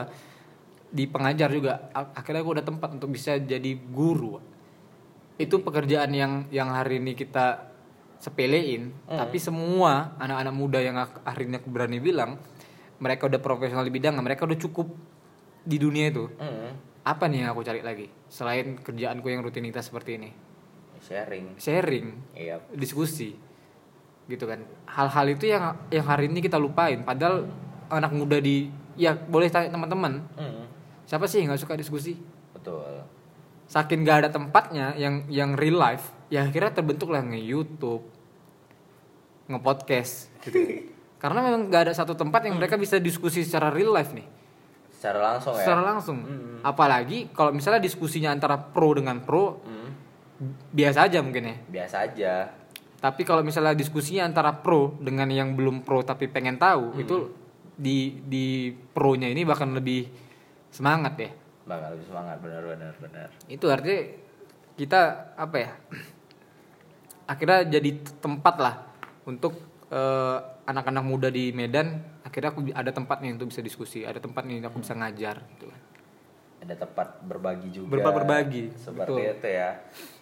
di 0.90 1.04
pengajar 1.06 1.50
juga 1.50 1.90
ak- 1.90 2.14
akhirnya 2.16 2.42
aku 2.42 2.52
ada 2.54 2.64
tempat 2.64 2.90
untuk 2.94 3.10
bisa 3.10 3.36
jadi 3.36 3.72
guru 3.76 4.40
itu 5.36 5.56
pekerjaan 5.58 6.12
yang 6.12 6.34
yang 6.50 6.70
hari 6.70 6.98
ini 6.98 7.14
kita 7.14 7.72
sepelein 8.18 8.92
Hmm. 9.06 9.18
tapi 9.18 9.38
semua 9.38 10.16
anak-anak 10.18 10.54
muda 10.54 10.80
yang 10.80 10.96
ak- 10.96 11.24
hari 11.24 11.46
ini 11.46 11.58
aku 11.58 11.68
berani 11.68 11.98
bilang 11.98 12.40
mereka 13.00 13.30
udah 13.30 13.42
profesional 13.42 13.86
di 13.86 13.94
bidang 13.94 14.18
mereka 14.20 14.46
udah 14.46 14.60
cukup 14.60 14.88
di 15.64 15.78
dunia 15.80 16.12
itu. 16.12 16.28
Hmm, 16.38 16.76
apa 17.04 17.28
nih 17.28 17.46
yang 17.46 17.50
aku 17.56 17.64
cari 17.64 17.82
lagi 17.84 18.08
selain 18.28 18.80
kerjaanku 18.80 19.28
yang 19.28 19.42
rutinitas 19.44 19.90
seperti 19.90 20.20
ini? 20.20 20.32
Sharing. 21.04 21.60
sharing? 21.60 22.08
Iya. 22.32 22.64
diskusi. 22.72 23.36
Gitu 24.24 24.46
kan. 24.48 24.64
Hal-hal 24.88 25.36
itu 25.36 25.52
yang 25.52 25.76
yang 25.92 26.08
hari 26.08 26.32
ini 26.32 26.40
kita 26.40 26.56
lupain. 26.56 27.04
Padahal 27.04 27.44
anak 27.92 28.16
muda 28.16 28.40
di 28.40 28.72
ya 28.96 29.12
boleh 29.12 29.52
tanya 29.52 29.68
teman-teman. 29.68 30.24
Hmm, 30.40 30.64
siapa 31.04 31.28
sih 31.28 31.44
yang 31.44 31.52
nggak 31.52 31.64
suka 31.64 31.76
diskusi? 31.76 32.16
Betul. 32.56 33.04
saking 33.64 34.06
gak 34.06 34.24
ada 34.24 34.30
tempatnya 34.30 34.94
yang 35.00 35.26
yang 35.32 35.58
real 35.58 35.82
life 35.82 36.14
ya 36.30 36.46
akhirnya 36.46 36.78
terbentuk 36.78 37.10
lah 37.10 37.26
nge 37.26 37.42
YouTube 37.42 38.06
nge 39.50 39.60
podcast 39.60 40.30
gitu 40.46 40.60
karena 41.24 41.40
memang 41.40 41.72
gak 41.72 41.88
ada 41.88 41.94
satu 41.96 42.12
tempat 42.14 42.44
yang 42.44 42.60
mereka 42.60 42.76
bisa 42.76 43.00
diskusi 43.00 43.48
secara 43.48 43.72
real 43.72 43.96
life 43.96 44.12
nih 44.12 44.28
Secara 44.92 45.20
langsung 45.24 45.56
ya. 45.56 45.64
secara 45.64 45.82
langsung 45.82 46.18
apalagi 46.62 47.32
kalau 47.32 47.56
misalnya 47.56 47.80
diskusinya 47.80 48.30
antara 48.30 48.60
pro 48.60 48.92
dengan 48.92 49.24
pro 49.24 49.64
Hmm, 49.64 49.92
biasa 50.76 51.08
aja 51.08 51.22
mungkin 51.22 51.44
ya 51.46 51.56
biasa 51.70 51.96
aja. 52.04 52.34
Tapi 52.98 53.22
kalau 53.22 53.46
misalnya 53.46 53.78
diskusinya 53.78 54.26
antara 54.26 54.50
pro 54.52 54.98
dengan 54.98 55.30
yang 55.30 55.54
belum 55.54 55.86
pro 55.86 56.02
tapi 56.02 56.26
pengen 56.28 56.58
tahu, 56.58 56.98
itu 56.98 57.30
di 57.76 58.18
di 58.24 58.72
pro-nya 58.72 59.28
ini 59.30 59.46
bahkan 59.46 59.70
lebih 59.72 60.10
semangat 60.72 61.14
ya. 61.20 61.30
Bakal 61.68 61.96
lebih 61.96 62.08
semangat 62.10 62.38
benar 62.42 62.64
benar 62.66 62.94
benar. 62.98 63.28
Itu 63.46 63.68
artinya 63.70 64.08
kita 64.74 65.02
apa 65.38 65.56
ya? 65.60 65.72
Akhirnya 67.32 67.60
jadi 67.70 67.92
tempat 68.20 68.56
lah 68.58 68.76
untuk 69.24 69.54
eh, 69.92 70.38
anak-anak 70.64 71.04
muda 71.04 71.28
di 71.28 71.52
Medan. 71.52 72.02
Akhirnya 72.24 72.56
aku 72.56 72.66
ada 72.72 72.92
tempat 72.92 73.20
nih 73.20 73.36
untuk 73.36 73.52
bisa 73.52 73.62
diskusi, 73.62 74.08
ada 74.08 74.18
tempat 74.18 74.48
nih 74.48 74.64
aku 74.64 74.80
bisa 74.82 74.96
ngajar 74.96 75.44
gitu. 75.56 75.68
Ada 76.64 76.80
tempat 76.80 77.20
berbagi 77.28 77.70
juga. 77.76 78.00
Berba- 78.00 78.16
berbagi, 78.24 78.72
Seperti 78.80 79.20
betul. 79.20 79.36
itu 79.36 79.48
ya. 79.52 79.70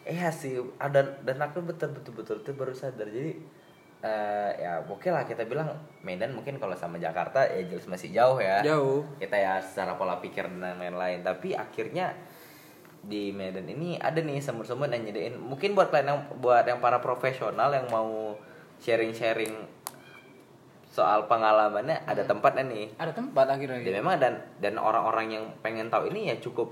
Iya 0.01 0.29
sih, 0.33 0.57
ada 0.81 1.21
dan 1.21 1.37
aku 1.37 1.61
betul 1.61 1.93
betul 1.93 2.13
betul 2.17 2.37
itu 2.41 2.51
baru 2.57 2.73
sadar. 2.73 3.05
Jadi 3.05 3.37
eh, 4.01 4.51
ya 4.57 4.81
oke 4.81 5.05
lah 5.13 5.29
kita 5.29 5.45
bilang 5.45 5.69
Medan 6.01 6.33
mungkin 6.33 6.57
kalau 6.57 6.73
sama 6.73 6.97
Jakarta 6.97 7.45
ya 7.45 7.61
jelas 7.69 7.85
masih 7.85 8.09
jauh 8.09 8.41
ya. 8.41 8.65
Jauh. 8.65 9.05
Kita 9.21 9.37
ya 9.37 9.61
secara 9.61 9.93
pola 9.93 10.17
pikir 10.17 10.49
dan 10.49 10.81
lain-lain. 10.81 11.21
Tapi 11.21 11.53
akhirnya 11.53 12.17
di 13.01 13.29
Medan 13.33 13.65
ini 13.69 13.97
ada 14.01 14.21
nih 14.21 14.41
semut-semut 14.41 14.89
yang 14.89 15.05
nyediain 15.05 15.33
mungkin 15.37 15.73
buat 15.73 15.89
kalian 15.89 16.09
yang 16.09 16.21
buat 16.37 16.65
yang 16.69 16.77
para 16.77 17.01
profesional 17.01 17.73
yang 17.73 17.89
mau 17.89 18.37
sharing-sharing 18.81 19.80
soal 20.91 21.23
pengalamannya 21.31 22.03
ada 22.03 22.27
tempatnya 22.27 22.67
nih 22.67 22.85
Ada 22.99 23.15
tempat 23.15 23.47
akhirnya. 23.47 23.79
dan 23.79 23.93
memang 24.03 24.15
dan 24.19 24.33
dan 24.59 24.75
orang-orang 24.75 25.27
yang 25.31 25.45
pengen 25.63 25.87
tahu 25.87 26.11
ini 26.11 26.27
ya 26.29 26.35
cukup 26.43 26.67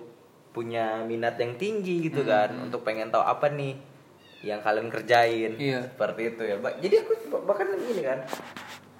punya 0.51 0.99
minat 1.07 1.39
yang 1.39 1.55
tinggi 1.55 2.11
gitu 2.11 2.27
kan 2.27 2.51
untuk 2.67 2.83
pengen 2.83 3.07
tahu 3.07 3.23
apa 3.23 3.47
nih 3.47 3.79
yang 4.43 4.59
kalian 4.59 4.91
kerjain. 4.91 5.55
Iya. 5.55 5.87
seperti 5.95 6.35
itu 6.35 6.43
ya. 6.43 6.55
Jadi 6.59 6.95
aku 6.99 7.11
bahkan 7.47 7.71
gini 7.79 8.03
kan 8.03 8.19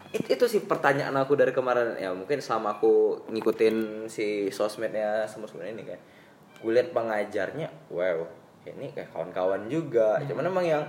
itu, 0.09 0.25
itu 0.25 0.45
sih 0.47 0.61
pertanyaan 0.63 1.13
aku 1.19 1.35
dari 1.35 1.51
kemarin. 1.51 1.99
Ya 1.99 2.15
mungkin 2.15 2.39
selama 2.39 2.79
aku 2.79 3.27
ngikutin 3.27 4.07
si 4.07 4.47
sosmednya 4.49 5.27
semua 5.27 5.51
semua 5.51 5.67
ini 5.67 5.83
kan 5.83 5.99
gue 6.59 6.71
lihat 6.75 6.91
pengajarnya 6.91 7.71
wow 7.87 8.27
ini 8.67 8.91
kayak 8.95 9.11
kawan-kawan 9.15 9.67
juga. 9.71 10.19
Cuman 10.27 10.47
emang 10.47 10.65
yang 10.67 10.83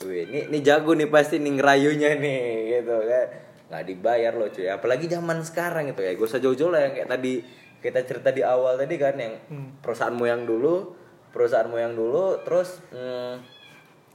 Wih, 0.00 0.24
ini, 0.32 0.48
ini 0.48 0.58
jago 0.64 0.96
nih 0.96 1.12
pasti 1.12 1.36
nih 1.36 1.60
ngerayunya 1.60 2.16
nih 2.16 2.40
gitu 2.80 2.96
kan. 3.04 3.26
Nggak 3.68 3.84
dibayar 3.84 4.32
loh 4.32 4.48
cuy. 4.48 4.66
Apalagi 4.72 5.06
zaman 5.12 5.44
sekarang 5.44 5.92
gitu 5.92 6.00
ya 6.00 6.16
gue 6.16 6.26
usah 6.26 6.40
jauh-jauh 6.40 6.72
lah 6.72 6.88
yang 6.88 6.92
kayak 6.96 7.08
tadi 7.12 7.44
kita 7.80 8.00
cerita 8.08 8.32
di 8.32 8.40
awal 8.44 8.80
tadi 8.80 8.96
kan 8.96 9.16
yang 9.16 9.34
perusahaanmu 9.80 10.24
yang 10.24 10.44
dulu 10.44 10.96
perusahaanmu 11.32 11.76
yang 11.80 11.94
dulu 11.96 12.44
terus 12.44 12.82
hmm, 12.92 13.40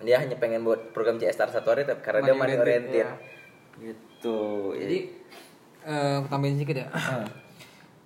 dia 0.06 0.22
hanya 0.22 0.36
pengen 0.38 0.62
buat 0.68 0.92
program 0.92 1.18
CS 1.18 1.34
Star 1.40 1.50
satu 1.50 1.72
hari 1.72 1.88
tapi 1.88 2.04
karena 2.04 2.28
dia 2.28 2.34
Money 2.36 2.42
money 2.42 2.56
oriented, 2.60 3.06
oriented 3.08 3.34
gitu. 3.80 4.40
Jadi 4.76 4.98
eh 5.86 6.14
aku 6.20 6.28
tambahin 6.28 6.58
sedikit 6.58 6.76
ya. 6.82 6.88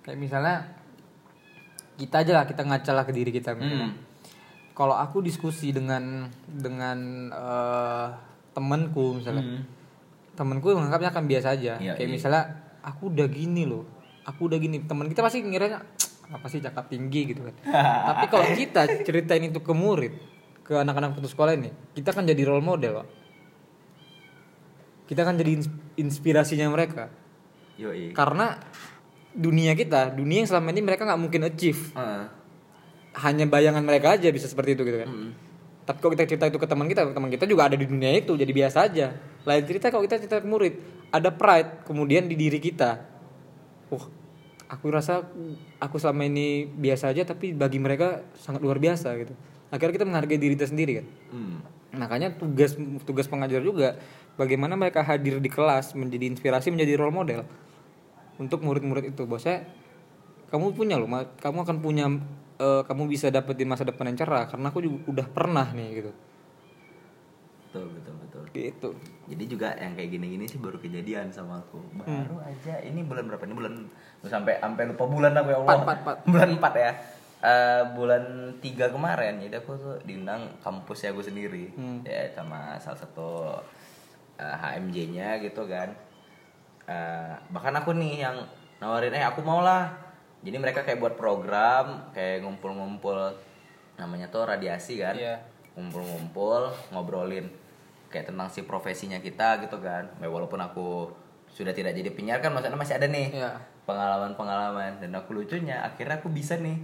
Kayak 0.04 0.18
misalnya 0.20 0.56
kita 2.00 2.16
aja 2.24 2.32
lah 2.40 2.44
kita 2.48 2.62
ngaca 2.64 2.92
lah 2.94 3.04
ke 3.08 3.12
diri 3.12 3.30
kita. 3.34 3.56
Hmm. 3.56 4.09
Kalau 4.80 4.96
aku 4.96 5.20
diskusi 5.20 5.76
dengan 5.76 6.24
dengan 6.48 7.28
eh, 7.28 8.06
temanku 8.56 9.20
misalnya, 9.20 9.60
temanku 10.32 10.72
menganggapnya 10.72 11.12
akan 11.12 11.24
biasa 11.28 11.52
aja. 11.52 11.76
Iya, 11.76 12.00
Kayak 12.00 12.08
iya. 12.08 12.14
misalnya 12.16 12.42
aku 12.80 13.12
udah 13.12 13.28
gini 13.28 13.68
loh, 13.68 13.84
aku 14.24 14.48
udah 14.48 14.56
gini. 14.56 14.80
Teman 14.88 15.12
kita 15.12 15.20
pasti 15.20 15.44
ngiranya 15.44 15.84
apa 16.32 16.46
sih 16.48 16.64
cakap 16.64 16.88
tinggi 16.88 17.36
gitu 17.36 17.44
kan. 17.44 17.54
Tapi 18.08 18.24
kalau 18.32 18.48
kita 18.56 19.04
ceritain 19.04 19.44
itu 19.44 19.60
ke 19.60 19.72
murid, 19.76 20.16
ke 20.64 20.72
anak-anak 20.72 21.12
putus 21.12 21.36
sekolah 21.36 21.60
ini, 21.60 21.68
kita 21.92 22.16
kan 22.16 22.24
jadi 22.24 22.40
role 22.48 22.64
model, 22.64 23.04
Pak. 23.04 23.08
Kita 25.12 25.28
kan 25.28 25.36
jadi 25.36 25.60
ins- 25.60 25.76
inspirasinya 26.00 26.72
mereka 26.72 27.12
Yoi. 27.76 28.16
karena 28.16 28.56
dunia 29.36 29.74
kita 29.74 30.14
dunia 30.14 30.42
yang 30.42 30.48
selama 30.48 30.70
ini 30.70 30.80
mereka 30.80 31.02
nggak 31.02 31.20
mungkin 31.20 31.50
achieve 31.50 31.92
Heeh. 31.92 32.24
Hanya 33.18 33.44
bayangan 33.46 33.82
mereka 33.82 34.14
aja 34.14 34.30
bisa 34.30 34.46
seperti 34.46 34.78
itu 34.78 34.82
gitu 34.86 35.00
kan. 35.02 35.10
Mm. 35.10 35.32
tapi 35.80 35.98
kalau 35.98 36.12
kita 36.14 36.24
cerita 36.30 36.46
itu 36.46 36.58
ke 36.62 36.68
teman 36.70 36.86
kita 36.86 37.02
teman 37.10 37.26
kita 37.34 37.50
juga 37.50 37.66
ada 37.66 37.74
di 37.74 37.82
dunia 37.82 38.14
itu 38.14 38.38
jadi 38.38 38.52
biasa 38.54 38.78
aja. 38.86 39.10
Lain 39.42 39.64
cerita 39.66 39.90
kalau 39.90 40.06
kita 40.06 40.22
cerita 40.22 40.38
ke 40.38 40.46
murid 40.46 40.78
ada 41.10 41.34
pride 41.34 41.82
kemudian 41.82 42.30
di 42.30 42.38
diri 42.38 42.62
kita. 42.62 43.02
Wah 43.90 44.06
aku 44.70 44.86
rasa 44.94 45.26
aku 45.82 45.98
selama 45.98 46.30
ini 46.30 46.70
biasa 46.70 47.10
aja 47.10 47.26
tapi 47.26 47.50
bagi 47.50 47.82
mereka 47.82 48.22
sangat 48.38 48.62
luar 48.62 48.78
biasa 48.78 49.10
gitu. 49.18 49.34
Akhirnya 49.74 49.94
kita 49.98 50.06
menghargai 50.06 50.38
diri 50.38 50.54
kita 50.54 50.70
sendiri 50.70 51.02
kan. 51.02 51.06
Hmm. 51.34 51.58
makanya 51.90 52.30
tugas 52.38 52.78
tugas 53.02 53.26
pengajar 53.26 53.58
juga 53.66 53.98
bagaimana 54.38 54.78
mereka 54.78 55.02
hadir 55.02 55.42
di 55.42 55.50
kelas 55.50 55.98
menjadi 55.98 56.30
inspirasi 56.30 56.70
menjadi 56.70 56.94
role 56.94 57.10
model 57.10 57.42
untuk 58.38 58.62
murid-murid 58.62 59.10
itu. 59.10 59.26
Bosnya 59.26 59.66
kamu 60.50 60.74
punya 60.74 60.98
loh 60.98 61.08
kamu 61.38 61.58
akan 61.62 61.78
punya 61.78 62.06
eh, 62.60 62.82
kamu 62.84 63.02
bisa 63.06 63.30
dapetin 63.30 63.70
masa 63.70 63.86
depan 63.86 64.10
yang 64.10 64.18
cerah 64.18 64.44
karena 64.50 64.68
aku 64.68 64.82
juga 64.82 64.98
udah 65.08 65.26
pernah 65.30 65.66
nih 65.70 65.88
gitu. 66.02 66.12
Betul 67.70 67.86
betul 67.94 68.14
betul. 68.18 68.42
Gitu. 68.50 68.90
Jadi 69.30 69.44
juga 69.46 69.78
yang 69.78 69.94
kayak 69.94 70.10
gini-gini 70.10 70.44
sih 70.50 70.58
baru 70.58 70.82
kejadian 70.82 71.30
sama 71.30 71.62
aku. 71.62 71.78
Baru 71.94 72.42
aja 72.42 72.82
ini 72.82 73.06
bulan 73.06 73.30
berapa 73.30 73.46
ini? 73.46 73.54
Bulan 73.54 73.74
sampai 74.26 74.58
sampai 74.58 74.90
lupa 74.90 75.06
bulan 75.06 75.32
aku 75.38 75.48
ya 75.54 75.58
Allah. 75.62 75.70
Empat, 75.78 75.78
empat, 75.86 75.98
empat. 76.02 76.16
bulan 76.34 76.48
4 76.58 76.82
ya. 76.82 76.92
Eh, 77.40 77.82
bulan 77.94 78.24
3 78.58 78.92
kemarin 78.92 79.34
jadi 79.40 79.62
aku 79.62 79.72
tuh 79.78 79.96
diundang 80.02 80.50
kampus 80.60 81.06
aku 81.08 81.22
sendiri. 81.22 81.70
Hmm. 81.78 82.02
ya 82.02 82.26
sama 82.34 82.74
salah 82.82 82.98
satu 82.98 83.54
eh, 84.34 84.56
HMJ-nya 84.58 85.38
gitu 85.38 85.62
kan. 85.70 85.94
Eh, 86.90 87.32
bahkan 87.54 87.72
aku 87.78 87.94
nih 87.94 88.26
yang 88.26 88.36
nawarin 88.82 89.14
eh 89.14 89.22
aku 89.22 89.46
mau 89.46 89.62
lah 89.62 90.09
jadi 90.40 90.56
mereka 90.56 90.80
kayak 90.80 90.98
buat 90.98 91.14
program 91.14 92.08
kayak 92.10 92.40
ngumpul-ngumpul 92.40 93.36
namanya 93.94 94.26
tuh 94.26 94.44
radiasi 94.44 94.96
kan 94.96 95.12
Iya. 95.12 95.36
ngumpul-ngumpul 95.74 96.60
ngobrolin 96.90 97.46
kayak 98.08 98.26
tentang 98.26 98.48
si 98.48 98.62
profesinya 98.62 99.18
kita 99.18 99.60
gitu 99.60 99.78
kan 99.78 100.08
Ya, 100.16 100.26
walaupun 100.26 100.58
aku 100.58 101.12
sudah 101.46 101.70
tidak 101.70 101.92
jadi 101.92 102.10
penyiar 102.10 102.38
kan 102.38 102.50
maksudnya 102.50 102.74
masih 102.74 102.96
ada 102.96 103.06
nih 103.06 103.34
Iya. 103.34 103.52
pengalaman-pengalaman 103.84 104.98
dan 104.98 105.10
aku 105.12 105.34
lucunya 105.34 105.80
akhirnya 105.80 106.16
aku 106.16 106.28
bisa 106.28 106.56
nih 106.56 106.78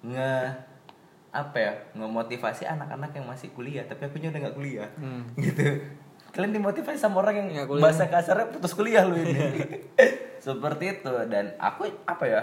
nge 0.00 0.34
apa 1.28 1.56
ya 1.56 1.72
ngemotivasi 1.92 2.64
anak-anak 2.64 3.12
yang 3.12 3.26
masih 3.26 3.50
kuliah 3.50 3.84
tapi 3.84 4.04
aku 4.04 4.16
udah 4.18 4.32
nggak 4.32 4.56
kuliah 4.56 4.88
Hmm. 4.96 5.22
gitu 5.38 5.76
kalian 6.28 6.52
dimotivasi 6.52 6.96
sama 6.96 7.20
orang 7.20 7.40
yang 7.42 7.64
kuliah. 7.64 7.84
bahasa 7.84 8.04
kasarnya 8.06 8.48
putus 8.48 8.72
kuliah 8.72 9.02
lu 9.02 9.16
ini 9.16 9.64
seperti 10.44 10.84
itu 10.94 11.12
dan 11.26 11.56
aku 11.56 11.88
apa 12.04 12.24
ya 12.24 12.42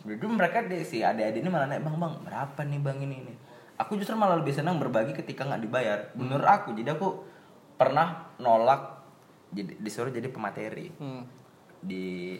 jadi 0.00 0.24
mereka 0.24 0.64
di 0.64 0.80
si 0.80 1.00
adik-adik 1.00 1.44
ini 1.44 1.50
malah 1.50 1.68
naik 1.68 1.84
bang 1.84 1.96
bang 1.96 2.14
berapa 2.24 2.60
nih 2.64 2.80
bang 2.80 2.98
ini 3.04 3.16
nih 3.28 3.36
aku 3.80 3.96
justru 3.96 4.12
malah 4.12 4.36
lebih 4.36 4.52
senang 4.52 4.76
berbagi 4.76 5.16
ketika 5.16 5.48
nggak 5.48 5.62
dibayar 5.64 5.98
menurut 6.12 6.44
aku. 6.44 6.76
Jadi 6.76 6.92
aku 6.92 7.24
pernah 7.74 8.28
nolak 8.36 9.00
jadi 9.50 9.72
disuruh 9.80 10.12
jadi 10.12 10.28
pemateri 10.28 10.92
Hmm. 11.00 11.24
di 11.80 12.36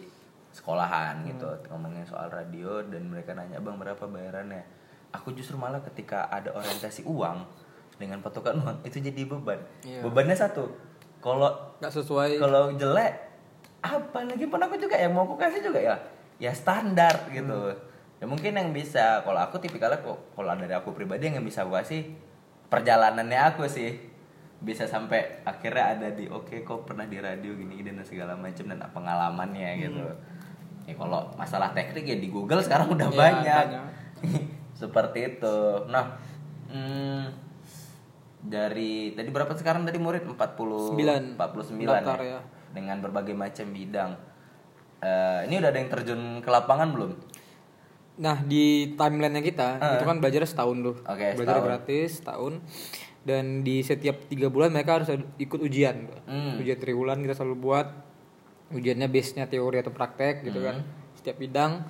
sekolahan 0.52 1.24
gitu 1.24 1.48
ngomongin 1.72 2.04
soal 2.04 2.28
radio 2.28 2.84
dan 2.84 3.08
mereka 3.08 3.32
nanya 3.32 3.56
bang 3.56 3.76
berapa 3.80 4.04
bayarannya? 4.04 4.60
Aku 5.10 5.32
justru 5.32 5.56
malah 5.56 5.80
ketika 5.80 6.28
ada 6.28 6.52
orientasi 6.52 7.08
uang 7.08 7.40
dengan 7.96 8.20
patokan 8.20 8.60
uang 8.60 8.76
itu 8.84 9.00
jadi 9.00 9.24
beban. 9.24 9.60
Iya. 9.80 10.04
bebannya 10.04 10.36
satu 10.36 10.68
kalau 11.20 11.52
nggak 11.80 11.92
sesuai. 11.92 12.36
kalau 12.36 12.72
jelek 12.76 13.12
apa 13.80 14.18
lagi 14.24 14.44
pun 14.44 14.60
aku 14.60 14.76
juga 14.76 14.96
yang 14.96 15.16
mau 15.16 15.24
aku 15.24 15.40
kasih 15.40 15.64
juga 15.64 15.80
ya 15.80 15.96
ya 16.40 16.50
standar 16.50 17.28
gitu. 17.30 17.76
Ya 18.16 18.24
mungkin 18.24 18.52
yang 18.52 18.72
bisa 18.72 19.20
kalau 19.22 19.40
aku 19.40 19.60
tipikalnya 19.60 20.00
kok 20.00 20.32
kalau 20.34 20.52
dari 20.56 20.72
aku 20.72 20.92
pribadi 20.92 21.28
yang 21.28 21.40
bisa 21.40 21.64
aku 21.64 21.76
kasih 21.76 22.10
perjalanannya 22.66 23.38
aku 23.52 23.68
sih. 23.68 24.08
Bisa 24.60 24.84
sampai 24.84 25.40
akhirnya 25.44 25.96
ada 25.96 26.08
di 26.12 26.28
oke 26.28 26.52
kok 26.60 26.84
pernah 26.84 27.08
di 27.08 27.16
radio 27.16 27.56
gini 27.56 27.80
dan 27.80 27.96
segala 28.04 28.36
macam 28.36 28.68
dan 28.68 28.80
pengalamannya 28.92 29.70
gitu. 29.80 30.04
Ya 30.84 30.96
kalau 30.96 31.32
masalah 31.36 31.72
teknik 31.72 32.04
ya 32.04 32.16
di 32.16 32.28
Google 32.28 32.60
sekarang 32.60 32.92
udah 32.92 33.08
Ya, 33.08 33.16
banyak. 33.16 33.64
banyak. 33.72 33.84
seperti 34.80 35.36
itu. 35.36 35.56
Nah 35.88 36.16
hmm, 36.68 37.24
dari 38.40 39.12
tadi 39.12 39.28
berapa 39.28 39.52
sekarang 39.52 39.84
tadi 39.84 39.96
murid? 39.96 40.24
40 40.24 40.36
Sembilan. 40.92 41.22
49 41.36 41.88
Daftar, 41.88 42.18
ya. 42.20 42.30
ya. 42.36 42.40
dengan 42.72 42.96
berbagai 43.00 43.32
macam 43.36 43.66
bidang 43.72 44.10
Eh, 45.00 45.40
ini 45.48 45.56
udah 45.56 45.72
ada 45.72 45.78
yang 45.80 45.88
terjun 45.88 46.20
ke 46.44 46.50
lapangan 46.52 46.92
belum 46.92 47.12
Nah 48.20 48.36
di 48.44 48.92
timeline 49.00 49.40
kita 49.40 49.80
Ah. 49.80 49.96
itu 49.96 50.04
kan 50.04 50.20
belajar 50.20 50.44
setahun 50.44 50.76
tuh, 50.84 50.96
Oke, 51.08 51.40
belajar 51.40 51.56
setahun. 51.56 51.64
gratis 51.64 52.08
setahun 52.20 52.52
dan 53.24 53.44
di 53.64 53.80
setiap 53.80 54.28
tiga 54.28 54.52
bulan 54.52 54.68
mereka 54.68 55.00
harus 55.00 55.08
ikut 55.36 55.56
ujian, 55.56 56.04
Hmm. 56.28 56.60
ujian 56.60 56.76
triwulan 56.76 57.16
kita 57.20 57.32
selalu 57.32 57.56
buat 57.56 57.86
ujiannya 58.70 59.08
base 59.08 59.40
nya 59.40 59.48
teori 59.48 59.80
atau 59.80 59.88
praktek 59.88 60.44
gitu 60.44 60.60
kan, 60.60 60.84
setiap 61.16 61.40
bidang 61.40 61.80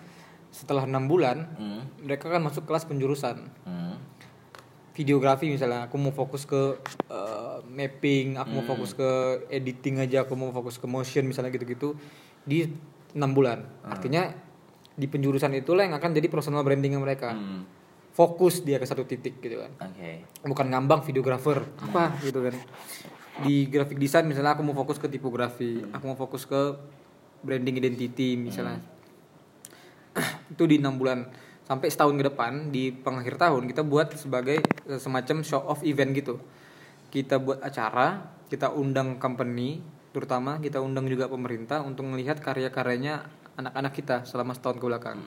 setelah 0.50 0.86
enam 0.86 1.06
bulan 1.06 1.50
hmm. 1.54 2.06
mereka 2.06 2.30
kan 2.30 2.42
masuk 2.42 2.62
kelas 2.62 2.86
penjurusan 2.86 3.50
Hmm. 3.66 3.98
videografi 4.94 5.50
misalnya 5.50 5.86
aku 5.86 5.98
mau 5.98 6.14
fokus 6.14 6.46
ke 6.46 6.78
uh, 7.08 7.58
mapping, 7.66 8.38
aku 8.38 8.50
mau 8.52 8.64
fokus 8.64 8.94
ke 8.94 9.10
editing 9.48 9.98
aja, 9.98 10.22
aku 10.22 10.34
mau 10.34 10.50
fokus 10.50 10.76
ke 10.76 10.86
motion 10.86 11.26
misalnya 11.26 11.50
gitu-gitu 11.50 11.98
di 12.42 12.70
enam 13.16 13.30
bulan. 13.32 13.64
Artinya 13.86 14.30
di 14.94 15.06
penjurusan 15.08 15.54
itulah 15.56 15.86
yang 15.86 15.96
akan 15.96 16.10
jadi 16.12 16.28
personal 16.28 16.66
brandingnya 16.66 17.00
mereka. 17.00 17.32
Hmm. 17.32 17.64
Fokus 18.10 18.66
dia 18.66 18.76
ke 18.76 18.86
satu 18.86 19.06
titik 19.06 19.38
gitu 19.40 19.62
kan. 19.62 19.72
Oke. 19.90 20.26
Bukan 20.44 20.66
ngambang 20.70 21.06
videografer 21.06 21.62
apa 21.80 22.18
gitu 22.20 22.42
kan. 22.42 22.54
Di 23.40 23.70
graphic 23.70 23.96
design 23.96 24.28
misalnya 24.28 24.58
aku 24.58 24.66
mau 24.66 24.76
fokus 24.76 25.00
ke 25.00 25.08
tipografi, 25.08 25.80
aku 25.94 26.04
mau 26.04 26.18
fokus 26.18 26.44
ke 26.44 26.76
branding 27.40 27.80
identity 27.80 28.36
misalnya. 28.36 28.82
itu 30.52 30.62
di 30.66 30.76
enam 30.82 30.98
bulan 30.98 31.26
sampai 31.66 31.86
setahun 31.86 32.18
ke 32.18 32.24
depan 32.26 32.74
di 32.74 32.90
pengakhir 32.90 33.38
tahun 33.38 33.70
kita 33.70 33.82
buat 33.86 34.18
sebagai 34.18 34.58
eh, 34.90 35.00
semacam 35.00 35.46
show 35.46 35.62
off 35.62 35.86
event 35.86 36.10
gitu 36.18 36.42
kita 37.14 37.38
buat 37.38 37.62
acara 37.62 38.26
kita 38.50 38.74
undang 38.74 39.22
company 39.22 39.78
terutama 40.10 40.58
kita 40.58 40.82
undang 40.82 41.06
juga 41.06 41.30
pemerintah 41.30 41.82
untuk 41.86 42.06
melihat 42.10 42.42
karya-karyanya 42.42 43.22
anak-anak 43.58 43.92
kita 43.94 44.16
selama 44.26 44.56
setahun 44.56 44.78
ke 44.80 44.86
belakang. 44.86 45.18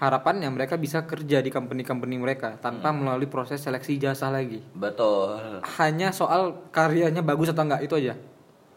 Harapannya 0.00 0.48
mereka 0.48 0.80
bisa 0.80 1.04
kerja 1.04 1.44
di 1.44 1.52
company-company 1.52 2.16
mereka 2.16 2.56
tanpa 2.56 2.88
melalui 2.88 3.28
proses 3.28 3.60
seleksi 3.60 4.00
jasa 4.00 4.32
lagi. 4.32 4.64
Betul. 4.72 5.60
hanya 5.76 6.08
soal 6.16 6.72
karyanya 6.72 7.20
bagus 7.20 7.52
atau 7.52 7.68
enggak 7.68 7.84
itu 7.84 7.94
aja. 7.96 8.14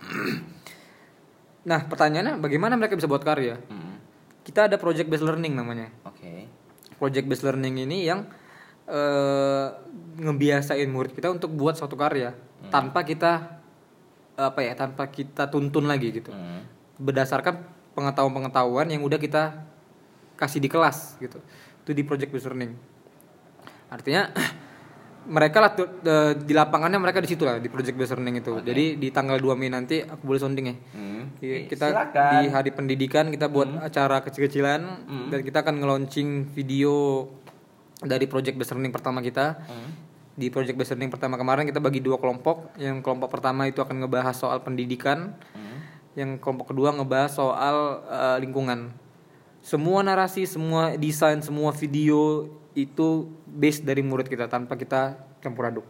Nah 1.63 1.79
pertanyaannya 1.88 2.43
bagaimana 2.43 2.75
mereka 2.75 2.99
bisa 2.99 3.07
buat 3.07 3.23
karya? 3.23 3.55
Hmm. 3.71 3.95
kita 4.43 4.67
ada 4.67 4.75
project 4.75 5.07
based 5.07 5.23
learning 5.23 5.55
namanya. 5.55 5.88
Oke. 6.03 6.51
project 6.99 7.23
based 7.23 7.47
learning 7.47 7.88
ini 7.88 8.03
yang 8.03 8.27
eh, 8.83 9.67
ngebiasain 10.19 10.91
murid 10.91 11.15
kita 11.15 11.31
untuk 11.31 11.55
buat 11.55 11.79
suatu 11.79 11.95
karya 11.95 12.36
tanpa 12.67 13.07
kita 13.07 13.62
apa 14.34 14.65
ya 14.65 14.74
tanpa 14.74 15.10
kita 15.10 15.50
tuntun 15.50 15.86
lagi 15.86 16.10
gitu. 16.10 16.34
Hmm. 16.34 16.65
berdasarkan 16.93 17.65
pengetahuan-pengetahuan 17.98 18.86
yang 18.89 19.02
udah 19.02 19.17
kita 19.17 19.65
kasih 20.38 20.62
di 20.62 20.69
kelas 20.69 21.17
gitu. 21.22 21.41
Itu 21.86 21.91
di 21.93 22.06
project 22.06 22.30
based 22.30 22.48
learning. 22.50 22.74
Artinya 23.89 24.30
mereka 25.36 25.58
lah 25.58 25.72
eh, 25.74 26.34
di 26.38 26.54
lapangannya 26.54 27.02
mereka 27.02 27.17
di 27.24 27.30
situ 27.34 27.50
lah 27.50 27.58
di 27.58 27.69
project 27.69 27.98
based 27.98 28.13
learning 28.13 28.46
itu. 28.46 28.54
Jadi 28.62 29.02
di 29.02 29.10
tanggal 29.10 29.41
2 29.41 29.58
Mei 29.58 29.74
nanti 29.74 30.06
aku 30.06 30.22
boleh 30.22 30.39
sounding 30.41 30.65
ya. 30.69 30.76
Hmm. 30.93 31.24
Kita 31.41 31.86
silakan. 31.89 32.30
di 32.30 32.39
hari 32.54 32.72
pendidikan 32.74 33.26
kita 33.34 33.50
buat 33.50 33.69
acara 33.82 34.22
kecil-kecilan 34.22 34.82
dan 35.34 35.39
kita 35.41 35.65
akan 35.65 35.82
nge-launching 35.82 36.54
video 36.54 37.26
dari 38.04 38.26
project 38.30 38.56
based 38.58 38.74
learning 38.74 38.93
pertama 38.93 39.22
kita. 39.22 39.58
Di 40.34 40.50
project 40.50 40.74
based 40.74 40.91
learning 40.91 41.13
pertama 41.13 41.38
kemarin 41.38 41.63
kita 41.63 41.78
bagi 41.78 42.02
dua 42.02 42.17
kelompok. 42.17 42.74
Yang 42.76 43.06
kelompok 43.06 43.30
pertama 43.30 43.65
itu 43.65 43.80
akan 43.80 44.02
ngebahas 44.02 44.34
soal 44.34 44.62
pendidikan. 44.62 45.38
Yang 46.13 46.41
kelompok 46.41 46.74
kedua 46.74 46.93
ngebahas 46.93 47.34
soal 47.34 47.76
eh, 48.06 48.38
lingkungan. 48.41 48.89
Semua 49.63 50.02
narasi, 50.02 50.43
semua 50.43 50.93
desain, 50.93 51.39
semua 51.39 51.72
video 51.72 52.50
itu 52.74 53.30
base 53.46 53.80
dari 53.80 54.02
murid 54.02 54.26
kita 54.26 54.50
tanpa 54.50 54.74
kita 54.74 55.15
campur 55.39 55.69
aduk. 55.69 55.86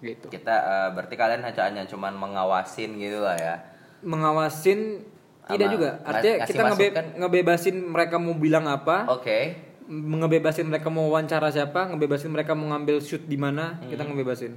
Gitu. 0.00 0.28
Kita 0.28 0.54
eh, 0.56 0.88
berarti 0.92 1.14
kalian 1.14 1.44
hanya 1.44 1.84
cuman 1.84 2.12
mengawasin 2.12 2.96
gitu 2.96 3.20
lah 3.20 3.36
ya. 3.36 3.56
mengawasin 3.96 5.00
tidak 5.48 5.66
Sama 5.66 5.74
juga 5.74 5.90
artinya 6.04 6.36
kita 6.44 6.62
ngebe- 6.68 6.90
masukan. 6.92 7.06
ngebebasin 7.16 7.76
mereka 7.80 8.20
mau 8.20 8.36
bilang 8.36 8.68
apa 8.68 9.08
Oke. 9.08 9.56
Ngebebasin 9.86 10.66
mereka 10.66 10.86
mau 10.86 11.06
wawancara 11.06 11.48
siapa 11.48 11.86
ngebebasin 11.88 12.28
mereka 12.28 12.52
mau 12.52 12.68
ngambil 12.68 12.98
shoot 12.98 13.22
di 13.22 13.34
mana 13.34 13.78
kita 13.82 14.02
Hmm. 14.02 14.10
ngebebasin 14.10 14.52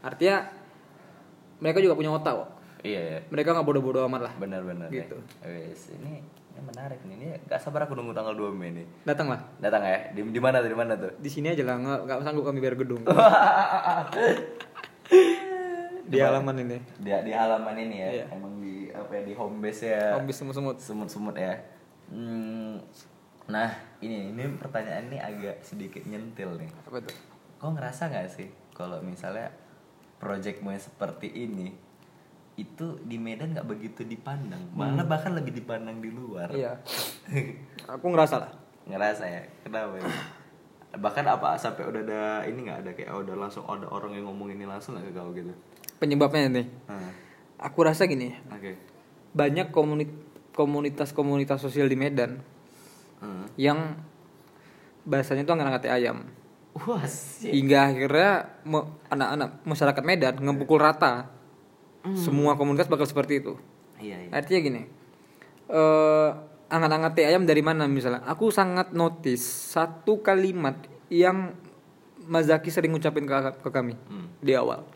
artinya 0.00 0.46
mereka 1.58 1.78
juga 1.78 1.92
punya 1.92 2.10
otak 2.10 2.34
kok 2.34 2.50
Iya, 2.80 3.00
iya. 3.02 3.18
mereka 3.28 3.52
nggak 3.52 3.62
bodoh-bodoh 3.62 4.08
amat 4.08 4.20
lah 4.22 4.32
Benar-benar. 4.34 4.88
Gitu. 4.88 5.12
Ya. 5.38 5.44
Wes, 5.44 5.92
ini 5.92 6.24
ini 6.24 6.60
menarik 6.64 6.96
nih. 7.02 7.12
Ini 7.14 7.26
gak 7.44 7.60
sabar 7.60 7.84
aku 7.84 7.92
nunggu 7.92 8.10
tanggal 8.10 8.32
2 8.32 8.48
Mei 8.50 8.72
nih. 8.72 8.86
datang 9.04 9.28
lah 9.28 9.36
Datang 9.58 9.84
ya. 9.84 10.08
Di, 10.10 10.24
di 10.24 10.40
mana 10.40 10.58
tuh? 10.58 10.68
Di 10.68 10.78
mana 10.78 10.92
tuh? 10.96 11.12
di 11.14 11.28
sini 11.28 11.48
aja 11.48 11.60
lah 11.62 11.76
nggak 11.76 11.98
nggak 12.02 12.18
sanggup 12.22 12.44
kami 12.46 12.58
bayar 12.58 12.76
gedung 12.76 13.04
di 16.06 16.18
halaman 16.18 16.56
ini 16.58 16.78
Di, 16.96 17.10
di 17.20 17.32
halaman 17.32 17.76
ini 17.76 17.96
ya. 17.98 18.08
Iya. 18.10 18.24
Emang 18.32 18.52
di 18.58 18.88
apa 18.90 19.10
ya 19.12 19.22
di 19.22 19.34
home 19.34 19.60
base 19.60 19.84
ya. 19.86 20.16
habis 20.16 20.34
semut-semut 20.34 20.76
Semut-semut 20.78 21.36
ya. 21.36 21.54
Hmm, 22.08 22.80
nah, 23.46 23.70
ini 23.98 24.30
ini 24.30 24.42
pertanyaan 24.56 25.08
ini 25.08 25.18
agak 25.18 25.62
sedikit 25.62 26.02
nyentil 26.04 26.58
nih. 26.58 26.70
apa 26.84 26.98
tuh? 27.00 27.16
Kau 27.56 27.70
ngerasa 27.70 28.08
nggak 28.08 28.28
sih 28.28 28.48
kalau 28.72 29.00
misalnya 29.00 29.52
projectmu 30.16 30.70
yang 30.70 30.80
seperti 30.80 31.28
ini 31.28 31.72
itu 32.56 33.00
di 33.00 33.16
Medan 33.16 33.56
nggak 33.56 33.64
begitu 33.64 34.04
dipandang, 34.04 34.60
malah 34.76 35.08
bahkan 35.08 35.32
lebih 35.32 35.56
dipandang 35.56 36.04
di 36.04 36.12
luar. 36.12 36.52
iya. 36.52 36.76
Aku 37.96 38.12
ngerasa 38.12 38.36
lah. 38.36 38.52
Ngerasa 38.84 39.24
ya? 39.24 39.42
Kenapa 39.64 39.96
ya? 39.96 40.08
Bahkan 40.90 41.24
apa 41.24 41.54
sampai 41.56 41.86
udah 41.86 42.02
ada 42.02 42.22
ini 42.44 42.66
nggak? 42.66 42.78
Ada 42.84 42.90
kayak 42.92 43.10
oh, 43.14 43.22
udah 43.22 43.36
langsung 43.38 43.64
ada 43.64 43.86
orang 43.88 44.12
yang 44.12 44.28
ngomong 44.28 44.52
ini 44.52 44.66
langsung 44.66 44.98
nggak 44.98 45.08
ke 45.08 45.12
kau 45.14 45.30
gitu? 45.32 45.52
Penyebabnya 45.96 46.50
nih. 46.50 46.66
Ah, 46.84 47.12
aku 47.62 47.86
rasa 47.86 48.04
gini 48.04 48.34
oke. 48.50 48.72
Banyak 49.32 49.70
komuni- 49.70 50.10
komunitas-komunitas 50.52 51.62
sosial 51.62 51.86
di 51.86 51.96
Medan 51.96 52.42
Hmm. 53.20 53.44
yang 53.60 54.00
bahasanya 55.04 55.44
tuh 55.44 55.54
nggak 55.56 55.86
ayam. 55.92 56.24
Wah 56.72 57.02
sih 57.04 57.50
hingga 57.50 57.90
akhirnya 57.90 58.48
anak-anak 59.10 59.50
masyarakat 59.66 60.02
Medan 60.06 60.34
ngepukul 60.40 60.80
rata. 60.80 61.28
Semua 62.16 62.56
komunitas 62.56 62.88
bakal 62.88 63.04
seperti 63.04 63.44
itu. 63.44 63.60
Iya 64.00 64.16
iya. 64.24 64.30
Artinya 64.32 64.60
gini 64.64 64.82
eh 65.70 66.30
angan-angan 66.70 67.12
teh 67.14 67.26
ayam 67.26 67.44
dari 67.46 67.60
mana 67.60 67.86
misalnya? 67.90 68.22
Aku 68.26 68.48
sangat 68.54 68.94
notice 68.94 69.42
satu 69.74 70.22
kalimat 70.22 70.78
yang 71.10 71.54
Mas 72.30 72.46
Zaki 72.46 72.70
sering 72.70 72.94
ngucapin 72.94 73.26
ke, 73.26 73.34
ke 73.60 73.68
kami 73.74 73.98
Hmm. 74.06 74.30
di 74.38 74.54
awal. 74.54 74.86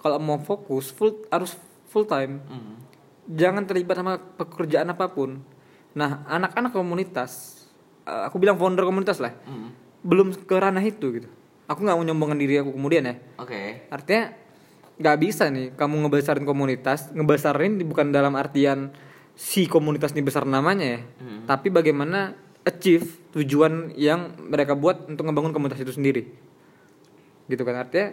Kalau 0.00 0.18
mau 0.18 0.36
fokus 0.42 0.90
full 0.90 1.24
harus 1.30 1.56
full 1.88 2.04
time. 2.06 2.42
Hmm. 2.46 2.76
jangan 3.30 3.62
terlibat 3.62 3.94
sama 3.94 4.18
pekerjaan 4.18 4.90
apa 4.90 5.06
pun. 5.06 5.38
Nah 5.94 6.26
anak-anak 6.26 6.74
komunitas 6.74 7.59
eh, 8.04 8.22
aku 8.26 8.36
bilang 8.38 8.56
founder 8.56 8.84
komunitas 8.84 9.18
lah. 9.18 9.34
Hmm. 9.44 9.72
belum 10.00 10.32
ke 10.48 10.56
ranah 10.56 10.80
itu 10.80 11.12
gitu. 11.12 11.28
Aku 11.68 11.84
nggak 11.84 11.92
mau 11.92 12.04
nyombongkan 12.04 12.40
diri 12.40 12.56
aku 12.56 12.72
kemudian 12.72 13.04
ya. 13.04 13.14
Oke. 13.36 13.84
Artinya 13.92 14.32
nggak 14.96 15.16
bisa 15.16 15.48
nih 15.48 15.72
kamu 15.76 16.08
ngebesarin 16.08 16.44
komunitas 16.44 17.08
ngebesarin 17.12 17.80
bukan 17.84 18.12
dalam 18.12 18.36
artian 18.36 18.92
si 19.32 19.64
komunitas 19.64 20.12
ini 20.12 20.20
besar 20.20 20.44
namanya 20.44 20.84
ya 20.84 21.00
Hmm. 21.00 21.48
tapi 21.48 21.72
bagaimana 21.72 22.36
achieve 22.68 23.08
tujuan 23.32 23.96
yang 23.96 24.36
mereka 24.36 24.76
buat 24.76 25.08
untuk 25.08 25.24
ngebangun 25.24 25.56
komunitas 25.56 25.80
itu 25.80 25.96
sendiri. 25.96 26.28
Gitu 27.48 27.64
kan 27.64 27.80
artinya 27.80 28.12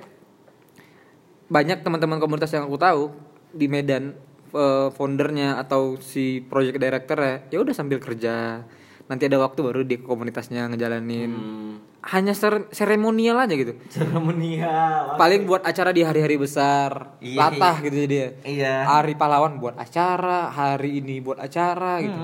banyak 1.47 1.83
teman-teman 1.83 2.19
komunitas 2.19 2.51
yang 2.51 2.67
aku 2.67 2.75
tahu 2.79 3.03
di 3.51 3.67
Medan 3.67 4.15
eh, 4.51 4.87
foundernya 4.91 5.59
atau 5.59 5.99
si 5.99 6.39
project 6.43 6.79
directornya 6.79 7.47
ya 7.47 7.59
udah 7.59 7.75
sambil 7.75 7.99
kerja 7.99 8.63
nanti 9.07 9.23
ada 9.23 9.39
waktu 9.39 9.59
baru 9.61 9.81
di 9.81 9.97
komunitasnya 9.97 10.67
ngejalanin. 10.67 11.31
Hmm. 11.31 11.75
hanya 12.07 12.31
ser- 12.31 12.71
seremonial 12.71 13.35
aja 13.35 13.51
gitu. 13.51 13.75
Seremonial 13.89 15.15
paling 15.15 15.43
buat 15.43 15.59
acara 15.61 15.91
di 15.91 16.03
hari-hari 16.03 16.39
besar 16.39 17.19
Iya. 17.19 17.35
latah 17.41 17.75
gitu 17.81 17.95
jadi 17.97 18.15
iya. 18.43 18.83
Hari 18.85 19.15
pahlawan 19.15 19.59
buat 19.59 19.75
acara 19.75 20.47
hari 20.47 20.99
ini 20.99 21.19
buat 21.19 21.35
acara 21.35 21.99
gitu. 21.99 22.15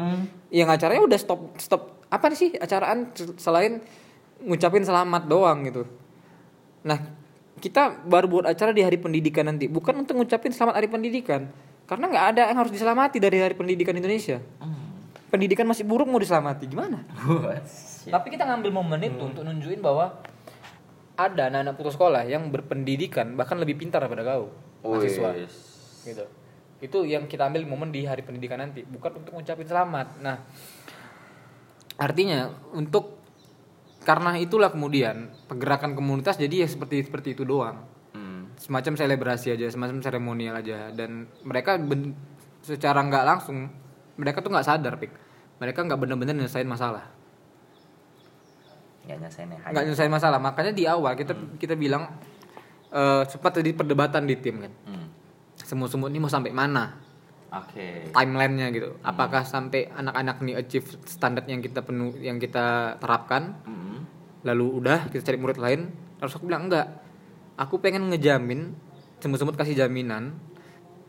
Yang 0.50 0.70
acaranya 0.72 1.04
udah 1.04 1.20
stop 1.20 1.42
stop 1.58 1.82
apa 2.08 2.32
sih 2.32 2.56
acaraan 2.56 3.12
selain 3.36 3.84
ngucapin 4.40 4.84
selamat 4.84 5.24
doang 5.26 5.68
gitu. 5.68 5.84
Nah 6.84 7.00
kita 7.60 8.04
baru 8.04 8.28
buat 8.30 8.46
acara 8.46 8.72
di 8.72 8.84
hari 8.84 8.96
pendidikan 8.96 9.44
nanti 9.46 9.68
bukan 9.68 10.00
untuk 10.00 10.16
ngucapin 10.16 10.52
selamat 10.52 10.80
hari 10.80 10.88
pendidikan. 10.88 11.52
Karena 11.84 12.08
nggak 12.08 12.26
ada 12.32 12.42
yang 12.48 12.58
harus 12.58 12.72
diselamati 12.72 13.20
dari 13.20 13.44
hari 13.44 13.52
pendidikan 13.52 13.92
Indonesia 13.92 14.40
pendidikan 15.34 15.66
masih 15.66 15.82
buruk 15.82 16.06
mau 16.06 16.22
diselamati 16.22 16.70
gimana? 16.70 17.02
Tapi 18.06 18.28
kita 18.30 18.46
ngambil 18.46 18.70
momen 18.70 19.02
itu 19.02 19.18
untuk 19.26 19.42
nunjukin 19.42 19.82
bahwa 19.82 20.22
ada 21.18 21.50
anak-anak 21.50 21.74
putus 21.74 21.98
sekolah 21.98 22.22
yang 22.30 22.54
berpendidikan 22.54 23.34
bahkan 23.34 23.58
lebih 23.58 23.82
pintar 23.82 24.06
daripada 24.06 24.22
kau 24.22 24.54
mahasiswa. 24.86 25.34
Wis. 25.34 25.56
gitu. 26.06 26.26
Itu 26.78 26.98
yang 27.10 27.26
kita 27.26 27.50
ambil 27.50 27.66
momen 27.66 27.90
di 27.90 28.06
hari 28.06 28.22
pendidikan 28.22 28.62
nanti 28.62 28.86
bukan 28.86 29.26
untuk 29.26 29.34
ngucapin 29.34 29.66
selamat. 29.66 30.22
Nah 30.22 30.38
artinya 31.98 32.54
untuk 32.78 33.18
karena 34.06 34.38
itulah 34.38 34.70
kemudian 34.70 35.34
pergerakan 35.50 35.98
komunitas 35.98 36.38
jadi 36.38 36.66
ya 36.66 36.68
seperti 36.70 37.10
seperti 37.10 37.34
itu 37.34 37.42
doang. 37.42 37.90
Hmm. 38.14 38.54
semacam 38.62 38.94
selebrasi 38.94 39.58
aja 39.58 39.66
semacam 39.74 39.98
seremonial 40.06 40.62
aja. 40.62 40.94
Dan 40.94 41.26
mereka 41.42 41.82
ben- 41.82 42.14
secara 42.62 43.02
nggak 43.02 43.26
langsung 43.26 43.70
mereka 44.18 44.46
tuh 44.46 44.54
nggak 44.54 44.68
sadar 44.68 44.94
pik 45.02 45.23
mereka 45.64 45.80
nggak 45.88 45.96
benar-benar 45.96 46.36
nyelesain 46.36 46.68
masalah. 46.68 47.08
Nggak 49.08 49.16
ya 49.32 49.60
nggak 49.72 49.84
nyelesain 49.88 50.12
masalah. 50.12 50.44
Makanya 50.44 50.76
di 50.76 50.84
awal 50.84 51.16
kita 51.16 51.32
kita 51.56 51.80
bilang 51.80 52.12
eh 52.92 53.24
sempat 53.32 53.56
tadi 53.56 53.72
perdebatan 53.72 54.28
di 54.28 54.36
tim 54.36 54.60
kan. 54.60 54.74
Hmm. 54.84 55.08
semut-semut 55.64 56.12
ini 56.12 56.20
mau 56.20 56.28
sampai 56.28 56.52
mana? 56.52 57.00
Oke. 57.56 58.12
Timelinenya 58.12 58.68
gitu. 58.76 59.00
Apakah 59.00 59.48
sampai 59.48 59.88
anak-anak 59.88 60.44
nih 60.44 60.60
achieve 60.60 60.86
standar 61.08 61.48
yang 61.48 61.64
kita 61.64 61.80
penuh 61.80 62.12
yang 62.20 62.36
kita 62.38 63.00
terapkan? 63.00 63.56
Hmm. 63.64 64.04
lalu 64.44 64.84
udah 64.84 65.08
kita 65.08 65.32
cari 65.32 65.40
murid 65.40 65.56
lain. 65.56 65.88
Terus 66.20 66.36
aku 66.36 66.52
bilang 66.52 66.68
enggak. 66.68 67.00
Aku 67.56 67.80
pengen 67.80 68.12
ngejamin 68.12 68.76
semut-semut 69.24 69.56
kasih 69.56 69.80
jaminan 69.80 70.36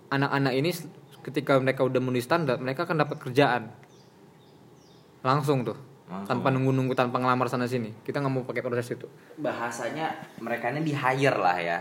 anak-anak 0.07 0.55
ini 0.55 0.70
ketika 1.26 1.59
mereka 1.59 1.82
udah 1.82 1.98
memenuhi 1.98 2.22
standar 2.22 2.62
mereka 2.62 2.86
akan 2.86 3.02
dapat 3.02 3.16
kerjaan 3.18 3.74
langsung 5.25 5.64
tuh 5.64 5.75
Langsung. 6.05 6.29
tanpa 6.29 6.53
nunggu-nunggu 6.53 6.93
tanpa 6.93 7.16
ngelamar 7.16 7.49
sana 7.49 7.64
sini. 7.64 7.91
Kita 7.99 8.20
nggak 8.20 8.29
mau 8.31 8.45
pakai 8.45 8.61
proses 8.61 8.87
itu. 8.87 9.09
Bahasanya 9.35 10.12
mereka 10.39 10.68
ini 10.68 10.81
di 10.83 10.93
hire 10.93 11.35
lah 11.35 11.57
ya. 11.57 11.79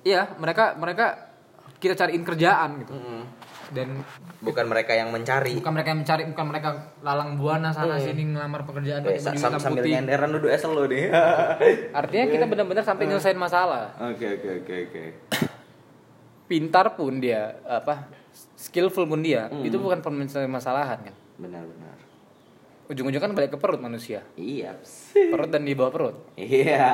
Iya 0.00 0.30
mereka 0.36 0.72
mereka 0.74 1.34
kita 1.76 1.92
cariin 1.94 2.22
kerjaan 2.22 2.78
gitu. 2.80 2.94
Hmm. 2.94 3.26
dan 3.68 4.00
bukan 4.40 4.64
mereka 4.64 4.96
yang 4.96 5.12
mencari. 5.12 5.52
Bukan 5.52 5.68
mereka 5.70 5.92
yang 5.92 6.00
mencari 6.00 6.24
bukan 6.24 6.46
mereka 6.48 6.68
lalang 7.02 7.36
buana 7.36 7.68
sana 7.68 8.00
sini 8.00 8.24
ngelamar 8.26 8.64
pekerjaan 8.64 9.04
Eh, 9.04 9.12
pakai 9.12 9.20
sa- 9.20 9.28
baju 9.28 9.36
sam- 9.36 9.50
hitam 9.50 9.60
sambil 9.60 9.82
putih. 9.82 9.92
nyenderan 9.92 10.30
duduk 10.32 10.48
esel 10.48 10.72
lo 10.72 10.84
deh 10.84 11.04
artinya 12.00 12.24
kita 12.30 12.44
benar-benar 12.46 12.80
sampai 12.80 13.04
nyelesain 13.04 13.36
masalah. 13.36 13.92
Oke 14.00 14.24
oke 14.32 14.48
oke 14.56 14.74
oke. 14.86 15.04
Pintar 16.46 16.96
pun 16.96 17.20
dia 17.20 17.60
apa 17.62 18.08
skillful 18.56 19.04
pun 19.04 19.20
dia 19.20 19.52
itu 19.60 19.76
bukan 19.76 20.00
permasalahan 20.00 20.98
kan? 21.02 21.14
Benar-benar 21.36 22.07
ujung-ujungnya 22.88 23.20
kan 23.20 23.36
balik 23.36 23.54
ke 23.54 23.58
perut 23.60 23.80
manusia. 23.80 24.24
Iya. 24.34 24.80
Perut 25.12 25.52
dan 25.52 25.68
di 25.68 25.76
bawah 25.76 25.92
perut. 25.92 26.16
Iya. 26.40 26.88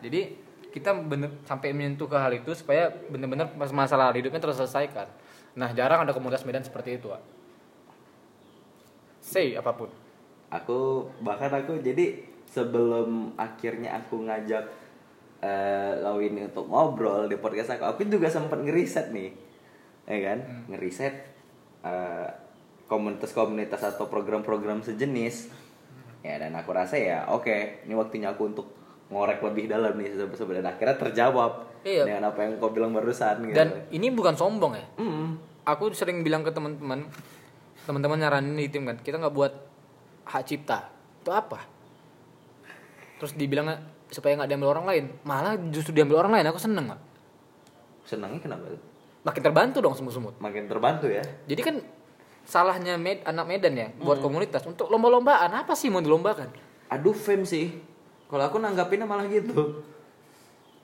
Jadi 0.00 0.46
kita 0.70 0.92
bener 0.92 1.42
sampai 1.42 1.72
menyentuh 1.74 2.06
ke 2.06 2.14
hal 2.14 2.30
itu 2.36 2.52
supaya 2.54 2.92
benar-benar 3.10 3.50
mas- 3.58 3.74
masalah 3.74 4.14
hidupnya 4.14 4.38
terselesaikan. 4.38 5.08
Nah 5.56 5.72
jarang 5.72 6.04
ada 6.04 6.12
komunitas 6.12 6.44
Medan 6.44 6.62
seperti 6.62 7.00
itu 7.00 7.10
Wak. 7.10 7.22
say 9.24 9.58
apa 9.58 9.74
pun. 9.74 9.90
Aku 10.52 11.10
bahkan 11.24 11.50
aku 11.50 11.82
jadi 11.82 12.22
sebelum 12.46 13.34
akhirnya 13.34 13.98
aku 13.98 14.22
ngajak 14.22 14.62
eh 15.42 15.92
Lawin 16.00 16.38
untuk 16.46 16.70
ngobrol 16.70 17.26
di 17.26 17.36
podcast 17.36 17.74
aku 17.76 17.84
aku 17.84 18.00
juga 18.06 18.30
sempat 18.30 18.62
ngeriset 18.62 19.10
nih. 19.10 19.34
Ya 20.06 20.18
kan? 20.22 20.38
Ngeriset 20.70 21.14
eh, 21.82 22.28
komunitas-komunitas 22.86 23.82
atau 23.82 24.06
program-program 24.06 24.82
sejenis. 24.82 25.50
Ya 26.26 26.42
dan 26.42 26.54
aku 26.58 26.74
rasa 26.74 26.98
ya 26.98 27.30
oke 27.30 27.86
ini 27.86 27.94
waktunya 27.94 28.34
aku 28.34 28.50
untuk 28.50 28.66
ngorek 29.06 29.38
lebih 29.42 29.70
dalam 29.70 29.94
nih 29.94 30.18
dan 30.18 30.66
akhirnya 30.66 30.98
terjawab 30.98 31.76
Iya. 31.86 32.02
dengan 32.02 32.34
apa 32.34 32.42
yang 32.42 32.58
kau 32.58 32.74
bilang 32.74 32.90
barusan 32.90 33.46
gitu. 33.46 33.54
Dan 33.54 33.86
ini 33.94 34.10
bukan 34.10 34.34
sombong 34.34 34.74
ya? 34.74 34.86
Mm. 34.98 35.38
aku 35.62 35.90
sering 35.94 36.22
bilang 36.26 36.42
ke 36.42 36.50
teman-teman 36.50 37.06
teman-teman 37.86 38.18
nyaranin 38.18 38.54
di 38.58 38.66
tim 38.70 38.82
kan 38.86 38.98
kita 38.98 39.22
nggak 39.22 39.34
buat 39.34 39.54
hak 40.26 40.42
cipta. 40.42 40.90
Itu 41.22 41.30
apa? 41.30 41.62
Terus 43.22 43.38
dibilang 43.38 43.70
supaya 44.10 44.34
nggak 44.34 44.50
diambil 44.50 44.74
orang 44.74 44.86
lain. 44.90 45.04
Malah 45.22 45.54
justru 45.70 45.94
diambil 45.94 46.26
orang 46.26 46.42
lain 46.42 46.46
aku 46.50 46.58
seneng 46.58 46.90
nggak 46.90 47.02
senangnya 48.06 48.38
kenapa 48.38 48.70
makin 49.26 49.42
terbantu 49.42 49.78
dong 49.82 49.94
semut-semut. 49.98 50.38
Makin 50.38 50.70
terbantu 50.70 51.06
ya? 51.10 51.22
Jadi 51.50 51.60
kan 51.62 51.76
salahnya 52.46 52.94
med 52.94 53.26
anak 53.26 53.44
Medan 53.44 53.74
ya 53.74 53.90
buat 53.98 54.22
komunitas. 54.22 54.62
Untuk 54.64 54.86
lomba-lombaan 54.86 55.50
apa 55.52 55.74
sih 55.74 55.90
mau 55.90 55.98
dilombakan? 55.98 56.46
Aduh 56.88 57.12
fame 57.12 57.42
sih. 57.42 57.74
Kalau 58.26 58.42
aku 58.42 58.56
nanggapinnya 58.56 59.04
malah 59.04 59.26
gitu. 59.26 59.82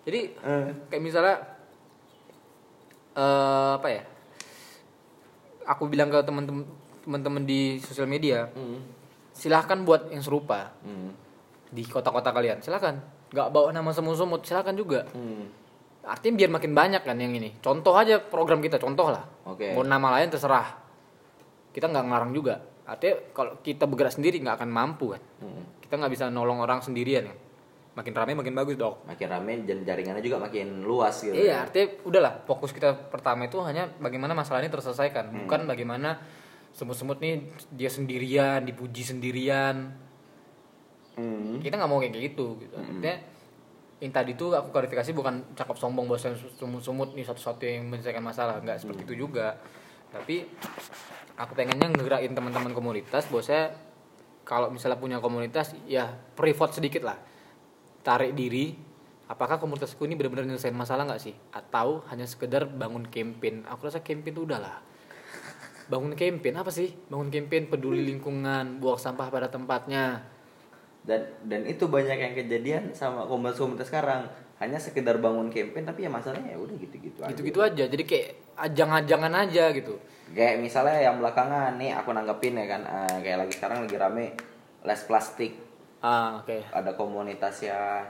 Jadi 0.02 0.34
Eh. 0.34 0.66
kayak 0.90 1.02
misalnya 1.02 1.36
eh 3.14 3.70
apa 3.78 3.88
ya? 3.88 4.02
Aku 5.62 5.86
bilang 5.86 6.10
ke 6.10 6.18
teman-teman 6.20 6.66
teman-teman 7.02 7.42
di 7.42 7.78
sosial 7.78 8.06
media 8.06 8.50
Hmm. 8.50 8.82
silahkan 9.30 9.78
buat 9.82 10.10
yang 10.10 10.22
serupa 10.22 10.74
Hmm. 10.82 11.14
di 11.70 11.86
kota-kota 11.86 12.30
kalian. 12.30 12.58
Silahkan. 12.58 12.98
Nggak 13.30 13.48
bawa 13.48 13.70
nama 13.70 13.90
semut-semut. 13.90 14.42
Silahkan 14.44 14.74
juga. 14.74 15.06
Hmm. 15.14 15.62
artinya 16.02 16.34
biar 16.34 16.50
makin 16.50 16.74
banyak 16.74 17.02
kan 17.06 17.14
yang 17.14 17.30
ini. 17.30 17.62
Contoh 17.62 17.94
aja 17.94 18.18
program 18.18 18.58
kita 18.58 18.74
contoh 18.74 19.06
lah. 19.06 19.22
Oke. 19.46 19.70
mau 19.70 19.86
nama 19.86 20.18
lain 20.18 20.34
terserah 20.34 20.81
kita 21.72 21.88
nggak 21.88 22.04
ngelarang 22.06 22.32
juga. 22.36 22.54
Artinya 22.84 23.14
kalau 23.32 23.52
kita 23.64 23.88
bergerak 23.88 24.14
sendiri 24.14 24.38
nggak 24.38 24.62
akan 24.62 24.70
mampu 24.70 25.16
kan. 25.16 25.22
Hmm. 25.42 25.64
kita 25.82 26.00
nggak 26.00 26.12
bisa 26.16 26.32
nolong 26.32 26.60
orang 26.64 26.80
sendirian 26.80 27.28
kan. 27.28 27.38
Makin 27.92 28.12
ramai 28.16 28.32
makin 28.32 28.56
bagus 28.56 28.80
dok. 28.80 29.04
Makin 29.04 29.28
rame 29.28 29.52
dan 29.68 29.84
jaringannya 29.84 30.24
juga 30.24 30.40
makin 30.40 30.80
luas 30.84 31.20
gitu. 31.20 31.36
Iya 31.36 31.68
artinya 31.68 31.86
udahlah 32.08 32.32
fokus 32.48 32.72
kita 32.72 33.12
pertama 33.12 33.44
itu 33.44 33.60
hanya 33.60 33.92
bagaimana 34.00 34.32
masalah 34.32 34.64
ini 34.64 34.72
terselesaikan. 34.72 35.28
Hmm. 35.28 35.38
bukan 35.44 35.60
bagaimana 35.68 36.20
semut-semut 36.72 37.20
nih 37.20 37.44
dia 37.68 37.92
sendirian 37.92 38.64
dipuji 38.64 39.04
sendirian. 39.04 39.92
Hmm. 41.12 41.60
kita 41.60 41.76
nggak 41.76 41.90
mau 41.92 42.00
kayak 42.00 42.32
gitu 42.32 42.56
gitu. 42.56 42.72
Artinya, 42.72 43.20
yang 44.00 44.12
tadi 44.16 44.32
tuh 44.32 44.56
aku 44.56 44.72
klarifikasi 44.72 45.12
bukan 45.12 45.52
cakap 45.52 45.76
sombong 45.76 46.08
bahwa 46.08 46.18
sumut-sumut 46.56 47.12
nih 47.12 47.28
satu-satu 47.28 47.62
yang 47.68 47.86
menyelesaikan 47.92 48.24
masalah. 48.24 48.64
Nggak 48.64 48.80
seperti 48.80 49.04
itu 49.04 49.28
juga. 49.28 49.60
Tapi 50.08 50.48
aku 51.36 51.52
pengennya 51.56 51.88
ngegerakin 51.88 52.36
teman-teman 52.36 52.72
komunitas 52.76 53.28
saya 53.40 53.72
kalau 54.42 54.68
misalnya 54.68 54.98
punya 54.98 55.18
komunitas 55.22 55.72
ya 55.86 56.10
privat 56.34 56.74
sedikit 56.74 57.06
lah. 57.06 57.18
Tarik 58.02 58.34
diri 58.34 58.74
apakah 59.30 59.62
komunitasku 59.62 60.02
ini 60.04 60.18
benar-benar 60.18 60.50
nyelesain 60.50 60.74
masalah 60.74 61.06
nggak 61.06 61.22
sih? 61.22 61.34
Atau 61.54 62.02
hanya 62.10 62.26
sekedar 62.26 62.66
bangun 62.66 63.06
campaign? 63.06 63.62
Aku 63.70 63.86
rasa 63.86 64.02
campaign 64.02 64.34
tuh 64.34 64.44
udahlah. 64.50 64.82
Bangun 65.86 66.18
campaign 66.18 66.54
apa 66.58 66.74
sih? 66.74 66.90
Bangun 67.06 67.30
campaign 67.30 67.70
peduli 67.70 68.02
lingkungan 68.02 68.82
buang 68.82 68.98
sampah 68.98 69.30
pada 69.30 69.46
tempatnya. 69.46 70.26
Dan 71.02 71.22
dan 71.46 71.66
itu 71.66 71.86
banyak 71.86 72.18
yang 72.18 72.34
kejadian 72.34 72.82
sama 72.94 73.24
komunitas-komunitas 73.30 73.86
sekarang. 73.86 74.26
Hanya 74.58 74.78
sekedar 74.78 75.18
bangun 75.22 75.50
campaign 75.50 75.86
tapi 75.86 76.06
ya 76.06 76.10
masalahnya 76.10 76.54
ya 76.54 76.58
udah 76.58 76.76
gitu-gitu 76.78 77.18
aja. 77.22 77.30
gitu-gitu 77.34 77.58
aja. 77.62 77.84
Jadi 77.86 78.02
kayak 78.06 78.28
ajang-ajangan 78.58 79.32
aja 79.46 79.70
gitu 79.70 79.98
kayak 80.32 80.60
misalnya 80.60 80.98
yang 80.98 81.20
belakangan 81.20 81.76
nih 81.76 81.92
aku 81.92 82.10
nanggepin 82.16 82.56
ya 82.56 82.66
kan 82.66 82.82
eh, 82.84 83.16
kayak 83.20 83.38
lagi 83.46 83.52
sekarang 83.56 83.78
lagi 83.84 83.96
rame 83.96 84.26
less 84.82 85.04
plastik. 85.06 85.52
Ah 86.02 86.40
oke. 86.42 86.66
Ada 86.72 86.96
komunitas 86.98 87.62
ya 87.62 88.02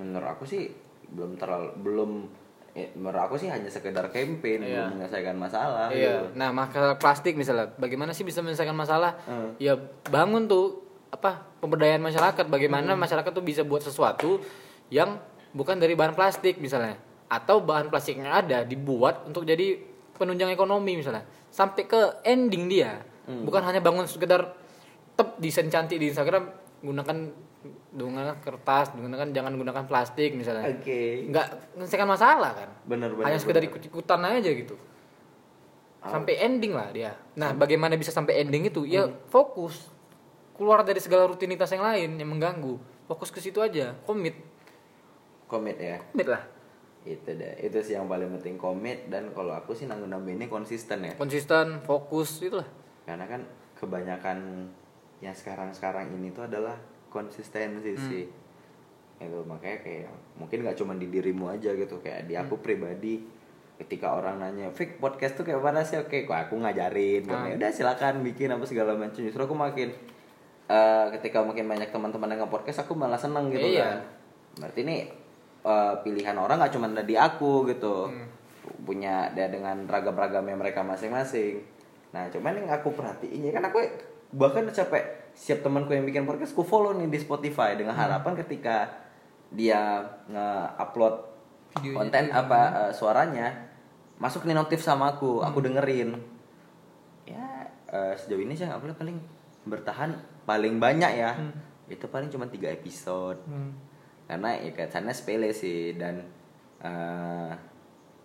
menurut 0.00 0.28
aku 0.34 0.44
sih 0.48 0.66
belum 1.08 1.36
terlalu 1.38 1.68
belum 1.80 2.10
eh, 2.74 2.90
menurut 2.96 3.22
aku 3.30 3.34
sih 3.40 3.48
hanya 3.48 3.70
sekedar 3.70 4.08
campaign 4.12 4.64
Iya. 4.64 4.88
belum 4.88 4.88
menyelesaikan 4.98 5.36
masalah 5.40 5.88
iya. 5.90 6.20
gitu. 6.22 6.38
nah 6.38 6.52
masalah 6.54 6.94
plastik 7.00 7.34
misalnya 7.34 7.72
bagaimana 7.80 8.12
sih 8.12 8.22
bisa 8.22 8.44
menyelesaikan 8.44 8.76
masalah? 8.76 9.16
Hmm. 9.24 9.56
ya 9.56 9.74
bangun 10.12 10.46
tuh 10.46 10.84
apa 11.08 11.40
pemberdayaan 11.60 12.04
masyarakat. 12.04 12.44
Bagaimana 12.48 12.92
masyarakat 12.96 13.32
tuh 13.32 13.44
bisa 13.44 13.64
buat 13.64 13.80
sesuatu 13.80 14.40
yang 14.92 15.16
bukan 15.56 15.80
dari 15.80 15.96
bahan 15.96 16.12
plastik 16.12 16.60
misalnya. 16.60 17.00
Atau 17.28 17.60
bahan 17.60 17.92
plastik 17.92 18.16
yang 18.20 18.32
ada 18.32 18.64
dibuat 18.64 19.24
untuk 19.28 19.44
jadi 19.44 19.76
penunjang 20.18 20.50
ekonomi 20.50 20.98
misalnya 20.98 21.22
sampai 21.58 21.90
ke 21.90 22.22
ending 22.22 22.70
dia. 22.70 23.02
Bukan 23.26 23.60
hanya 23.66 23.82
bangun 23.82 24.06
sekedar 24.06 24.54
tep 25.18 25.34
desain 25.42 25.66
cantik 25.66 25.98
di 25.98 26.14
Instagram 26.14 26.46
gunakan 26.78 27.18
gunakan 27.90 28.38
kertas 28.38 28.94
gunakan 28.94 29.34
jangan 29.34 29.58
gunakan 29.58 29.84
plastik 29.90 30.38
misalnya. 30.38 30.70
Oke. 30.70 31.26
Nggak 31.26 31.74
menyelesaikan 31.74 32.06
masalah 32.06 32.54
kan? 32.54 32.70
Bener 32.86 33.10
bener 33.10 33.26
hanya 33.26 33.38
sekedar 33.42 33.66
bener. 33.66 33.74
ikut-ikutan 33.74 34.22
aja 34.22 34.50
gitu. 34.54 34.78
Oh. 35.98 36.14
sampai 36.14 36.38
ending 36.38 36.78
lah 36.78 36.94
dia. 36.94 37.10
Nah 37.34 37.50
bagaimana 37.58 37.98
bisa 37.98 38.14
sampai 38.14 38.38
ending 38.46 38.70
itu? 38.70 38.86
Ya 38.86 39.10
fokus. 39.26 39.90
Keluar 40.54 40.86
dari 40.86 41.02
segala 41.02 41.26
rutinitas 41.26 41.74
yang 41.74 41.82
lain 41.82 42.14
yang 42.22 42.30
mengganggu. 42.30 42.78
Fokus 43.10 43.34
ke 43.34 43.42
situ 43.42 43.58
aja. 43.58 43.98
Komit. 44.06 44.38
Komit 45.50 45.74
ya. 45.82 45.98
Komit 46.14 46.30
lah 46.30 46.57
itu 47.08 47.30
deh. 47.32 47.54
Itu 47.58 47.80
sih 47.80 47.96
yang 47.96 48.04
paling 48.04 48.28
penting 48.36 48.60
komit. 48.60 49.08
Dan 49.08 49.32
kalau 49.32 49.54
aku 49.54 49.72
sih 49.72 49.86
nanggung 49.86 50.12
ini 50.26 50.44
konsisten 50.44 51.00
ya. 51.00 51.12
Konsisten 51.14 51.80
fokus 51.80 52.42
itulah. 52.42 52.66
Karena 53.04 53.24
kan 53.24 53.40
kebanyakan 53.74 54.68
yang 55.18 55.32
sekarang-sekarang 55.32 56.12
ini 56.12 56.28
tuh 56.30 56.44
adalah 56.44 56.76
konsistensi 57.08 57.96
Hmm. 57.96 58.04
sih. 58.06 58.24
Itu 59.18 59.42
makanya 59.42 59.82
kayak 59.82 60.10
mungkin 60.36 60.62
nggak 60.62 60.76
cuma 60.76 60.92
di 60.94 61.08
dirimu 61.08 61.48
aja 61.48 61.72
gitu. 61.72 61.98
Kayak 61.98 62.28
di 62.28 62.34
Hmm. 62.36 62.44
aku 62.46 62.60
pribadi 62.60 63.24
ketika 63.78 64.10
orang 64.12 64.42
nanya 64.42 64.68
Fik 64.68 64.98
podcast 64.98 65.38
tuh 65.38 65.46
kayak 65.46 65.62
mana 65.62 65.82
sih? 65.82 65.96
Oke 65.96 66.22
kok 66.22 66.34
aku 66.34 66.58
ngajarin. 66.58 67.24
Ya 67.24 67.54
udah 67.54 67.70
silakan 67.70 68.22
bikin 68.22 68.50
apa 68.50 68.62
segala 68.62 68.94
macam. 68.94 69.18
Justru 69.18 69.40
aku 69.40 69.54
makin 69.54 69.90
eh, 70.68 71.06
ketika 71.16 71.40
makin 71.40 71.64
banyak 71.64 71.88
teman-teman 71.88 72.28
yang 72.28 72.44
podcast 72.46 72.84
aku 72.84 72.92
malah 72.92 73.16
seneng 73.16 73.48
gitu 73.48 73.64
Iya. 73.64 73.88
kan. 73.88 73.98
Berarti 74.60 74.84
ini 74.84 74.96
eh, 75.60 75.94
pilihan 76.00 76.34
orang 76.34 76.58
nggak 76.58 76.72
cuma 76.72 76.86
ada 76.86 77.02
di 77.02 77.14
aku 77.14 77.66
gitu 77.66 78.08
Hmm. 78.08 78.26
punya 78.84 79.28
dia 79.32 79.48
dengan 79.48 79.84
ragam-ragamnya 79.84 80.54
mereka 80.54 80.80
masing-masing 80.82 81.60
nah 82.08 82.24
cuman 82.28 82.56
yang 82.56 82.68
aku 82.70 82.88
perhatiin 82.90 83.44
ya 83.44 83.52
kan 83.52 83.64
aku 83.64 83.80
bahkan 84.30 84.64
capek 84.66 85.04
siap 85.32 85.60
temanku 85.60 85.92
yang 85.92 86.02
bikin 86.02 86.24
podcast 86.24 86.52
aku 86.52 86.62
follow 86.62 86.92
nih 86.92 87.06
di 87.06 87.18
Spotify 87.18 87.74
dengan 87.74 87.92
Hmm. 87.92 88.04
harapan 88.04 88.32
ketika 88.38 88.88
dia 89.48 90.04
nge-upload 90.26 91.14
konten 91.90 92.28
apa 92.30 92.60
eh, 92.88 92.92
suaranya 92.92 93.48
masuk 94.16 94.44
nih 94.44 94.52
notif 94.52 94.80
sama 94.80 95.14
aku 95.14 95.40
Hmm. 95.40 95.46
aku 95.46 95.58
dengerin 95.60 96.10
ya 97.24 97.44
eh, 97.86 98.12
sejauh 98.14 98.40
ini 98.40 98.52
saya 98.52 98.74
nggak 98.74 98.94
paling 98.94 99.16
bertahan 99.64 100.10
paling 100.44 100.76
banyak 100.76 101.12
ya 101.14 101.32
Hmm. 101.34 101.52
itu 101.86 102.04
paling 102.04 102.28
cuma 102.28 102.44
tiga 102.46 102.68
episode 102.68 103.40
Hmm. 103.44 103.72
Karena 104.28 104.60
ya 104.60 104.70
kesannya 104.76 105.16
sepele 105.16 105.50
sih. 105.50 105.96
Dan 105.96 106.22
eh, 106.84 107.50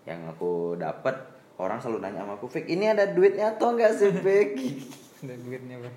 yang 0.03 0.27
aku 0.29 0.75
dapat 0.75 1.15
orang 1.57 1.79
selalu 1.79 2.03
nanya 2.03 2.27
sama 2.27 2.35
aku 2.35 2.47
Fik 2.51 2.67
ini 2.67 2.91
ada 2.91 3.07
duitnya 3.15 3.55
atau 3.55 3.71
enggak 3.71 3.95
sih 3.95 4.11
Fik? 4.25 4.49
Ada 5.23 5.35
duitnya 5.39 5.75
bro 5.79 5.91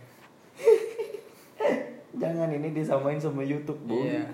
jangan 2.23 2.49
ini 2.49 2.73
disamain 2.73 3.21
sama 3.21 3.45
YouTube 3.45 3.81
bu. 3.85 4.01
Iya. 4.01 4.25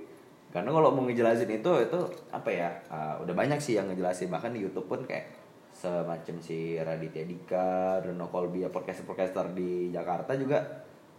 karena 0.54 0.74
kalau 0.74 0.90
mau 0.90 1.06
ngejelasin 1.06 1.46
itu 1.46 1.72
itu 1.78 2.00
apa 2.34 2.50
ya 2.50 2.68
eh, 2.90 3.14
udah 3.24 3.34
banyak 3.34 3.56
sih 3.56 3.80
yang 3.80 3.88
ngejelasin. 3.88 4.28
Bahkan 4.28 4.52
di 4.52 4.60
YouTube 4.60 4.86
pun 4.90 5.08
kayak 5.08 5.32
semacam 5.70 6.36
si 6.44 6.76
Raditya 6.76 7.24
Dika, 7.24 8.02
Reno 8.04 8.28
Kolbi, 8.28 8.66
ya 8.66 8.68
podcaster-podcaster 8.68 9.56
di 9.56 9.88
Jakarta 9.88 10.36
juga 10.36 10.60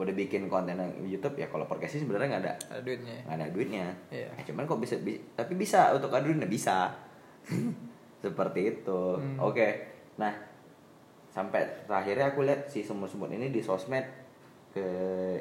udah 0.02 0.12
bikin 0.12 0.46
konten 0.48 0.74
yang 0.74 0.90
YouTube 1.04 1.36
ya 1.36 1.46
kalau 1.46 1.64
podcast 1.64 1.94
sih 1.94 2.02
sebenarnya 2.02 2.28
nggak 2.30 2.42
ada 2.42 2.54
ada 2.68 2.82
duitnya 2.82 3.16
nggak 3.22 3.36
ada 3.36 3.48
duitnya 3.48 3.86
Iya. 4.10 4.28
Eh, 4.34 4.44
cuman 4.44 4.66
kok 4.66 4.78
bisa, 4.78 4.96
bi- 4.98 5.22
tapi 5.32 5.54
bisa 5.54 5.92
untuk 5.92 6.10
ada 6.10 6.22
duitnya 6.22 6.46
bisa 6.46 6.90
seperti 8.20 8.60
itu 8.72 9.02
Hmm. 9.16 9.38
oke 9.40 9.68
nah 10.16 10.34
sampai 11.28 11.86
terakhirnya 11.86 12.30
aku 12.30 12.42
lihat 12.42 12.66
si 12.66 12.82
semut-semut 12.82 13.30
ini 13.30 13.48
di 13.48 13.60
sosmed 13.60 14.04
ke 14.70 14.86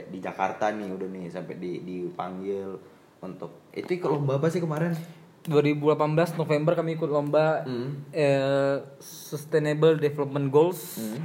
di 0.07 0.19
Jakarta 0.19 0.71
nih 0.71 0.89
udah 0.89 1.09
nih 1.09 1.27
sampai 1.27 1.55
di 1.57 1.81
dipanggil 1.81 2.79
untuk 3.21 3.69
itu 3.71 3.91
ikut 3.93 4.09
lomba 4.09 4.37
apa 4.37 4.49
sih 4.49 4.59
kemarin 4.59 4.95
2018 5.43 5.97
November 6.37 6.73
kami 6.75 6.95
ikut 6.95 7.09
lomba 7.09 7.63
Hmm. 7.63 8.05
eh, 8.11 8.77
Sustainable 8.99 9.97
Development 9.97 10.47
Goals 10.49 10.97
Hmm. 10.97 11.21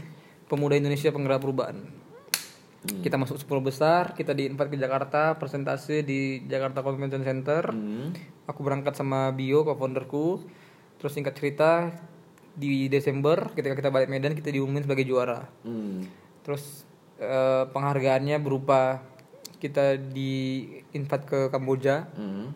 Pemuda 0.45 0.75
Indonesia 0.75 1.09
Penggerak 1.09 1.41
Perubahan. 1.41 2.04
Hmm. 2.85 3.01
Kita 3.01 3.17
masuk 3.17 3.41
10 3.41 3.65
besar, 3.65 4.13
kita 4.13 4.37
diinvite 4.37 4.69
ke 4.69 4.77
Jakarta, 4.77 5.33
presentasi 5.41 6.05
di 6.05 6.45
Jakarta 6.45 6.85
Convention 6.85 7.25
Center. 7.25 7.73
Hmm. 7.73 8.13
Aku 8.45 8.61
berangkat 8.61 8.93
sama 8.93 9.33
Bio, 9.33 9.65
co-founderku. 9.65 10.45
Terus 11.01 11.11
singkat 11.11 11.33
cerita 11.33 11.89
di 12.55 12.87
Desember 12.87 13.51
ketika 13.51 13.75
kita 13.75 13.89
balik 13.91 14.07
Medan 14.07 14.37
kita 14.37 14.53
diumumin 14.53 14.85
sebagai 14.85 15.03
juara. 15.03 15.49
Hmm. 15.65 16.07
Terus 16.45 16.87
eh, 17.19 17.65
penghargaannya 17.67 18.37
berupa 18.39 19.03
kita 19.59 19.97
di 19.97 20.63
invite 20.93 21.25
ke 21.25 21.39
Kamboja. 21.49 22.07
Hmm. 22.15 22.53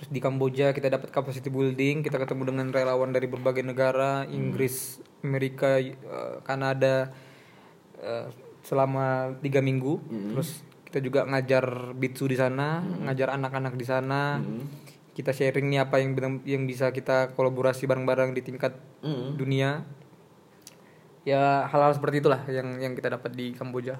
Terus 0.00 0.08
di 0.08 0.20
Kamboja 0.24 0.72
kita 0.72 0.88
dapat 0.88 1.12
capacity 1.12 1.52
building, 1.52 2.00
kita 2.00 2.16
ketemu 2.16 2.48
dengan 2.48 2.66
relawan 2.72 3.12
dari 3.12 3.28
berbagai 3.28 3.60
negara, 3.60 4.24
Inggris, 4.24 4.98
Amerika, 5.20 5.76
eh, 5.76 5.94
Kanada 6.42 7.12
eh, 8.00 8.49
selama 8.70 9.34
tiga 9.42 9.58
minggu. 9.58 9.98
Terus 10.30 10.62
kita 10.86 11.02
juga 11.02 11.26
ngajar 11.26 11.90
bitsu 11.92 12.24
di 12.24 12.34
sana, 12.34 12.78
ngajar 12.78 13.34
anak-anak 13.34 13.74
di 13.74 13.82
sana. 13.82 14.38
Kita 15.10 15.34
sharing 15.34 15.66
nih 15.66 15.82
apa 15.82 15.98
yang 15.98 16.14
yang 16.46 16.62
bisa 16.64 16.94
kita 16.94 17.34
kolaborasi 17.34 17.84
bareng-bareng 17.84 18.30
di 18.30 18.40
tingkat 18.40 18.78
Hmm. 19.02 19.34
dunia. 19.34 19.82
Ya 21.22 21.66
hal-hal 21.66 21.92
seperti 21.92 22.22
itulah 22.22 22.40
yang 22.46 22.78
yang 22.78 22.92
kita 22.94 23.10
dapat 23.10 23.34
di 23.34 23.50
Kamboja. 23.52 23.98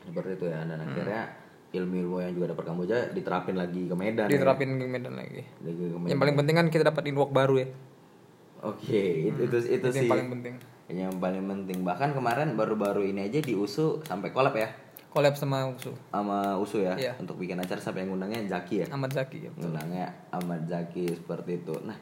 seperti 0.00 0.32
itu 0.32 0.46
ya 0.48 0.64
dan 0.64 0.80
Hmm. 0.80 0.88
akhirnya 0.88 1.20
ilmu-ilmu 1.70 2.16
yang 2.18 2.32
juga 2.32 2.46
dapat 2.50 2.64
Kamboja 2.66 3.12
diterapin 3.12 3.52
lagi 3.54 3.84
ke 3.84 3.94
Medan 3.94 4.26
ya. 4.26 4.32
Diterapin 4.32 4.70
ke 4.74 4.86
Medan 4.88 5.12
lagi. 5.12 5.44
Lagi 5.60 5.76
ke 5.84 5.92
Medan. 5.92 6.08
Yang 6.08 6.18
paling 6.18 6.36
penting 6.36 6.54
kan 6.56 6.66
kita 6.66 6.84
dapat 6.88 7.02
inwalk 7.04 7.30
baru 7.30 7.54
ya. 7.58 7.68
Oke, 8.60 9.02
itu 9.28 9.40
itu, 9.40 9.56
itu 9.60 9.76
Itu 9.76 9.86
sih 9.92 10.00
yang 10.00 10.10
paling 10.10 10.28
penting. 10.30 10.54
Yang 10.92 11.14
paling 11.16 11.42
penting. 11.42 11.82
Bahkan 11.82 12.12
kemarin 12.12 12.54
baru-baru 12.54 13.06
ini 13.06 13.26
aja 13.26 13.38
di 13.38 13.52
USU 13.52 14.02
sampai 14.02 14.30
collab 14.30 14.54
ya 14.54 14.70
Collab 15.10 15.34
sama 15.34 15.66
Usu. 15.66 15.90
sama 16.08 16.54
USU 16.54 16.80
ya 16.80 16.94
Iya. 16.94 17.12
untuk 17.18 17.34
bikin 17.34 17.58
acara 17.58 17.82
sampai 17.82 18.06
yang 18.06 18.14
ngundangnya 18.14 18.46
Zaki 18.46 18.82
ya. 18.82 18.86
Ahmad 18.88 19.10
Zaki 19.10 19.38
ya. 19.42 19.50
Ngundangnya 19.58 20.06
Ahmad 20.30 20.70
Zaki 20.70 21.10
seperti 21.10 21.58
itu. 21.58 21.74
Nah, 21.82 21.98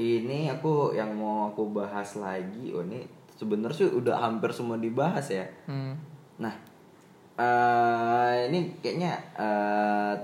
ini 0.00 0.48
aku 0.48 0.96
yang 0.96 1.12
mau 1.12 1.52
aku 1.52 1.68
bahas 1.68 2.16
lagi. 2.16 2.72
Oh, 2.72 2.80
ini 2.80 3.04
sebenarnya 3.36 3.84
sih 3.84 3.88
udah 3.92 4.16
hampir 4.16 4.48
semua 4.48 4.80
dibahas 4.80 5.28
ya. 5.28 5.44
Hmm. 5.68 5.92
Nah, 6.40 6.56
eh 7.36 8.48
ini 8.48 8.80
kayaknya 8.80 9.12
eh 9.36 10.14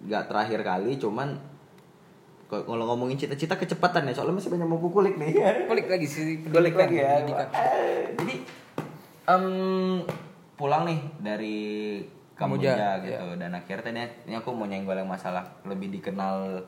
nggak 0.00 0.24
terakhir 0.28 0.60
kali, 0.60 0.96
cuman 0.96 1.36
kalau 2.50 2.84
ngomongin 2.90 3.14
cita-cita 3.14 3.54
kecepatan 3.54 4.10
ya, 4.10 4.12
soalnya 4.12 4.42
masih 4.42 4.50
banyak 4.50 4.66
mau 4.66 4.82
kulik 4.82 5.14
nih. 5.14 5.38
Kulik 5.70 5.86
lagi 5.86 6.06
sih. 6.10 6.42
Kulik 6.54 6.74
lagi 6.74 6.98
ya. 6.98 7.22
Eh, 7.22 8.18
Jadi 8.18 8.34
em, 9.30 9.44
pulang 10.58 10.82
nih 10.84 11.00
dari 11.22 11.58
Kamboja, 12.36 12.72
Kamboja, 12.72 12.88
gitu 13.04 13.26
dan 13.36 13.50
akhirnya 13.52 13.84
tadi 13.84 14.00
ini 14.28 14.34
aku 14.36 14.48
mau 14.56 14.64
nyenggol 14.64 14.96
yang 14.96 15.08
masalah 15.08 15.44
lebih 15.68 15.92
dikenal 15.92 16.64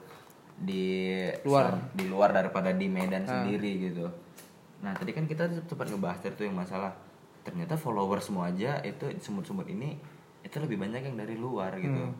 di 0.52 1.16
Luar. 1.48 1.72
di 1.96 2.04
luar 2.12 2.30
daripada 2.32 2.76
di 2.76 2.92
Medan 2.92 3.24
sendiri 3.24 3.88
gitu 3.88 4.04
nah 4.84 4.92
tadi 4.92 5.16
kan 5.16 5.24
kita 5.24 5.48
sempat 5.64 5.88
ngebahas 5.88 6.20
tuh 6.20 6.44
yang 6.44 6.56
masalah 6.58 6.92
ternyata 7.40 7.74
follower 7.80 8.20
semua 8.20 8.52
aja 8.52 8.84
itu 8.84 9.08
semut-semut 9.16 9.64
ini 9.70 9.96
itu 10.44 10.56
lebih 10.60 10.76
banyak 10.76 11.08
yang 11.08 11.16
dari 11.16 11.38
luar 11.38 11.72
gitu 11.80 12.12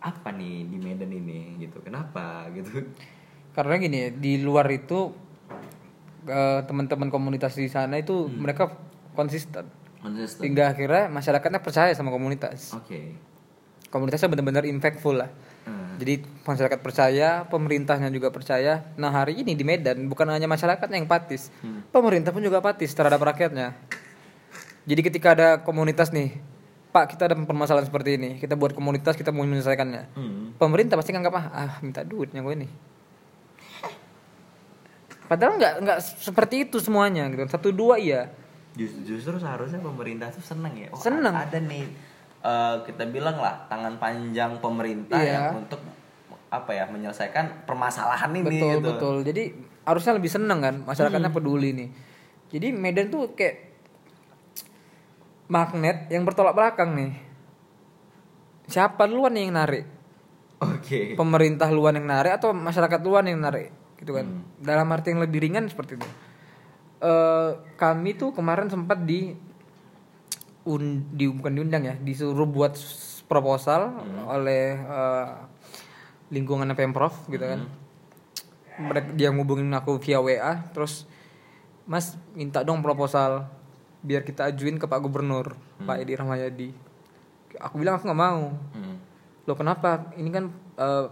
apa 0.00 0.32
nih 0.32 0.66
di 0.66 0.76
Medan 0.76 1.08
ini? 1.08 1.56
Gitu. 1.58 1.78
Kenapa? 1.80 2.48
Gitu. 2.50 2.88
Karena 3.50 3.76
gini 3.76 4.10
di 4.10 4.40
luar 4.40 4.66
itu 4.68 5.12
eh, 6.22 6.60
teman-teman 6.64 7.08
komunitas 7.08 7.56
di 7.56 7.64
sana 7.66 7.96
itu 7.96 8.28
Hmm. 8.28 8.44
mereka 8.44 8.68
konsisten. 9.12 9.64
Konsisten. 10.00 10.40
Hingga 10.42 10.72
akhirnya 10.72 11.08
masyarakatnya 11.08 11.60
percaya 11.60 11.92
sama 11.92 12.08
komunitas. 12.08 12.72
Oke. 12.72 13.16
Komunitasnya 13.88 14.28
benar-benar 14.28 14.64
impactful 14.64 15.16
lah. 15.16 15.30
Hmm. 15.60 16.00
jadi 16.00 16.24
masyarakat 16.48 16.80
percaya 16.80 17.44
pemerintahnya 17.44 18.08
juga 18.08 18.32
percaya. 18.32 18.88
Nah 18.96 19.12
hari 19.12 19.36
ini 19.36 19.52
di 19.52 19.60
Medan 19.60 20.08
bukan 20.08 20.24
hanya 20.28 20.48
masyarakatnya 20.48 20.96
yang 20.96 21.04
patis 21.04 21.52
Hmm. 21.60 21.84
pemerintah 21.88 22.32
pun 22.32 22.40
juga 22.40 22.64
patis 22.64 22.88
terhadap 22.90 23.20
rakyatnya. 23.20 23.76
Jadi 24.88 25.00
ketika 25.02 25.36
ada 25.36 25.48
komunitas 25.60 26.08
nih 26.10 26.40
Pak 26.90 27.04
kita 27.08 27.22
ada 27.24 27.38
permasalahan 27.38 27.84
seperti 27.84 28.14
ini 28.14 28.30
kita 28.36 28.54
buat 28.54 28.70
komunitas 28.70 29.14
kita 29.14 29.30
mau 29.30 29.42
menyelesaikannya 29.42 30.02
Hmm. 30.12 30.58
pemerintah 30.58 30.94
pasti 30.94 31.10
nganggap 31.10 31.32
ah, 31.32 31.46
ah 31.48 31.72
minta 31.80 32.02
duitnya 32.02 32.40
gue 32.40 32.54
nih 32.58 32.70
padahal 35.26 35.54
nggak 35.56 35.74
nggak 35.80 35.98
seperti 36.00 36.66
itu 36.66 36.76
semuanya 36.78 37.30
gitu 37.30 37.46
satu 37.46 37.70
dua 37.70 37.96
iya 37.96 38.26
Just- 38.72 39.02
justru 39.02 39.34
seharusnya 39.36 39.78
pemerintah 39.78 40.30
tuh 40.30 40.38
seneng 40.40 40.70
ya. 40.72 40.86
Oh, 40.88 40.98
Seneng. 40.98 41.34
Ada 41.34 41.58
nih 41.60 41.86
eh, 42.40 42.76
kita 42.84 43.04
bilang 43.06 43.36
lah 43.36 43.66
tangan 43.66 43.98
panjang 43.98 44.58
pemerintah 44.58 45.18
Iya. 45.18 45.50
yang 45.52 45.60
untuk 45.60 45.82
apa 46.48 46.70
ya 46.72 46.86
menyelesaikan 46.86 47.62
permasalahan 47.62 48.30
ini 48.32 48.42
betul 48.42 48.70
gitu. 48.72 48.86
betul 48.88 49.16
jadi 49.22 49.42
harusnya 49.84 50.18
lebih 50.18 50.26
seneng 50.28 50.58
kan 50.58 50.74
masyarakatnya 50.82 51.30
peduli 51.30 51.70
nih 51.72 51.88
jadi 52.50 52.72
Medan 52.72 53.06
tuh 53.06 53.30
kayak 53.32 53.69
magnet 55.50 56.06
yang 56.08 56.22
bertolak 56.22 56.54
belakang 56.54 56.94
nih. 56.94 57.12
Siapa 58.70 59.10
duluan 59.10 59.34
nih 59.34 59.42
yang 59.50 59.54
narik? 59.58 59.84
Oke. 60.60 61.16
pemerintah 61.16 61.72
luar 61.72 61.96
yang 61.96 62.04
narik 62.04 62.36
atau 62.36 62.52
masyarakat 62.52 63.00
luar 63.00 63.24
yang 63.24 63.40
narik? 63.40 63.72
Gitu 63.96 64.12
kan. 64.12 64.44
Dalam 64.60 64.86
arti 64.92 65.12
yang 65.12 65.24
lebih 65.24 65.40
ringan 65.40 65.66
seperti 65.66 65.96
itu. 65.96 66.08
Eh 67.00 67.50
kami 67.80 68.14
tuh 68.14 68.36
kemarin 68.36 68.68
sempat 68.68 69.00
di 69.02 69.32
un, 70.68 71.08
di 71.16 71.24
bukan 71.32 71.52
diundang 71.56 71.88
ya 71.88 71.94
disuruh 71.96 72.44
buat 72.44 72.76
proposal 73.24 74.04
oleh 74.28 74.76
eh, 74.76 75.28
lingkungan 76.28 76.68
pemprov 76.76 77.16
gitu 77.32 77.42
kan. 77.42 77.64
Mereka 78.80 79.16
dia 79.16 79.32
ngubungin 79.32 79.72
aku 79.72 79.96
via 80.00 80.20
WA 80.20 80.60
terus 80.76 81.08
mas 81.88 82.14
minta 82.36 82.60
dong 82.62 82.84
proposal 82.84 83.48
biar 84.00 84.24
kita 84.24 84.48
ajuin 84.48 84.80
ke 84.80 84.86
Pak 84.88 85.00
Gubernur 85.02 85.54
Pak 85.84 85.96
Edi 86.00 86.16
Rahmayadi 86.16 86.70
aku 87.60 87.80
bilang 87.80 88.00
aku 88.00 88.08
nggak 88.08 88.20
mau 88.20 88.56
Hmm. 88.72 89.10
Loh 89.50 89.56
kenapa? 89.58 90.14
Ini 90.14 90.30
kan 90.30 90.44
eh, 90.78 91.04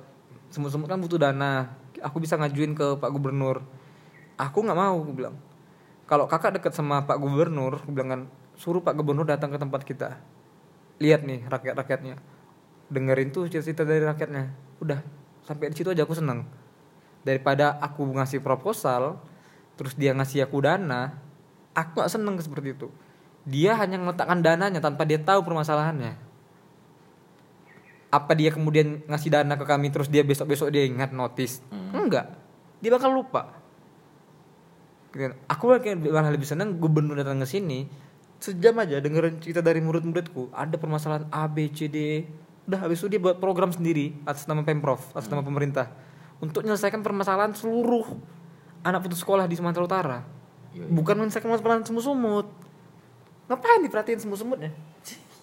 semut-semut 0.53 0.87
kan 0.87 1.03
butuh 1.03 1.19
dana. 1.19 1.75
Aku 1.99 2.23
bisa 2.23 2.39
ngajuin 2.39 2.79
ke 2.79 2.95
Pak 3.03 3.11
Gubernur. 3.11 3.67
Aku 4.39 4.63
nggak 4.63 4.79
mau, 4.79 5.03
aku 5.03 5.11
bilang. 5.11 5.35
Kalau 6.07 6.31
kakak 6.31 6.63
deket 6.63 6.73
sama 6.73 7.03
Pak 7.03 7.19
Gubernur, 7.19 7.83
aku 7.83 7.91
bilang 7.91 8.09
kan 8.15 8.21
suruh 8.55 8.79
Pak 8.79 8.95
Gubernur 8.95 9.27
datang 9.27 9.51
ke 9.51 9.59
tempat 9.59 9.83
kita. 9.83 10.23
Lihat 11.03 11.27
nih 11.27 11.51
rakyat-rakyatnya. 11.51 12.23
Dengerin 12.89 13.35
tuh 13.35 13.51
cerita 13.51 13.83
dari 13.83 14.07
rakyatnya. 14.07 14.55
Udah, 14.79 15.03
sampai 15.43 15.75
di 15.75 15.77
situ 15.77 15.91
aja 15.91 16.07
aku 16.07 16.15
seneng. 16.15 16.47
Daripada 17.27 17.77
aku 17.83 18.07
ngasih 18.15 18.41
proposal, 18.41 19.19
terus 19.75 19.99
dia 19.99 20.15
ngasih 20.15 20.47
aku 20.47 20.63
dana, 20.63 21.19
aku 21.79 22.03
gak 22.03 22.11
seneng 22.11 22.35
seperti 22.43 22.75
itu. 22.75 22.91
Dia 23.47 23.79
hanya 23.79 24.03
meletakkan 24.03 24.43
dananya 24.43 24.83
tanpa 24.83 25.07
dia 25.07 25.23
tahu 25.23 25.47
permasalahannya. 25.47 26.19
Apa 28.11 28.35
dia 28.35 28.51
kemudian 28.51 29.07
ngasih 29.07 29.31
dana 29.31 29.55
ke 29.55 29.65
kami 29.69 29.95
terus 29.95 30.11
dia 30.11 30.27
besok 30.27 30.51
besok 30.51 30.75
dia 30.75 30.85
ingat 30.85 31.15
notice 31.15 31.63
enggak. 31.95 32.35
Dia 32.83 32.91
bakal 32.91 33.15
lupa. 33.15 33.57
Gitu. 35.09 35.33
aku 35.49 35.81
kayak 35.81 36.05
malah 36.05 36.29
lebih 36.29 36.45
seneng 36.45 36.77
gubernur 36.77 37.17
datang 37.17 37.41
ke 37.41 37.49
sini 37.49 37.89
sejam 38.39 38.77
aja 38.77 39.01
dengerin 39.01 39.41
cerita 39.41 39.65
dari 39.65 39.81
murid-muridku 39.81 40.53
ada 40.53 40.77
permasalahan 40.77 41.27
A 41.33 41.49
B 41.49 41.73
C 41.73 41.89
D. 41.89 42.29
Udah 42.69 42.85
habis 42.85 43.01
itu 43.01 43.17
dia 43.17 43.17
buat 43.17 43.41
program 43.41 43.73
sendiri 43.73 44.13
atas 44.29 44.45
nama 44.45 44.61
pemprov 44.61 45.01
atas 45.17 45.33
nama 45.33 45.41
pemerintah 45.41 45.89
untuk 46.45 46.61
menyelesaikan 46.61 47.01
permasalahan 47.01 47.57
seluruh 47.57 48.05
anak 48.85 49.09
putus 49.09 49.25
sekolah 49.25 49.49
di 49.49 49.57
Sumatera 49.57 49.85
Utara 49.89 50.19
Yoi. 50.79 50.89
bukan 50.89 51.15
menyelesaikan 51.17 51.49
permasalahan 51.49 51.83
semut-semut 51.83 52.47
ngapain 53.47 53.81
diperhatiin 53.81 54.21
semut-semutnya 54.21 54.71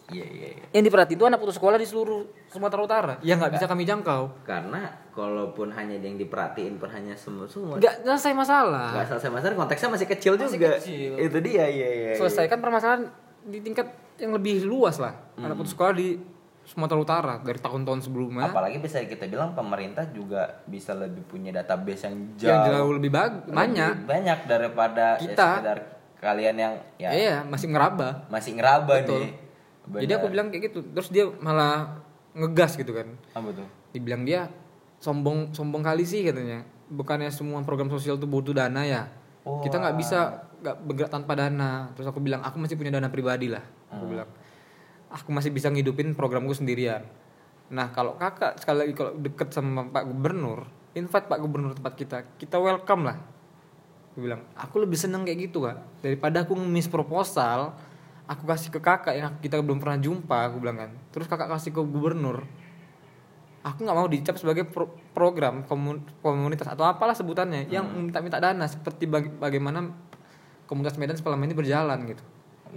Iya 0.05 0.21
iya. 0.23 0.47
iya. 0.53 0.65
yang 0.69 0.85
diperhatiin 0.85 1.17
itu 1.17 1.25
anak 1.25 1.41
putus 1.41 1.57
sekolah 1.57 1.81
di 1.81 1.87
seluruh 1.89 2.21
Sumatera 2.45 2.77
Utara 2.79 3.13
yang 3.19 3.41
nggak 3.41 3.57
bisa 3.57 3.65
kami 3.65 3.83
jangkau 3.83 4.45
Karena 4.45 4.85
kalaupun 5.09 5.73
hanya 5.73 5.97
yang 5.97 6.13
diperhatiin 6.13 6.77
pun 6.77 6.85
hanya 6.87 7.17
semut-semut. 7.17 7.81
nggak 7.81 8.05
selesai 8.05 8.37
masalah 8.37 8.93
Nggak 8.93 9.07
selesai 9.09 9.29
masalah 9.33 9.57
konteksnya 9.57 9.89
masih 9.89 10.05
kecil 10.07 10.37
Masih 10.37 10.61
juga. 10.61 10.77
kecil. 10.77 11.11
Itu 11.17 11.37
dia 11.41 11.65
iya 11.65 11.65
iya. 11.65 11.87
iya. 11.89 12.11
selesaikan 12.15 12.61
permasalahan 12.61 13.09
di 13.43 13.57
tingkat 13.59 13.89
yang 14.15 14.29
lebih 14.31 14.61
luas 14.63 15.01
lah 15.01 15.17
anak 15.35 15.57
putus 15.57 15.73
sekolah 15.73 15.97
di 15.97 16.21
Sumatera 16.65 16.97
Utara 16.97 17.33
dari 17.45 17.61
tahun-tahun 17.61 18.09
sebelumnya. 18.09 18.49
Apalagi 18.49 18.81
bisa 18.81 18.97
kita 19.05 19.29
bilang 19.29 19.53
pemerintah 19.53 20.09
juga 20.09 20.65
bisa 20.65 20.97
lebih 20.97 21.21
punya 21.29 21.53
database 21.53 22.09
yang 22.09 22.15
jauh 22.35 22.49
yang 22.49 22.65
jauh 22.73 22.91
lebih 22.97 23.11
bag 23.13 23.31
lebih 23.45 23.53
banyak. 23.53 23.93
banyak 24.09 24.39
daripada 24.49 25.05
ya 25.15 25.21
Kita. 25.21 25.47
sekedar 25.61 25.79
kalian 26.17 26.55
yang 26.57 26.73
ya. 26.97 27.09
Iya 27.13 27.35
masih 27.45 27.69
ngeraba. 27.69 28.25
Masih 28.33 28.57
ngeraba 28.57 28.93
Betul. 29.05 29.21
nih. 29.21 29.31
jadi 30.01 30.11
aku 30.17 30.27
bilang 30.33 30.49
kayak 30.49 30.73
gitu. 30.73 30.79
Terus 30.81 31.09
dia 31.13 31.29
malah 31.37 32.01
ngegas 32.33 32.73
gitu 32.75 32.91
kan. 32.91 33.13
Apa 33.37 33.49
tuh? 33.53 33.67
dibilang 33.95 34.27
dia 34.27 34.51
sombong 34.99 35.53
sombong 35.53 35.85
kali 35.85 36.01
sih 36.03 36.25
katanya. 36.25 36.65
Bukannya 36.89 37.29
semua 37.29 37.61
program 37.61 37.93
sosial 37.93 38.17
tuh 38.17 38.27
butuh 38.27 38.57
dana 38.57 38.81
ya. 38.83 39.05
Oh, 39.45 39.61
kita 39.61 39.77
nggak 39.77 39.95
bisa 40.01 40.49
nggak 40.65 40.75
bergerak 40.81 41.11
tanpa 41.13 41.37
dana. 41.37 41.93
Terus 41.93 42.09
aku 42.09 42.17
bilang 42.17 42.41
aku 42.41 42.57
masih 42.57 42.73
punya 42.73 42.89
dana 42.89 43.07
pribadi 43.13 43.53
lah 43.53 43.61
aku 43.95 44.05
bilang 44.11 44.29
aku 45.09 45.29
masih 45.31 45.51
bisa 45.53 45.69
ngidupin 45.69 46.13
programku 46.17 46.53
sendirian. 46.53 47.05
Nah 47.69 47.89
kalau 47.93 48.17
kakak 48.17 48.61
sekali 48.61 48.85
lagi 48.85 48.93
kalau 48.93 49.11
deket 49.17 49.49
sama 49.53 49.89
pak 49.89 50.05
gubernur 50.05 50.69
invite 50.95 51.27
pak 51.27 51.39
gubernur 51.41 51.75
tempat 51.75 51.93
kita 51.97 52.17
kita 52.39 52.57
welcome 52.61 53.09
lah. 53.09 53.17
Aku 54.13 54.23
bilang 54.23 54.47
aku 54.55 54.79
lebih 54.79 54.95
seneng 54.95 55.27
kayak 55.27 55.51
gitu 55.51 55.65
kak 55.65 55.81
daripada 55.99 56.47
aku 56.47 56.55
ngemis 56.55 56.87
proposal 56.87 57.75
aku 58.25 58.43
kasih 58.49 58.69
ke 58.73 58.79
kakak 58.81 59.13
yang 59.13 59.33
kita 59.37 59.61
belum 59.61 59.77
pernah 59.77 59.99
jumpa 59.99 60.49
aku 60.49 60.57
bilang 60.61 60.77
kan. 60.77 60.91
Terus 61.13 61.27
kakak 61.29 61.49
kasih 61.51 61.75
ke 61.75 61.81
gubernur. 61.83 62.45
Aku 63.65 63.81
nggak 63.81 63.97
mau 63.97 64.05
dicap 64.05 64.37
sebagai 64.37 64.69
pro- 64.69 64.93
program 65.09 65.65
komun- 65.65 66.05
komunitas 66.21 66.69
atau 66.69 66.85
apalah 66.85 67.17
sebutannya 67.17 67.65
yang 67.65 67.85
minta-minta 67.97 68.37
dana 68.37 68.69
seperti 68.69 69.09
baga- 69.09 69.33
bagaimana 69.41 69.89
komunitas 70.69 71.01
Medan 71.01 71.17
selama 71.17 71.49
ini 71.49 71.57
berjalan 71.57 71.97
gitu. 72.05 72.23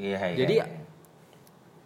Iya, 0.01 0.33
iya. 0.33 0.37
jadi 0.37 0.55
iya. 0.65 0.67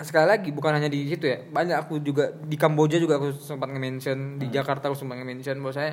Sekali 0.03 0.27
lagi 0.27 0.51
bukan 0.51 0.79
hanya 0.79 0.91
di 0.91 1.07
situ 1.07 1.31
ya. 1.31 1.39
Banyak 1.43 1.77
aku 1.87 2.03
juga 2.03 2.35
di 2.35 2.57
Kamboja 2.59 2.99
juga 2.99 3.21
aku 3.21 3.35
sempat 3.37 3.71
nge-mention 3.71 4.43
di 4.43 4.47
Jakarta 4.51 4.91
aku 4.91 4.97
sempat 4.99 5.21
nge-mention 5.23 5.59
bahwa 5.63 5.75
saya 5.75 5.93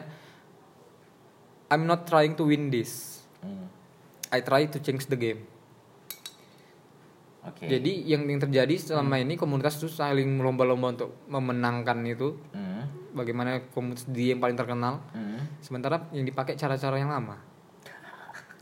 I'm 1.69 1.85
not 1.85 2.09
trying 2.09 2.33
to 2.39 2.49
win 2.49 2.73
this. 2.73 3.21
Hmm. 3.45 3.69
I 4.33 4.41
try 4.41 4.65
to 4.69 4.77
change 4.81 5.05
the 5.09 5.19
game. 5.19 5.45
Oke. 7.39 7.71
jadi 7.71 8.03
yang 8.03 8.27
yang 8.27 8.43
terjadi 8.43 8.75
selama 8.75 9.15
ini 9.15 9.39
komunitas 9.39 9.79
itu 9.79 9.87
saling 9.87 10.43
lomba-lomba 10.43 10.91
untuk 10.91 11.11
memenangkan 11.29 11.97
itu. 12.05 12.35
Hmm. 12.51 12.77
bagaimana 13.09 13.73
komunitas 13.73 14.05
dia 14.05 14.37
yang 14.37 14.41
paling 14.41 14.53
terkenal. 14.53 15.01
Hmm. 15.17 15.41
sementara 15.65 16.07
yang 16.13 16.23
dipakai 16.23 16.53
cara-cara 16.55 17.01
yang 17.01 17.09
lama. 17.09 17.41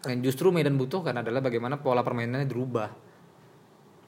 Yang 0.07 0.31
justru 0.31 0.55
Medan 0.55 0.79
butuhkan 0.79 1.19
adalah 1.19 1.43
bagaimana 1.43 1.83
pola 1.83 1.99
permainannya 1.99 2.47
dirubah. 2.47 2.89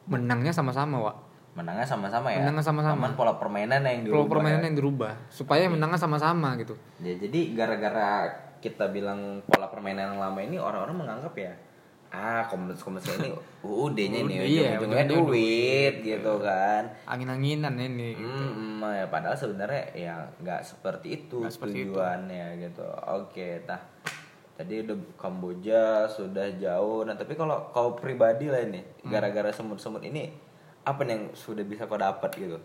Menangnya 0.07 0.55
sama-sama 0.55 0.95
Wak 1.01 1.28
Menangnya 1.59 1.83
sama-sama 1.83 2.31
ya. 2.31 2.39
Menangnya 2.39 2.63
sama-sama. 2.63 2.95
Cuman 2.95 3.13
pola 3.13 3.33
permainan 3.35 3.83
yang 3.83 3.99
pola 4.01 4.07
dirubah. 4.07 4.31
permainan 4.31 4.61
ya. 4.61 4.65
yang 4.65 4.75
dirubah 4.77 5.11
supaya 5.27 5.67
menangnya 5.67 5.99
sama-sama 5.99 6.55
gitu 6.55 6.71
Ya, 6.97 7.13
jadi 7.13 7.39
gara-gara 7.51 8.31
kita 8.57 8.87
bilang 8.87 9.19
pola 9.43 9.67
permainan 9.67 10.15
yang 10.15 10.19
lama 10.19 10.39
ini 10.39 10.55
orang-orang 10.55 10.95
menganggap 10.97 11.35
ya 11.35 11.53
ah 12.09 12.41
komunitas-komunitas 12.43 13.21
ini 13.21 13.29
UUD-nya 13.61 14.19
nih 14.19 14.35
Udah, 14.35 14.47
iya, 14.49 14.61
ujung-ujungnya 14.73 14.81
ujungnya 14.81 15.05
duit 15.13 15.93
gitu 16.01 16.33
kan. 16.41 16.83
angin-anginan 17.05 17.75
ini 17.77 18.17
Hmm, 18.17 18.81
ya 18.81 19.05
padahal 19.05 19.37
sebenarnya 19.37 19.83
ya 19.93 20.15
nggak 20.35 20.61
seperti 20.63 21.07
itu 21.21 21.37
Nggak 21.37 21.53
seperti 21.53 21.77
itu. 21.77 21.93
tujuannya 21.93 22.45
gitu. 22.59 22.81
Oke, 23.05 23.61
tah. 23.63 23.77
Tadi 24.55 24.73
udah 24.81 24.97
Kamboja 25.15 25.83
sudah 26.05 26.49
jauh. 26.53 27.05
Nah, 27.05 27.13
tapi 27.13 27.31
kalau 27.33 27.69
kau 27.69 27.93
pribadi 27.93 28.47
lah 28.47 28.59
ini, 28.59 28.81
Hmm. 28.99 29.07
gara-gara 29.07 29.47
semut-semut 29.49 30.01
ini 30.01 30.33
apa 30.81 31.01
nih 31.01 31.11
yang 31.11 31.23
sudah 31.31 31.61
bisa 31.61 31.83
kau 31.83 31.95
dapat 31.95 32.31
gitu 32.33 32.57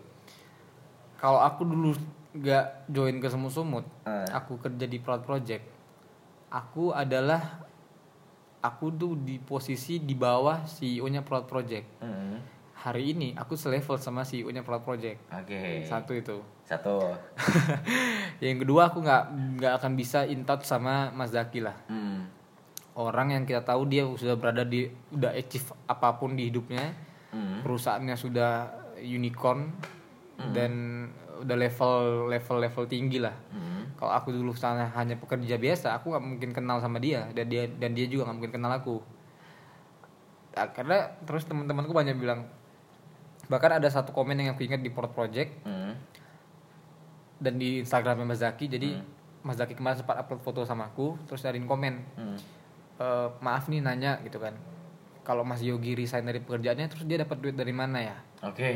Kalau 1.14 1.38
aku 1.38 1.62
dulu 1.62 1.94
nggak 2.32 2.66
join 2.86 3.16
ke 3.16 3.26
semut-semut, 3.26 3.86
Eh. 4.02 4.28
aku 4.28 4.58
kerja 4.58 4.84
di 4.84 4.98
Proud 4.98 5.22
Project. 5.22 5.62
Aku 6.48 6.90
adalah 6.90 7.64
aku 8.60 8.90
tuh 8.90 9.14
di 9.14 9.38
posisi 9.38 9.98
di 9.98 10.12
bawah 10.12 10.62
CEO-nya 10.64 11.20
Proud 11.20 11.44
Project. 11.44 11.86
Hmm. 11.98 12.42
Hari 12.76 13.12
ini 13.12 13.32
aku 13.32 13.54
selevel 13.54 13.96
sama 13.96 14.20
CEO-nya 14.22 14.60
Proud 14.60 14.82
Project. 14.82 15.16
oke 15.26 15.62
Satu 15.84 16.12
itu. 16.12 16.36
satu 16.64 16.96
yang 18.44 18.56
kedua 18.58 18.88
aku 18.88 18.98
nggak 18.98 19.22
nggak 19.58 19.72
akan 19.78 19.92
bisa 19.94 20.24
in 20.24 20.42
touch 20.42 20.64
sama 20.64 21.08
Mas 21.10 21.30
Zaki 21.30 21.60
lah. 21.60 21.76
Hmm. 21.86 22.24
Orang 22.94 23.30
yang 23.30 23.42
kita 23.42 23.60
tahu 23.60 23.84
dia 23.84 24.04
sudah 24.08 24.34
berada 24.34 24.62
di 24.62 24.84
udah 25.10 25.32
achieve 25.32 25.66
apa 25.84 26.14
pun 26.14 26.32
di 26.32 26.48
hidupnya, 26.48 26.94
Hmm. 27.34 27.66
perusahaannya 27.66 28.14
sudah 28.14 28.70
unicorn 28.96 29.74
dan 30.54 30.72
udah 31.34 31.56
level 31.58 31.94
level 32.30 32.56
level 32.62 32.84
tinggi 32.86 33.18
lah. 33.18 33.34
Hmm. 33.50 33.90
Kalau 33.94 34.12
aku 34.12 34.30
dulu 34.30 34.54
sana 34.54 34.86
hanya 34.92 35.14
pekerja 35.14 35.58
biasa, 35.58 35.94
aku 35.94 36.10
nggak 36.10 36.24
mungkin 36.24 36.50
kenal 36.50 36.78
sama 36.78 36.98
dia 36.98 37.26
dan 37.34 37.46
dia 37.46 37.66
dan 37.66 37.90
dia 37.90 38.06
juga 38.06 38.30
nggak 38.30 38.36
mungkin 38.38 38.54
kenal 38.54 38.70
aku. 38.72 39.02
Nah, 40.54 40.70
karena 40.70 40.96
terus 41.26 41.42
teman-temanku 41.44 41.90
banyak 41.90 42.14
bilang 42.14 42.46
bahkan 43.44 43.76
ada 43.76 43.90
satu 43.90 44.14
komen 44.14 44.38
yang 44.38 44.54
aku 44.54 44.62
ingat 44.64 44.78
di 44.78 44.88
Port 44.88 45.10
Project 45.10 45.66
Hmm. 45.66 45.98
dan 47.36 47.58
di 47.58 47.82
Instagramnya 47.82 48.24
Mas 48.24 48.40
Zaki 48.40 48.70
jadi 48.70 49.02
Mas 49.42 49.58
Zaki 49.58 49.74
kemarin 49.74 49.98
sempat 49.98 50.16
upload 50.16 50.40
foto 50.40 50.62
sama 50.62 50.88
aku 50.88 51.18
terus 51.26 51.42
darin 51.42 51.66
komen 51.66 51.94
Hmm. 52.14 52.38
"Eh, 52.96 53.28
maaf 53.38 53.68
nih 53.68 53.82
nanya 53.82 54.16
gitu 54.22 54.38
kan 54.38 54.54
kalau 55.24 55.42
Mas 55.42 55.64
Yogi 55.64 55.96
resign 55.96 56.22
dari 56.22 56.38
pekerjaannya 56.38 56.86
terus 56.86 57.04
dia 57.04 57.18
dapat 57.18 57.40
duit 57.40 57.56
dari 57.56 57.72
mana 57.72 57.98
ya? 57.98 58.16
Oke. 58.44 58.68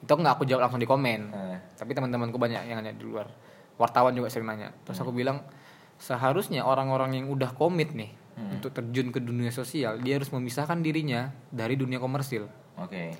Itu 0.00 0.12
nggak 0.14 0.38
aku 0.38 0.44
jawab 0.46 0.70
langsung 0.70 0.78
di 0.78 0.86
komen. 0.86 1.20
Eh. 1.28 1.58
tapi 1.74 1.92
teman-temanku 1.92 2.38
banyak 2.38 2.64
yang 2.64 2.78
nanya 2.78 2.94
di 2.94 3.04
luar. 3.04 3.26
Wartawan 3.74 4.14
juga 4.14 4.30
sering 4.30 4.46
nanya. 4.46 4.70
Terus 4.86 5.02
aku 5.02 5.10
bilang 5.10 5.42
seharusnya 5.98 6.62
orang-orang 6.62 7.18
yang 7.18 7.26
udah 7.28 7.52
komit 7.52 7.92
nih 7.92 8.10
untuk 8.34 8.74
terjun 8.74 9.14
ke 9.14 9.22
dunia 9.22 9.54
sosial 9.54 10.02
dia 10.02 10.18
harus 10.18 10.26
memisahkan 10.30 10.82
dirinya 10.82 11.30
dari 11.50 11.74
dunia 11.74 11.98
komersil. 11.98 12.46
Oke. 12.78 13.14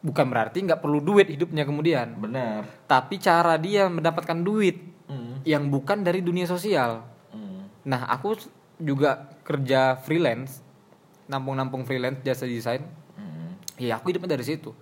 Bukan 0.00 0.26
berarti 0.26 0.58
nggak 0.62 0.82
perlu 0.82 0.98
duit 0.98 1.30
hidupnya 1.30 1.62
kemudian. 1.62 2.18
Benar. 2.18 2.66
Tapi 2.86 3.18
cara 3.18 3.54
dia 3.58 3.86
mendapatkan 3.90 4.40
duit 4.40 4.94
Hmm. 5.04 5.44
yang 5.44 5.68
bukan 5.68 6.00
dari 6.00 6.24
dunia 6.24 6.48
sosial. 6.48 7.04
Hmm. 7.28 7.68
nah 7.84 8.08
aku 8.08 8.40
juga 8.80 9.28
kerja 9.44 10.00
freelance 10.00 10.63
nampung-nampung 11.26 11.82
freelance 11.82 12.20
jasa 12.20 12.44
desain 12.44 12.84
Hmm. 13.14 13.54
ya 13.76 13.96
aku 13.96 14.10
hidupnya 14.10 14.34
dari 14.34 14.42
situ 14.42 14.74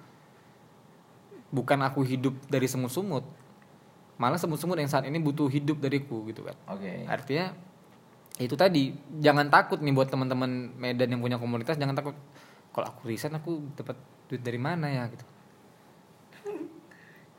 bukan 1.48 1.78
aku 1.80 2.00
hidup 2.02 2.32
dari 2.46 2.64
semut-semut 2.64 3.20
malah 4.16 4.36
semut-semut 4.36 4.74
yang 4.74 4.86
saat 4.86 5.04
ini 5.04 5.18
butuh 5.18 5.46
hidup 5.46 5.76
dariku 5.76 6.24
gitu 6.24 6.40
kan 6.40 6.56
oke 6.66 6.88
artinya 7.06 7.52
itu 8.38 8.54
tadi 8.54 8.92
jangan 9.14 9.46
takut 9.46 9.78
nih 9.78 9.92
buat 9.92 10.08
teman-teman 10.08 10.48
Medan 10.74 11.10
yang 11.10 11.20
punya 11.20 11.36
komunitas 11.36 11.76
jangan 11.76 11.92
takut 11.92 12.16
kalau 12.72 12.88
aku 12.88 13.04
resign 13.04 13.34
aku 13.34 13.68
dapat 13.74 14.00
duit 14.26 14.40
dari 14.40 14.56
mana 14.56 14.88
ya 14.88 15.04
gitu 15.06 15.24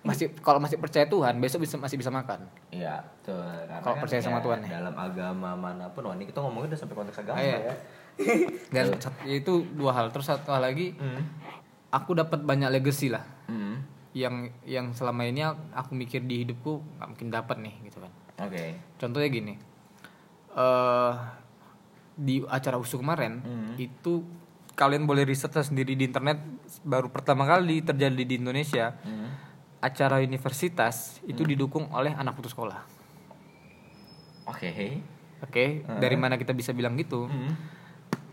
masih 0.04 0.36
kalau 0.38 0.60
masih 0.60 0.76
percaya 0.76 1.08
Tuhan 1.08 1.40
besok 1.40 1.64
bisa 1.64 1.80
masih 1.80 1.96
bisa 1.96 2.12
makan 2.12 2.44
Iya. 2.70 3.00
Karena 3.24 3.80
Kalau 3.80 3.96
percaya 3.98 4.20
sama 4.20 4.42
Tuhan 4.42 4.60
ya. 4.62 4.82
Dalam 4.82 4.92
agama 4.94 5.54
mana 5.54 5.88
pun, 5.88 6.04
wah 6.04 6.14
ini 6.14 6.26
kita 6.26 6.38
ngomongin 6.38 6.70
udah 6.70 6.80
sampai 6.80 6.96
konteks 6.96 7.18
agama 7.20 7.38
Ah, 7.38 7.46
iya. 7.46 7.58
ya. 7.64 7.76
Dan 8.70 8.94
itu 9.26 9.66
dua 9.72 9.92
hal 9.92 10.10
terus 10.10 10.28
satu 10.28 10.50
hal 10.50 10.62
lagi 10.64 10.94
Hmm. 10.94 11.22
aku 11.90 12.14
dapat 12.14 12.40
banyak 12.40 12.70
legacy 12.70 13.10
lah 13.10 13.26
Hmm. 13.46 13.82
yang 14.14 14.36
yang 14.64 14.94
selama 14.94 15.26
ini 15.26 15.42
aku 15.72 15.92
mikir 15.92 16.22
di 16.22 16.44
hidupku 16.44 16.82
nggak 16.98 17.08
mungkin 17.08 17.28
dapat 17.30 17.58
nih 17.60 17.76
gitu 17.84 17.98
kan 18.00 18.12
Oke. 18.40 18.78
contohnya 18.98 19.28
gini 19.28 19.54
eh 20.54 21.14
di 22.14 22.46
acara 22.46 22.78
usu 22.78 22.96
kemarin 22.96 23.42
Hmm. 23.42 23.74
itu 23.76 24.22
kalian 24.74 25.06
boleh 25.06 25.22
riset 25.24 25.54
sendiri 25.56 25.94
di 25.94 26.06
internet 26.06 26.38
baru 26.82 27.10
pertama 27.10 27.46
kali 27.46 27.82
terjadi 27.82 28.22
di 28.22 28.36
Indonesia 28.38 28.94
Hmm. 28.96 29.30
acara 29.80 30.18
universitas 30.18 31.18
itu 31.24 31.42
didukung 31.44 31.90
oleh 31.90 32.14
anak 32.14 32.34
putus 32.34 32.54
sekolah 32.54 32.82
Oke. 34.46 34.70
oke 35.42 35.66
dari 36.00 36.16
mana 36.16 36.36
kita 36.36 36.52
bisa 36.52 36.72
bilang 36.72 36.94
gitu 36.96 37.26
Hmm. 37.26 37.54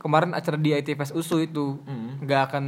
Kemarin 0.00 0.32
acara 0.32 0.56
di 0.56 0.72
ITFS 0.72 1.12
USU 1.12 1.38
itu 1.38 1.76
Hmm. 1.84 2.24
nggak 2.24 2.42
akan 2.48 2.64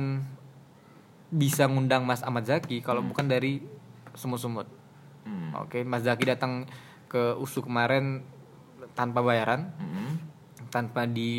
bisa 1.32 1.64
ngundang 1.64 2.04
Mas 2.04 2.20
Ahmad 2.20 2.44
Zaki 2.44 2.84
kalau 2.84 3.00
bukan 3.00 3.24
dari 3.24 3.64
semut-semut 4.12 4.68
Hmm. 5.22 5.54
Oke, 5.62 5.86
Mas 5.86 6.02
Zaki 6.02 6.26
datang 6.26 6.66
ke 7.06 7.38
USU 7.38 7.62
kemarin 7.62 8.26
tanpa 8.92 9.22
bayaran, 9.22 9.70
Hmm. 9.78 10.18
tanpa 10.66 11.06
di 11.06 11.30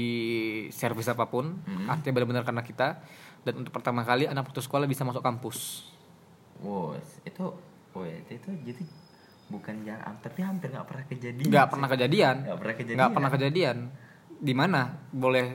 servis 0.72 1.12
apa 1.12 1.28
pun. 1.28 1.60
Hmm. 1.68 1.92
Artinya 1.92 2.16
benar-benar 2.16 2.48
karena 2.48 2.64
kita 2.64 3.04
dan 3.44 3.54
untuk 3.60 3.76
pertama 3.76 4.08
kali 4.08 4.24
anak 4.24 4.48
putus 4.48 4.72
sekolah 4.72 4.88
bisa 4.88 5.04
masuk 5.04 5.20
kampus. 5.20 5.90
Wow, 6.64 6.96
itu, 7.28 7.44
itu, 8.24 8.32
itu 8.32 8.50
jadi 8.64 8.84
bukan 9.52 9.84
jarang, 9.84 10.16
tapi 10.24 10.40
hampir 10.48 10.72
nggak 10.72 10.88
pernah 10.88 11.06
kejadian. 11.12 11.50
Nggak 11.52 11.68
pernah 11.68 11.88
kejadian. 11.92 12.36
Nggak 12.40 12.58
pernah 12.58 12.76
kejadian. 12.80 12.96
Nggak 12.98 13.12
pernah 13.12 13.32
kejadian. 13.36 13.78
Di 14.40 14.54
mana? 14.56 14.82
Boleh 15.12 15.46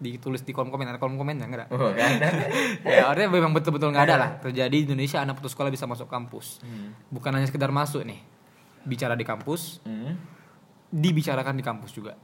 ditulis 0.00 0.40
di 0.40 0.50
kolom 0.50 0.68
komen 0.68 0.86
ada 0.86 0.96
kolom 0.96 1.14
komennya 1.14 1.44
nggak 1.44 1.60
ada 1.60 1.66
Oh, 1.70 1.92
ada. 1.92 2.28
ya 2.90 3.04
artinya 3.06 3.30
memang 3.30 3.52
betul-betul 3.52 3.92
nggak 3.92 4.02
ada 4.02 4.16
lah 4.16 4.30
terjadi 4.40 4.72
di 4.72 4.88
Indonesia 4.88 5.20
anak 5.20 5.36
putus 5.36 5.52
sekolah 5.52 5.68
bisa 5.68 5.84
masuk 5.84 6.06
kampus 6.06 6.58
Hmm. 6.58 6.96
bukan 7.06 7.30
hanya 7.30 7.44
sekedar 7.44 7.68
masuk 7.70 8.00
nih 8.02 8.16
bicara 8.82 9.12
di 9.12 9.22
kampus 9.22 9.78
Hmm. 9.82 10.16
dibicarakan 10.88 11.52
di 11.52 11.62
kampus 11.62 11.92
juga. 11.92 12.16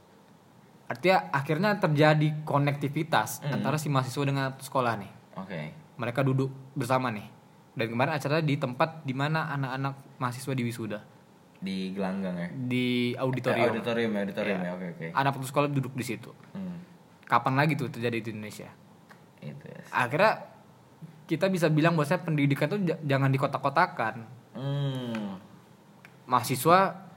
Artinya 0.85 1.29
akhirnya 1.29 1.77
terjadi 1.77 2.43
konektivitas 2.43 3.39
Hmm. 3.39 3.53
antara 3.53 3.75
si 3.75 3.87
mahasiswa 3.87 4.23
dengan 4.23 4.51
sekolah 4.53 4.93
nih. 4.97 5.11
Oke. 5.37 5.61
Mereka 5.95 6.19
duduk 6.21 6.49
bersama 6.73 7.07
nih. 7.09 7.27
Dan 7.71 7.87
kemarin 7.89 8.11
acara 8.11 8.41
di 8.41 8.55
tempat 8.55 9.03
di 9.03 9.13
mana 9.13 9.47
anak-anak 9.49 10.17
mahasiswa 10.17 10.49
di 10.51 10.63
wisuda 10.63 10.99
Di 11.55 11.89
gelanggang 11.91 12.35
ya. 12.35 12.47
di 12.51 12.85
Eh, 13.09 13.19
auditorium. 13.19 13.69
auditorium 13.71 14.11
ya, 14.11 14.19
auditorium 14.23 14.59
ya. 14.59 14.71
Oke, 14.73 14.85
oke. 14.91 15.05
Anak 15.11 15.31
putus 15.31 15.47
sekolah 15.47 15.67
duduk 15.67 15.93
di 15.93 16.03
situ. 16.03 16.31
Hmm. 16.51 16.66
Kapan 17.27 17.53
lagi 17.59 17.75
tuh 17.75 17.91
terjadi 17.91 18.23
di 18.23 18.29
Indonesia? 18.31 18.71
Itu 19.43 19.65
ya. 19.67 19.81
Akhirnya 19.91 20.47
kita 21.27 21.51
bisa 21.51 21.67
bilang 21.67 21.99
bahwa 21.99 22.07
pendidikan 22.23 22.71
tuh 22.71 22.79
jangan 23.03 23.27
dikotak-kotakan. 23.27 24.23
Hmm. 24.55 25.35
Mahasiswa 26.23 27.07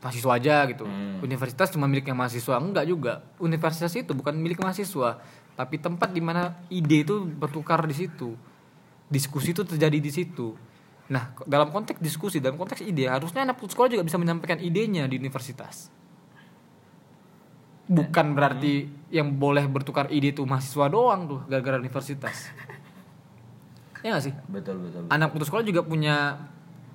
mahasiswa 0.00 0.32
aja 0.32 0.56
gitu. 0.68 0.84
Hmm. 0.84 1.20
Universitas 1.20 1.68
cuma 1.72 1.88
miliknya 1.88 2.16
mahasiswa 2.16 2.56
enggak 2.60 2.84
juga. 2.88 3.24
Universitas 3.40 3.92
itu 3.96 4.12
bukan 4.16 4.36
milik 4.36 4.60
mahasiswa, 4.60 5.20
tapi 5.56 5.76
tempat 5.76 6.12
di 6.12 6.20
mana 6.24 6.56
ide 6.72 7.04
itu 7.04 7.24
bertukar 7.24 7.84
di 7.84 7.96
situ. 7.96 8.36
Diskusi 9.08 9.52
itu 9.52 9.64
terjadi 9.64 9.98
di 10.00 10.10
situ. 10.12 10.56
Nah, 11.10 11.34
dalam 11.42 11.74
konteks 11.74 11.98
diskusi, 11.98 12.38
dalam 12.38 12.54
konteks 12.54 12.86
ide, 12.86 13.10
harusnya 13.10 13.42
anak 13.42 13.58
putus 13.58 13.74
sekolah 13.74 13.90
juga 13.90 14.06
bisa 14.06 14.16
menyampaikan 14.16 14.62
idenya 14.62 15.10
di 15.10 15.18
universitas. 15.18 15.90
Bukan 17.90 18.38
berarti 18.38 18.86
yang 19.10 19.34
boleh 19.34 19.66
bertukar 19.66 20.06
ide 20.14 20.30
itu 20.30 20.46
mahasiswa 20.46 20.86
doang 20.86 21.26
tuh, 21.26 21.40
gara-gara 21.50 21.82
universitas. 21.82 22.54
ya 24.06 24.14
gak 24.14 24.30
sih? 24.30 24.34
Betul, 24.46 24.78
betul. 24.86 25.10
anak 25.10 25.34
putus 25.34 25.50
sekolah 25.50 25.66
juga 25.66 25.82
punya 25.82 26.38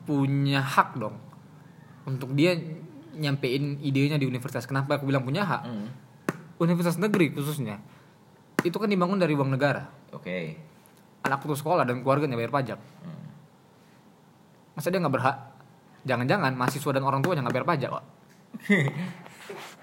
punya 0.08 0.62
hak 0.64 0.96
dong 0.96 1.18
untuk 2.06 2.32
dia 2.38 2.56
nyampein 3.18 3.84
idenya 3.84 4.16
di 4.16 4.24
universitas. 4.24 4.64
Kenapa 4.64 4.96
aku 4.96 5.10
bilang 5.10 5.28
punya 5.28 5.44
hak? 5.44 5.62
Hmm. 5.68 5.90
Universitas 6.56 6.96
negeri 6.96 7.36
khususnya 7.36 7.84
itu 8.66 8.78
kan 8.82 8.90
dibangun 8.90 9.22
dari 9.22 9.38
uang 9.38 9.54
negara. 9.54 9.86
Oke. 10.16 10.58
Anak 11.22 11.42
putus 11.46 11.62
sekolah 11.62 11.86
dan 11.86 12.02
keluarganya 12.02 12.34
bayar 12.34 12.54
pajak. 12.54 12.80
Hmm. 13.04 13.26
Masa 14.74 14.90
dia 14.90 14.98
nggak 14.98 15.14
berhak? 15.14 15.38
Jangan-jangan 16.06 16.54
mahasiswa 16.54 16.92
dan 16.94 17.04
orang 17.06 17.22
tuanya 17.22 17.42
nggak 17.46 17.56
bayar 17.56 17.68
pajak, 17.70 17.90
Pak. 17.94 18.04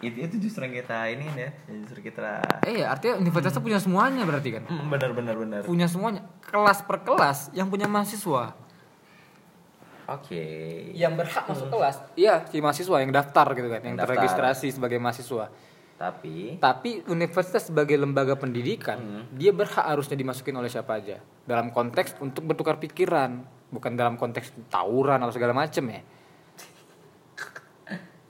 itu 0.03 0.18
itu 0.18 0.36
justru 0.42 0.66
yang 0.66 0.74
kita 0.76 0.98
ini 1.09 1.26
ya 1.30 1.50
justru 1.86 2.03
kita 2.03 2.42
Eh, 2.66 2.82
ya, 2.82 2.90
artinya 2.90 3.16
universitas 3.16 3.55
tuh 3.55 3.62
punya 3.62 3.78
semuanya 3.78 4.26
berarti 4.26 4.50
kan? 4.50 4.66
Hmm, 4.66 4.90
benar 4.90 5.14
benar 5.14 5.38
benar 5.38 5.61
Punya 5.62 5.86
semuanya. 5.86 6.26
Kelas 6.42 6.82
per 6.82 7.00
kelas 7.00 7.55
yang 7.55 7.70
punya 7.70 7.86
mahasiswa. 7.86 8.59
oke 10.05 10.44
Yang 10.92 11.12
berhak 11.16 11.44
masuk 11.46 11.68
kelas. 11.70 11.96
Iya, 12.14 12.42
si 12.44 12.59
mahasiswa 12.59 12.96
yang 12.98 13.14
daftar 13.14 13.46
gitu 13.55 13.68
kan, 13.70 13.80
yang 13.80 13.94
Daftar. 13.94 14.18
terregistrasi 14.18 14.68
sebagai 14.70 14.98
mahasiswa. 14.98 15.46
tapi 15.94 16.59
Tapi 16.59 17.07
universitas 17.07 17.70
sebagai 17.70 17.94
lembaga 17.94 18.34
pendidikan, 18.34 18.98
dia 19.30 19.55
berhak 19.55 19.86
harusnya 19.86 20.18
dimasukin 20.18 20.50
oleh 20.53 20.66
siapa 20.66 20.98
aja. 20.98 21.22
Dalam 21.46 21.70
konteks 21.70 22.18
untuk 22.18 22.42
bertukar 22.42 22.82
pikiran, 22.82 23.38
bukan 23.70 23.94
dalam 23.94 24.18
konteks 24.18 24.50
tawuran 24.66 25.22
atau 25.22 25.30
segala 25.30 25.55
macem 25.55 25.86
ya. 25.86 26.03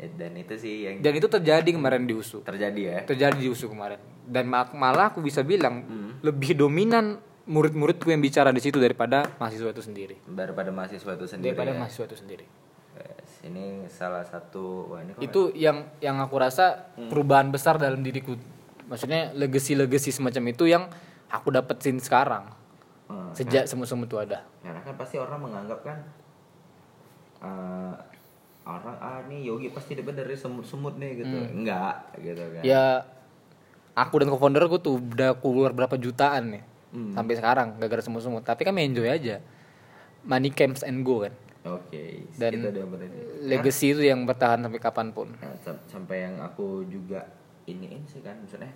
Eh, 0.02 0.10
dan 0.10 0.34
itu 0.34 0.58
sih 0.58 0.74
yang 0.82 0.94
Dan 0.98 1.14
itu 1.14 1.30
terjadi 1.30 1.70
kemarin 1.70 2.02
di 2.02 2.12
USU. 2.12 2.42
terjadi 2.42 2.80
ya? 2.82 2.98
Terjadi 3.06 3.38
di 3.38 3.46
USU 3.46 3.70
kemarin. 3.70 4.02
Dan 4.22 4.44
ma- 4.44 4.74
malah 4.74 5.08
aku 5.08 5.22
bisa 5.22 5.40
bilang 5.40 5.86
lebih 6.20 6.58
dominan 6.58 7.18
murid-muridku 7.42 8.06
yang 8.06 8.18
bicara 8.18 8.50
di 8.50 8.58
situ 8.58 8.78
daripada 8.78 9.26
mahasiswa 9.36 9.70
itu 9.70 9.82
sendiri. 9.82 10.14
Daripada 10.24 10.70
mahasiswa 10.70 11.12
itu 11.12 11.26
sendiri 11.26 11.54
daripada 11.54 11.70
ya. 11.70 11.78
mahasiswa 11.78 12.04
itu 12.04 12.16
sendiri. 12.18 12.46
Yes, 12.92 13.30
ini 13.42 13.64
salah 13.88 14.22
satu 14.22 14.90
wah 14.90 15.00
ini 15.00 15.14
itu 15.18 15.50
yang 15.52 15.90
yang 15.98 16.18
aku 16.18 16.36
rasa 16.36 16.90
perubahan 16.94 17.48
besar 17.48 17.78
dalam 17.78 18.02
diriku. 18.02 18.38
Maksudnya 18.86 19.32
legacy-legacy 19.32 20.12
semacam 20.12 20.42
itu 20.48 20.66
yang 20.66 20.86
aku 21.26 21.50
dapetin 21.50 21.98
sekarang. 21.98 22.46
Hmm, 23.10 23.34
sejak 23.34 23.66
semut-semut 23.66 24.06
itu 24.06 24.16
ada 24.16 24.40
karena 24.62 24.80
kan 24.80 24.94
pasti 24.96 25.20
orang 25.20 25.42
menganggap 25.42 25.84
kan 25.84 25.98
eh, 27.42 27.92
orang 28.64 28.96
ah 28.96 29.18
nih 29.24 29.42
Yogi 29.42 29.68
pasti 29.68 29.92
dapat 29.92 30.14
dari 30.16 30.32
semut-semut 30.32 30.94
nih 30.94 31.20
gitu. 31.20 31.36
Enggak 31.52 32.14
gitu 32.16 32.42
kan. 32.52 32.62
Ya 32.62 33.02
aku 33.92 34.14
dan 34.16 34.28
co-founder 34.28 34.62
aku 34.62 34.78
tuh 34.78 34.96
udah 34.96 35.36
keluar 35.36 35.70
berapa 35.70 35.94
jutaan 35.94 36.52
nih 36.52 36.64
Hmm. 36.88 37.10
sampai 37.10 37.34
sekarang 37.34 37.68
gara-gara 37.76 38.00
semut-semut. 38.00 38.42
Tapi 38.42 38.62
kan 38.62 38.76
enjoy 38.76 39.06
aja. 39.06 39.40
Money 40.22 40.48
camps 40.48 40.82
and 40.82 41.02
go 41.02 41.20
kan. 41.20 41.32
Oke 41.64 42.26
Dan 42.34 42.58
itu 42.58 42.68
dia 42.70 42.84
berarti. 42.84 43.18
legacy 43.42 43.86
itu 43.90 44.02
yang 44.02 44.22
bertahan 44.22 44.60
sampai 44.60 44.76
kapan 44.78 45.08
pun. 45.08 45.30
Nah, 45.34 45.54
sam- 45.56 45.82
sampai 45.84 46.26
yang 46.26 46.36
aku 46.36 46.84
juga 46.84 47.22
iniin 47.64 48.02
sih 48.04 48.18
kan 48.18 48.34
maksudnya 48.36 48.70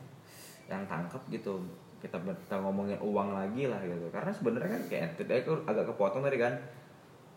yang 0.64 0.82
tangkap 0.84 1.22
gitu. 1.28 1.62
Kita 1.96 2.16
kita 2.16 2.56
ngomongin 2.56 2.98
uang 2.98 3.30
lagi 3.32 3.66
lah 3.66 3.78
gitu. 3.80 4.06
Karena 4.08 4.30
sebenarnya 4.30 4.70
kan 4.72 4.82
kayak 4.86 5.08
tadi 5.16 5.32
aku 5.36 5.52
agak 5.64 5.84
kepotong 5.86 6.22
tadi 6.22 6.38
kan 6.38 6.54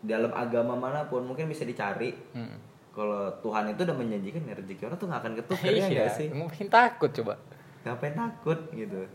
dalam 0.00 0.32
agama 0.32 0.72
mana 0.72 1.04
pun 1.04 1.22
mungkin 1.22 1.46
bisa 1.46 1.62
dicari. 1.62 2.12
Hmm. 2.32 2.56
kalau 2.90 3.30
Tuhan 3.38 3.70
itu 3.70 3.86
udah 3.86 3.94
menjanjikan 3.94 4.42
ya 4.44 4.54
rezeki 4.54 4.82
orang 4.82 4.98
tuh 4.98 5.06
nggak 5.06 5.20
akan 5.22 5.34
ketukar 5.38 5.70
ya 5.70 5.86
nggak 5.86 6.10
sih? 6.10 6.26
mungkin 6.32 6.66
takut 6.66 7.10
coba. 7.12 7.38
Ngapain 7.80 8.12
takut 8.12 8.58
gitu. 8.72 9.06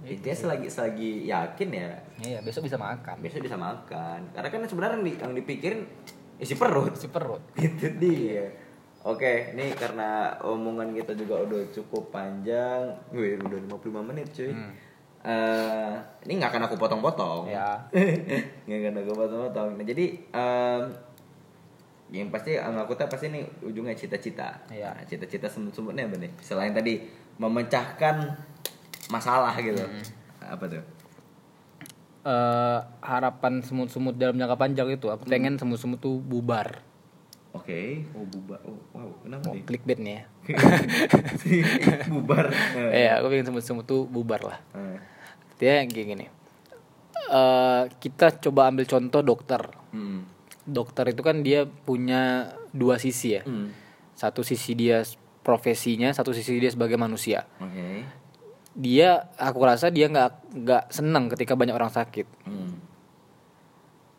Intinya 0.00 0.32
selagi 0.34 0.66
selagi 0.66 1.10
yakin 1.28 1.68
ya. 1.70 1.90
Iya 2.18 2.38
besok 2.40 2.64
bisa 2.64 2.80
makan. 2.80 3.20
Besok 3.20 3.44
bisa 3.44 3.60
makan. 3.60 4.32
Karena 4.32 4.48
kan 4.48 4.64
sebenarnya 4.64 4.96
yang, 4.96 5.04
di- 5.04 5.20
yang 5.20 5.32
dipikirin 5.36 5.80
isi 6.40 6.56
perut. 6.56 6.96
Si 6.96 7.12
perut. 7.12 7.44
Itu 7.60 8.00
dia. 8.00 8.48
Oke 9.00 9.52
nih 9.52 9.76
karena 9.76 10.40
omongan 10.40 10.92
kita 10.92 11.12
juga 11.12 11.36
udah 11.40 11.68
cukup 11.68 12.08
panjang. 12.08 12.96
Wih, 13.12 13.36
udah 13.38 13.76
55 13.76 14.08
menit 14.08 14.26
cuy. 14.32 14.50
Hmm. 14.50 14.72
Eh, 15.20 15.92
ini 16.24 16.40
nggak 16.40 16.56
akan 16.56 16.62
aku 16.64 16.76
potong-potong. 16.80 17.44
Ya. 17.52 17.76
nggak 18.64 18.78
akan 18.88 18.94
aku 19.04 19.12
potong-potong. 19.12 19.68
Nah 19.76 19.84
jadi 19.84 20.06
em, 20.32 20.82
yang 22.10 22.32
pasti 22.32 22.56
aku 22.56 22.96
tahu 22.96 23.08
pasti 23.12 23.28
ini 23.28 23.44
ujungnya 23.60 23.92
cita-cita. 23.92 24.64
Iya. 24.72 24.96
Nah, 24.96 25.04
cita-cita 25.04 25.46
semut-semutnya 25.46 26.08
apa 26.08 26.16
nih? 26.16 26.32
Selain 26.40 26.72
tadi 26.72 27.04
memecahkan 27.36 28.16
masalah 29.12 29.52
gitu. 29.60 29.84
Hmm. 29.84 30.04
apa 30.40 30.64
tuh? 30.66 30.82
Eh, 32.20 32.78
harapan 33.00 33.64
semut-semut 33.64 34.16
dalam 34.16 34.36
jangka 34.36 34.56
panjang 34.56 34.88
itu 34.92 35.08
aku 35.08 35.24
pengen 35.24 35.56
semut-semut 35.56 36.00
tuh 36.04 36.20
bubar 36.20 36.89
oke 37.50 37.80
oh 38.14 38.24
bubar 38.26 38.60
oh 38.62 38.78
wow 38.92 39.10
kenapa 39.22 39.50
mau 39.50 39.54
nih 39.58 39.64
clickbait 39.66 39.98
nih 39.98 40.14
ya 40.14 40.24
bubar 42.12 42.46
Iya, 43.00 43.20
aku 43.20 43.26
pengen 43.30 43.46
semut-semut 43.46 43.84
tuh 43.86 44.06
bubar 44.06 44.40
lah. 44.42 44.58
Eh, 44.74 44.98
Dia 45.58 45.84
kayak 45.84 46.06
gini. 46.06 46.26
Eh 47.30 47.82
kita 48.00 48.34
coba 48.40 48.70
ambil 48.70 48.86
contoh 48.86 49.20
dokter. 49.22 49.62
hmm. 49.92 50.20
Dokter 50.66 51.10
itu 51.10 51.22
kan 51.24 51.42
dia 51.42 51.66
punya 51.66 52.52
dua 52.70 52.98
sisi 52.98 53.38
ya. 53.38 53.42
Hmm. 53.42 53.70
Satu 54.14 54.42
sisi 54.42 54.74
dia 54.74 55.02
profesinya, 55.40 56.12
satu 56.12 56.30
sisi 56.30 56.58
dia 56.58 56.70
sebagai 56.70 57.00
manusia. 57.00 57.48
Oke. 57.58 58.04
Dia, 58.70 59.26
aku 59.34 59.66
rasa 59.66 59.90
dia 59.90 60.06
nggak 60.06 60.30
nggak 60.62 60.84
senang 60.94 61.26
ketika 61.26 61.58
banyak 61.58 61.74
orang 61.74 61.90
sakit. 61.90 62.26
Hmm. 62.46 62.78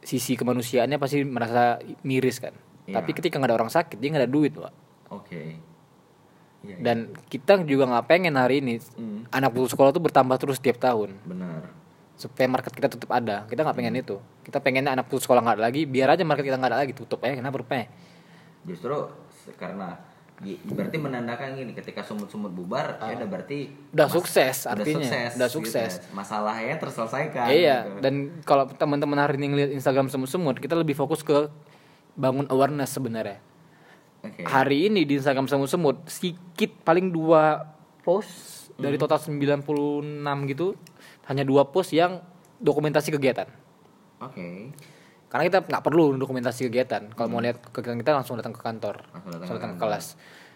Sisi 0.02 0.34
kemanusiaannya 0.34 0.98
pasti 0.98 1.22
merasa 1.24 1.78
miris 2.02 2.42
kan. 2.42 2.52
Iya. 2.92 2.96
Tapi 2.98 3.10
ketika 3.14 3.36
nggak 3.36 3.48
ada 3.48 3.58
orang 3.58 3.72
sakit, 3.72 3.96
dia 3.96 4.08
nggak 4.10 4.22
ada 4.22 4.30
duit, 4.30 4.52
pak. 4.52 4.74
Oke. 5.10 5.42
Iya, 6.62 6.70
iya. 6.70 6.76
Dan 6.78 6.98
kita 7.26 7.58
juga 7.64 7.88
nggak 7.88 8.06
pengen 8.06 8.36
hari 8.36 8.60
ini 8.60 8.78
Hmm. 8.94 9.26
anak 9.30 9.50
putus 9.50 9.72
sekolah 9.72 9.90
tuh 9.90 10.04
bertambah 10.04 10.36
terus 10.38 10.58
setiap 10.58 10.78
tahun. 10.78 11.16
benar. 11.24 11.80
supaya 12.14 12.46
market 12.46 12.70
kita 12.70 12.86
tetap 12.86 13.10
ada 13.10 13.50
kita 13.50 13.66
nggak 13.66 13.74
pengen 13.74 13.98
itu 13.98 14.14
kita 14.44 14.62
pengennya 14.62 14.94
anak 14.94 15.10
putus 15.10 15.26
sekolah 15.26 15.42
nggak 15.42 15.58
ada 15.58 15.64
lagi 15.66 15.90
biar 15.90 16.06
aja 16.08 16.22
market 16.22 16.46
kita 16.46 16.54
nggak 16.54 16.70
ada 16.70 16.80
lagi 16.80 16.94
tutup 16.94 17.18
aja 17.20 17.34
kenapa 17.34 17.58
rupanya 17.58 17.90
Justru 18.62 19.10
karena 19.58 19.98
berarti 20.64 20.98
menandakan 20.98 21.54
gini 21.56 21.74
ketika 21.74 22.02
sumut-sumut 22.02 22.50
bubar 22.52 22.98
ya 23.00 23.14
udah 23.16 23.26
berarti 23.26 23.74
Udah 23.90 24.06
sukses 24.08 24.56
udah 24.64 24.74
artinya. 24.76 25.02
sukses, 25.02 25.30
Udah 25.34 25.48
gitu 25.48 25.58
sukses. 25.58 25.92
ya. 25.98 26.14
Masalahnya 26.14 26.76
terselesaikan. 26.78 27.48
iya 27.50 27.78
gitu. 27.84 27.98
dan 28.00 28.14
kalau 28.44 28.70
teman-teman 28.70 29.18
hari 29.18 29.38
ini 29.38 29.48
ngeliat 29.48 29.70
Instagram 29.72 30.06
semut-semut 30.08 30.58
kita 30.58 30.74
lebih 30.74 30.94
fokus 30.94 31.22
ke 31.22 31.50
bangun 32.16 32.48
awareness 32.52 32.96
sebenarnya. 32.96 33.40
Oke. 34.22 34.46
hari 34.46 34.86
ini 34.86 35.02
di 35.02 35.18
Instagram 35.18 35.50
semut-semut 35.50 36.06
sedikit 36.06 36.70
paling 36.86 37.10
dua 37.10 37.66
post 38.06 38.70
dari 38.78 38.94
total 38.98 39.18
96 39.18 39.66
gitu 40.54 40.78
hanya 41.26 41.42
dua 41.42 41.66
post 41.70 41.90
yang 41.94 42.22
dokumentasi 42.62 43.10
kegiatan. 43.18 43.50
Oke. 44.22 44.70
karena 45.32 45.48
kita 45.48 45.60
nggak 45.64 45.84
perlu 45.88 46.20
dokumentasi 46.20 46.68
kegiatan. 46.68 47.08
Kalau 47.16 47.32
mau 47.32 47.40
lihat 47.40 47.64
kegiatan 47.72 47.98
kita 48.04 48.12
langsung 48.12 48.36
datang 48.36 48.52
ke 48.52 48.62
kantor. 48.62 49.00
Langsung 49.16 49.32
datang 49.32 49.58
datang 49.58 49.72
ke 49.74 49.78
kelas. 49.80 50.06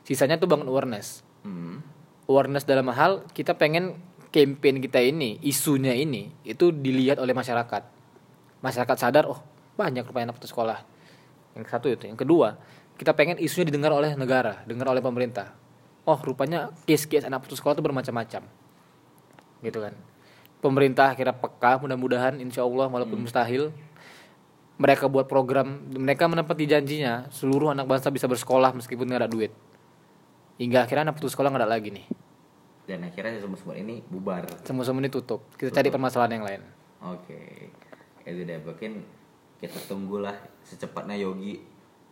Sisanya 0.04 0.36
tuh 0.36 0.52
bangun 0.52 0.68
awareness. 0.70 1.26
Hmm. 1.46 1.80
awareness 2.26 2.66
dalam 2.66 2.90
hal 2.90 3.22
kita 3.38 3.54
pengen 3.54 4.02
campaign 4.34 4.82
kita 4.82 4.98
ini 4.98 5.38
isunya 5.46 5.94
ini 5.94 6.34
itu 6.44 6.70
dilihat 6.76 7.18
oleh 7.18 7.32
masyarakat. 7.32 7.84
Masyarakat 8.62 8.98
sadar 9.00 9.26
oh 9.32 9.40
banyak 9.80 10.04
rupanya 10.04 10.34
anak 10.34 10.38
putus 10.42 10.52
sekolah 10.52 10.95
yang 11.56 11.66
satu 11.66 11.88
itu. 11.90 12.06
Yang 12.06 12.28
kedua 12.28 12.60
kita 12.96 13.12
pengen 13.12 13.40
isunya 13.40 13.68
didengar 13.72 13.92
oleh 13.92 14.16
negara 14.16 14.62
dengar 14.68 14.92
oleh 14.92 15.02
pemerintah. 15.02 15.56
Oh 16.06 16.20
rupanya 16.22 16.70
case-case 16.86 17.26
anak 17.26 17.48
putus 17.48 17.58
sekolah 17.58 17.74
itu 17.74 17.84
bermacam-macam. 17.84 18.44
Gitu 19.64 19.80
kan. 19.82 19.94
Pemerintah 20.62 21.16
kira 21.18 21.34
peka 21.34 21.82
mudah-mudahan 21.82 22.38
insya 22.38 22.62
Allah 22.62 22.88
walaupun 22.92 23.26
mustahil 23.26 23.74
mereka 24.76 25.08
buat 25.08 25.26
program 25.26 25.88
mereka 25.88 26.28
menepati 26.28 26.68
janjinya 26.68 27.32
seluruh 27.32 27.72
anak 27.72 27.88
bangsa 27.88 28.12
bisa 28.12 28.28
bersekolah 28.28 28.76
meskipun 28.76 29.08
nggak 29.08 29.22
ada 29.26 29.32
duit. 29.32 29.52
Hingga 30.60 30.88
akhirnya 30.88 31.12
anak 31.12 31.16
putus 31.20 31.34
sekolah 31.36 31.52
nggak 31.52 31.64
ada 31.64 31.72
lagi 31.72 31.90
nih. 31.92 32.06
Dan 32.86 33.02
akhirnya 33.02 33.34
si 33.34 33.40
sumut-sumut 33.42 33.76
ini 33.82 34.06
bubar. 34.06 34.46
semua-semua 34.62 35.02
ini 35.02 35.10
tutup. 35.10 35.42
Kita 35.58 35.74
cari 35.74 35.90
permasalahan 35.90 36.38
yang 36.38 36.46
lain. 36.46 36.62
Oke. 37.02 37.74
Itu 38.26 38.46
deh 38.46 38.62
mungkin 38.62 39.02
kita 39.60 39.80
tunggulah 39.88 40.36
secepatnya 40.66 41.16
Yogi 41.16 41.60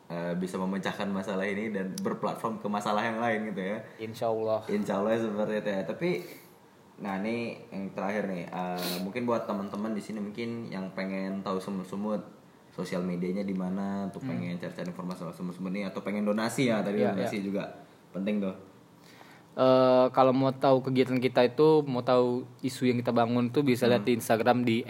eh, 0.08 0.34
bisa 0.38 0.56
memecahkan 0.60 1.10
masalah 1.10 1.44
ini 1.48 1.72
dan 1.74 1.92
berplatform 2.00 2.60
ke 2.64 2.68
masalah 2.68 3.04
yang 3.04 3.20
lain 3.20 3.52
gitu 3.52 3.62
ya. 3.62 3.78
insya 4.00 4.28
Allah 4.32 4.60
Insya 4.70 5.00
Allah 5.00 5.20
seperti 5.20 5.54
itu 5.60 5.70
ya. 5.70 5.82
Tapi 5.84 6.10
nah 6.94 7.18
ini 7.20 7.58
yang 7.74 7.90
terakhir 7.92 8.30
nih. 8.30 8.46
eh, 8.48 8.98
mungkin 9.04 9.26
buat 9.26 9.44
teman-teman 9.50 9.92
di 9.98 10.02
sini 10.02 10.20
mungkin 10.22 10.70
yang 10.70 10.88
pengen 10.94 11.42
tahu 11.42 11.58
semut-semut 11.60 12.22
sosial 12.74 13.06
medianya 13.06 13.46
di 13.46 13.54
mana, 13.54 14.10
tuh 14.10 14.18
pengen 14.26 14.58
cari-cari 14.58 14.90
informasi 14.90 15.22
soal 15.22 15.34
semut-semut 15.38 15.70
ini 15.78 15.86
atau 15.86 16.02
pengen 16.02 16.26
donasi 16.26 16.74
ya 16.74 16.82
tadi 16.82 17.06
Iya, 17.06 17.14
donasi 17.14 17.46
juga 17.46 17.70
penting 18.10 18.42
tuh. 18.42 18.56
Eh, 19.54 20.06
kalau 20.10 20.34
mau 20.34 20.50
tahu 20.50 20.82
kegiatan 20.82 21.22
kita 21.22 21.46
itu 21.46 21.86
mau 21.86 22.02
tahu 22.02 22.50
isu 22.66 22.90
yang 22.90 22.98
kita 22.98 23.14
bangun 23.14 23.54
tuh 23.54 23.62
bisa 23.62 23.86
lihat 23.86 24.02
di 24.02 24.18
Instagram 24.18 24.66
di 24.66 24.82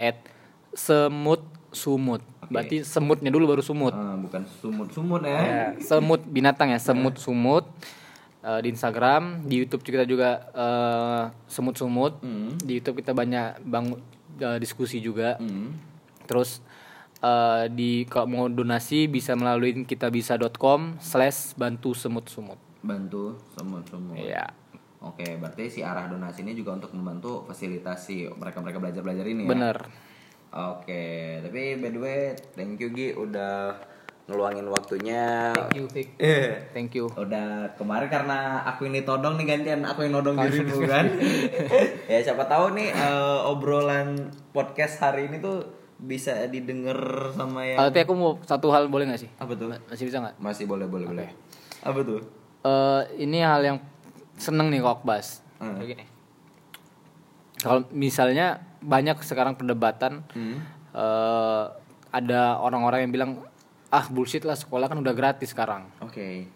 @semut-sumut 2.44 2.52
berarti 2.52 2.76
semutnya 2.82 3.30
dulu 3.30 3.44
baru 3.48 3.62
sumut 3.62 3.90
Ah, 3.90 4.14
bukan 4.14 4.42
sumut-sumut 4.44 5.22
ya. 5.22 5.38
Ya, 5.38 5.64
semut 5.78 6.20
binatang 6.24 6.68
ya 6.68 6.78
semut 6.78 7.16
sumut 7.16 7.64
Eh, 8.40 8.60
di 8.60 8.68
Instagram 8.68 9.40
di 9.42 9.56
YouTube 9.56 9.80
kita 9.80 10.04
juga 10.04 10.44
eh, 10.52 11.22
semut 11.46 11.72
sumut 11.74 12.20
Hmm. 12.20 12.52
di 12.58 12.76
YouTube 12.76 13.00
kita 13.00 13.10
banyak 13.10 13.64
bangun 13.64 13.96
eh, 14.36 14.58
diskusi 14.58 15.00
juga 15.00 15.40
Hmm. 15.40 15.72
terus 16.22 16.60
eh, 17.18 17.64
di 17.70 18.04
kalau 18.04 18.28
mau 18.28 18.44
donasi 18.46 19.08
bisa 19.08 19.32
melalui 19.32 19.72
kitabisa.com 19.82 21.00
slash 21.00 21.54
bantu 21.54 21.92
semut 21.92 22.28
sumut 22.28 22.60
Bantu 22.78 23.40
semut-semut. 23.50 24.12
ya 24.18 24.44
Oke, 25.00 25.36
berarti 25.36 25.68
si 25.70 25.80
arah 25.80 26.04
donasi 26.04 26.40
ini 26.40 26.52
juga 26.52 26.72
untuk 26.74 26.92
membantu 26.92 27.44
fasilitasi 27.44 28.28
mereka-mereka 28.30 28.76
belajar-belajar 28.78 29.24
ini 29.26 29.44
ya. 29.44 29.48
bener 29.48 29.76
Oke, 30.54 31.04
tapi 31.42 31.74
by 31.74 31.90
the 31.90 31.98
way, 31.98 32.20
thank 32.54 32.78
you 32.78 32.86
Gi 32.88 33.10
udah 33.12 33.74
ngeluangin 34.24 34.64
waktunya. 34.66 35.50
thank 35.50 35.74
you 35.74 35.84
Vic. 35.84 36.14
Eh, 36.16 36.70
thank 36.70 36.94
you 36.94 37.10
udah 37.10 37.74
kemarin 37.74 38.06
karena 38.06 38.38
aku 38.62 38.86
ini 38.86 39.02
todong 39.02 39.34
nih 39.34 39.50
gantian 39.50 39.82
aku 39.82 40.00
yang 40.02 40.14
nodong 40.14 40.38
dirimu 40.38 40.86
kan. 40.86 41.10
ya 42.08 42.22
siapa 42.22 42.46
tahu 42.46 42.72
nih 42.72 42.88
eh, 42.88 43.38
obrolan 43.44 44.14
podcast 44.48 45.02
hari 45.02 45.26
ini 45.26 45.38
tuh 45.38 45.66
bisa 45.96 46.46
didengar 46.46 46.96
sama 47.30 47.62
yang 47.64 47.76
Ah, 47.76 47.86
tapi 47.86 48.02
aku 48.02 48.14
mau 48.14 48.38
satu 48.40 48.70
hal 48.70 48.86
boleh 48.86 49.06
nggak 49.06 49.20
sih 49.20 49.30
apa 49.34 49.52
tuh? 49.54 49.74
masih 49.84 50.06
bisa 50.06 50.18
nggak 50.20 50.34
Masih 50.38 50.64
boleh 50.64 50.86
boleh 50.86 51.06
boleh. 51.06 51.28
Apa 51.82 51.98
tuh? 52.00 52.22
Eh, 52.62 53.02
ini 53.18 53.42
hal 53.42 53.60
yang 53.60 53.78
seneng 54.34 54.70
nih 54.70 54.78
kok 54.80 55.02
bahas 55.02 55.42
Hmm. 55.54 55.78
Kayak 55.78 55.88
gini 55.94 56.04
kalau 57.56 57.80
misalnya 57.90 58.60
banyak 58.84 59.16
sekarang 59.20 59.54
perdebatan 59.54 60.20
Hmm. 60.30 60.60
eh, 60.92 61.64
ada 62.10 62.40
orang-orang 62.58 63.02
yang 63.02 63.12
bilang 63.12 63.30
ah 63.88 64.04
bullshit 64.06 64.42
lah 64.42 64.54
sekolah 64.54 64.86
kan 64.86 64.94
udah 64.94 65.10
gratis 65.10 65.50
sekarang 65.50 65.88
Oke. 65.98 66.46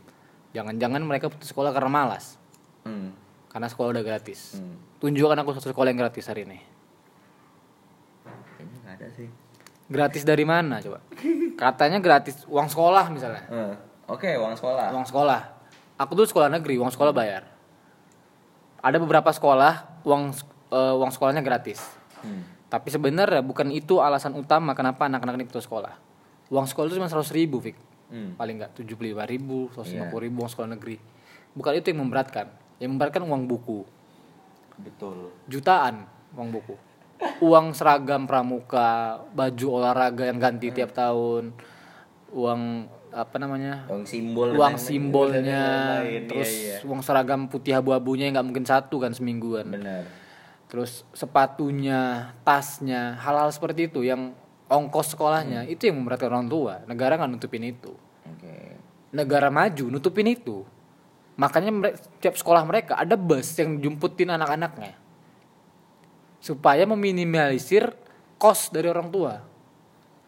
jangan-jangan 0.50 1.00
mereka 1.00 1.26
putus 1.26 1.48
sekolah 1.48 1.70
karena 1.70 1.88
malas 1.88 2.36
Hmm. 2.80 3.10
karena 3.48 3.66
sekolah 3.66 3.90
udah 3.90 4.04
gratis 4.04 4.54
Hmm. 4.54 4.76
tunjukkan 4.98 5.38
aku 5.38 5.50
satu 5.52 5.68
sekolah 5.68 5.88
yang 5.88 6.00
gratis 6.00 6.26
hari 6.26 6.44
ini 6.44 6.58
Kayaknya 8.50 8.78
nggak 8.78 8.94
ada 8.94 9.08
sih. 9.10 9.28
gratis 9.88 10.22
dari 10.22 10.44
mana 10.44 10.78
coba 10.78 11.00
katanya 11.56 11.98
gratis 11.98 12.44
uang 12.44 12.68
sekolah 12.68 13.08
misalnya 13.08 13.42
Eh, 13.48 13.74
Oke, 14.06 14.30
uang 14.34 14.52
sekolah. 14.52 14.88
uang 14.90 15.04
sekolah 15.04 15.40
aku 15.96 16.12
tuh 16.14 16.26
sekolah 16.26 16.48
negeri 16.48 16.76
uang 16.76 16.88
sekolah 16.88 17.10
bayar 17.10 17.48
ada 18.78 18.96
beberapa 18.96 19.28
sekolah 19.28 20.04
uang 20.04 20.22
eh, 20.68 20.94
uang 20.94 21.10
sekolahnya 21.10 21.40
gratis 21.40 21.80
Hmm. 22.20 22.42
tapi 22.66 22.88
sebenarnya 22.88 23.40
bukan 23.40 23.68
itu 23.70 23.98
alasan 23.98 24.32
utama 24.32 24.72
kenapa 24.72 25.04
anak-anak 25.04 25.34
ini 25.34 25.44
putus 25.44 25.64
sekolah 25.64 25.94
uang 26.48 26.64
sekolah 26.64 26.86
itu 26.86 26.96
cuma 26.96 27.06
seratus 27.06 27.30
ribu 27.30 27.58
Fik. 27.58 27.76
Hmm. 28.08 28.32
paling 28.34 28.56
nggak 28.56 28.72
tujuh 28.74 28.94
puluh 28.94 29.12
lima 29.12 29.24
ribu 29.24 29.68
seratus 29.70 29.92
lima 29.92 30.04
Iya. 30.04 30.10
puluh 30.10 30.24
ribu 30.24 30.36
uang 30.40 30.50
sekolah 30.50 30.68
negeri 30.70 30.96
bukan 31.52 31.72
itu 31.74 31.86
yang 31.88 32.00
memberatkan 32.00 32.46
yang 32.78 32.90
memberatkan 32.90 33.22
uang 33.22 33.42
buku 33.44 33.84
Betul. 34.76 35.34
jutaan 35.44 36.06
uang 36.32 36.48
buku 36.50 36.74
uang 37.40 37.74
seragam 37.74 38.24
pramuka 38.24 39.18
baju 39.28 39.66
olahraga 39.74 40.24
yang 40.24 40.38
ganti 40.38 40.70
tiap 40.70 40.94
tahun 40.94 41.50
uang 42.30 42.62
apa 43.08 43.36
namanya 43.36 43.88
Uang 43.88 44.04
simbol. 44.04 44.52
uang 44.52 44.76
simbolnya 44.76 45.64
lain-lain. 45.98 46.28
terus 46.28 46.50
Iya, 46.52 46.76
iya. 46.76 46.86
uang 46.86 47.00
seragam 47.00 47.48
putih 47.48 47.72
abu-abunya 47.74 48.24
yang 48.24 48.36
nggak 48.36 48.46
mungkin 48.46 48.64
satu 48.64 49.00
kan 49.00 49.10
semingguan 49.10 49.66
Benar. 49.66 50.04
Terus 50.68 51.02
sepatunya 51.16 52.32
tasnya 52.44 53.16
hal-hal 53.18 53.48
seperti 53.48 53.88
itu 53.88 54.04
yang 54.04 54.36
ongkos 54.68 55.16
sekolahnya 55.16 55.64
Hmm. 55.64 55.72
itu 55.72 55.88
yang 55.88 55.96
memberatkan 55.96 56.28
orang 56.28 56.46
tua. 56.46 56.84
Negara 56.84 57.16
nggak 57.16 57.30
nutupin 57.32 57.64
itu. 57.64 57.92
Oke. 58.28 58.76
negara 59.08 59.48
maju 59.48 59.88
nutupin 59.88 60.28
itu. 60.28 60.68
Makanya 61.40 61.72
mere- 61.72 61.96
tiap 62.20 62.36
sekolah 62.36 62.60
mereka 62.68 63.00
ada 63.00 63.16
bus 63.16 63.56
yang 63.56 63.80
jumputin 63.80 64.28
anak-anaknya. 64.28 64.92
Supaya 66.44 66.84
meminimalisir 66.84 67.88
kos 68.36 68.68
dari 68.68 68.86
orang 68.86 69.08
tua. 69.08 69.40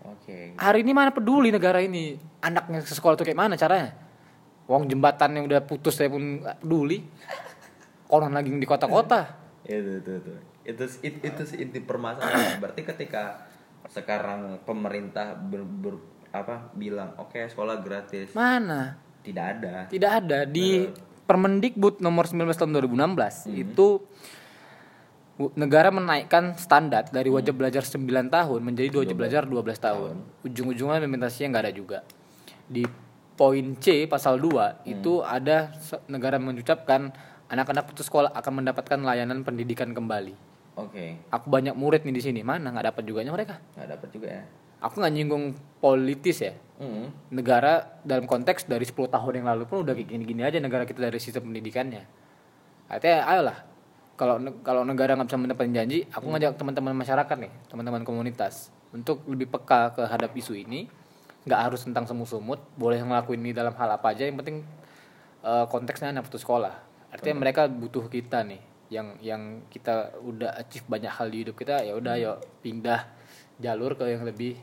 Oke. 0.00 0.56
hari 0.56 0.80
ini 0.80 0.96
mana 0.96 1.12
peduli 1.12 1.52
negara 1.52 1.84
ini? 1.84 2.16
Anaknya 2.40 2.80
ke 2.80 2.88
sekolah 2.88 3.20
tuh 3.20 3.28
kayak 3.28 3.36
mana 3.36 3.52
caranya? 3.60 3.92
Uang 4.64 4.88
jembatan 4.88 5.36
yang 5.36 5.44
udah 5.44 5.60
putus 5.60 6.00
saya 6.00 6.08
pun 6.08 6.40
peduli. 6.40 7.04
Orang 8.08 8.32
lagi 8.32 8.48
di 8.48 8.64
kota-kota 8.64 9.36
Itu 9.64 10.00
itu 10.00 10.10
itu. 10.16 10.32
Itu 10.64 10.84
itu, 11.02 11.18
itu 11.20 11.42
inti 11.56 11.80
permasalahan. 11.80 12.58
Berarti 12.62 12.82
ketika 12.84 13.44
sekarang 13.88 14.60
pemerintah 14.62 15.34
ber, 15.34 15.64
ber- 15.64 16.04
apa 16.30 16.70
bilang 16.72 17.10
oke 17.18 17.42
sekolah 17.42 17.82
gratis 17.82 18.30
mana 18.32 18.94
tidak 19.20 19.44
ada. 19.58 19.74
Tidak 19.90 20.10
ada 20.10 20.38
di 20.46 20.86
Permendikbud 21.26 21.98
nomor 21.98 22.26
19 22.26 22.54
tahun 22.54 22.70
2016 22.74 23.46
Hmm. 23.46 23.54
itu 23.54 23.88
negara 25.54 25.88
menaikkan 25.88 26.52
standar 26.54 27.08
dari 27.08 27.32
Hmm. 27.32 27.40
wajib 27.40 27.54
belajar 27.56 27.80
9 27.80 28.28
tahun 28.28 28.60
menjadi 28.60 28.92
wajib 28.92 29.16
belajar 29.16 29.42
12 29.46 29.78
tahun. 29.78 30.20
Ujung-ujungnya 30.44 31.00
implementasinya 31.00 31.48
nggak 31.50 31.64
ada 31.64 31.72
juga. 31.72 31.98
Di 32.66 32.84
poin 33.34 33.72
C 33.80 34.04
pasal 34.04 34.36
2 34.36 34.84
Hmm. 34.84 34.92
itu 34.92 35.24
ada 35.24 35.72
negara 36.06 36.36
mengucapkan 36.36 37.14
anak-anak 37.50 37.90
putus 37.90 38.06
sekolah 38.06 38.30
akan 38.32 38.62
mendapatkan 38.62 38.98
layanan 39.02 39.42
pendidikan 39.42 39.90
kembali. 39.90 40.34
Oke. 40.78 41.18
Aku 41.34 41.50
banyak 41.50 41.74
murid 41.74 42.06
nih 42.06 42.14
di 42.14 42.22
sini, 42.22 42.40
mana 42.46 42.70
nggak 42.70 42.94
dapat 42.94 43.02
juganya 43.04 43.34
mereka? 43.34 43.58
Nggak 43.74 43.88
dapat 43.98 44.08
juga 44.14 44.28
ya. 44.30 44.42
Aku 44.80 45.02
nggak 45.02 45.12
nyinggung 45.12 45.44
politis 45.82 46.40
ya, 46.40 46.54
Hmm. 46.80 47.12
negara 47.28 48.00
dalam 48.00 48.24
konteks 48.24 48.64
dari 48.64 48.88
10 48.88 49.12
tahun 49.12 49.44
yang 49.44 49.52
lalu 49.52 49.68
pun 49.68 49.84
udah 49.84 49.92
kayak 49.92 50.08
gini-gini 50.16 50.40
aja 50.40 50.56
negara 50.56 50.88
kita 50.88 51.04
dari 51.04 51.20
sistem 51.20 51.52
pendidikannya. 51.52 52.08
Artinya 52.88 53.28
ayolah 53.28 53.58
kalau 54.16 54.40
kalau 54.64 54.82
negara 54.88 55.12
nggak 55.12 55.28
bisa 55.28 55.36
mendapatkan 55.36 55.72
janji, 55.76 56.08
aku 56.08 56.24
ngajak 56.32 56.56
teman-teman 56.56 56.96
masyarakat 56.96 57.36
nih, 57.36 57.52
teman-teman 57.68 58.00
komunitas 58.04 58.72
untuk 58.96 59.20
lebih 59.28 59.48
peka 59.52 59.92
kehadap 59.96 60.32
isu 60.32 60.56
ini. 60.56 60.88
nggak 61.40 61.72
harus 61.72 61.80
tentang 61.88 62.04
semut-semut, 62.04 62.60
boleh 62.76 63.00
ngelakuin 63.00 63.40
ini 63.40 63.56
dalam 63.56 63.72
hal 63.72 63.96
apa 63.96 64.12
aja, 64.12 64.28
yang 64.28 64.36
penting 64.36 64.60
eh, 65.40 65.64
konteksnya 65.72 66.12
anak 66.12 66.28
putus 66.28 66.44
sekolah. 66.44 66.89
Artinya 67.10 67.36
mereka 67.46 67.66
butuh 67.66 68.06
kita 68.06 68.46
nih, 68.46 68.62
yang 68.90 69.18
yang 69.22 69.42
kita 69.70 70.14
udah 70.22 70.54
achieve 70.58 70.86
banyak 70.86 71.10
hal 71.10 71.26
di 71.30 71.46
hidup 71.46 71.58
kita, 71.58 71.82
ya 71.82 71.98
udah 71.98 72.14
yuk 72.18 72.38
pindah 72.62 73.06
jalur 73.58 73.98
ke 73.98 74.06
yang 74.08 74.22
lebih 74.22 74.54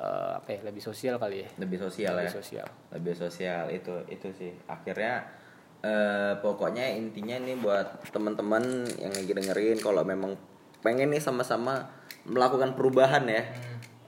eh, 0.00 0.32
apa 0.36 0.48
ya, 0.56 0.60
lebih 0.68 0.82
sosial 0.84 1.16
kali 1.16 1.44
ya. 1.44 1.48
Lebih 1.56 1.78
sosial 1.80 2.12
ya. 2.12 2.18
lebih 2.24 2.36
sosial. 2.36 2.66
Lebih 2.92 3.14
sosial 3.16 3.64
itu 3.72 3.94
itu 4.12 4.28
sih. 4.36 4.52
Akhirnya 4.68 5.26
eh, 5.82 6.32
pokoknya 6.38 6.94
intinya 6.94 7.36
nih 7.42 7.56
buat 7.58 8.06
teman-teman 8.14 8.86
yang 9.02 9.12
lagi 9.12 9.32
dengerin 9.34 9.78
kalau 9.82 10.06
memang 10.06 10.38
pengen 10.82 11.14
nih 11.14 11.22
sama-sama 11.22 11.90
melakukan 12.26 12.74
perubahan 12.74 13.26
ya 13.26 13.42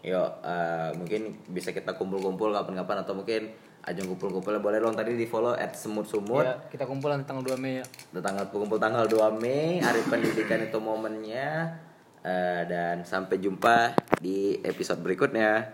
yuk 0.05 0.31
eh, 0.45 0.91
mungkin 1.01 1.41
bisa 1.49 1.73
kita 1.73 1.97
kumpul-kumpul 1.97 2.53
kapan-kapan 2.53 3.09
atau 3.09 3.17
mungkin 3.17 3.49
ajang 3.85 4.07
kumpul-kumpulnya. 4.17 4.61
Boleh 4.61 4.81
dong 4.81 4.97
tadi 4.97 5.15
di 5.15 5.29
follow 5.29 5.53
at 5.55 5.77
semut-sumut 5.77 6.45
Ya, 6.45 6.57
kita 6.73 6.85
kumpulan 6.89 7.25
tanggal 7.25 7.45
2 7.45 7.61
Mei 7.61 7.81
ya. 7.81 7.85
tanggal 8.21 8.49
kumpul 8.49 8.81
tanggal 8.81 9.05
2 9.05 9.41
Mei 9.41 9.81
hari 9.81 10.01
pendidikan 10.09 10.61
itu 10.65 10.79
momennya. 10.81 11.81
Eh, 12.25 12.63
dan 12.65 13.05
sampai 13.05 13.37
jumpa 13.37 13.93
di 14.17 14.57
episode 14.65 15.05
berikutnya 15.05 15.69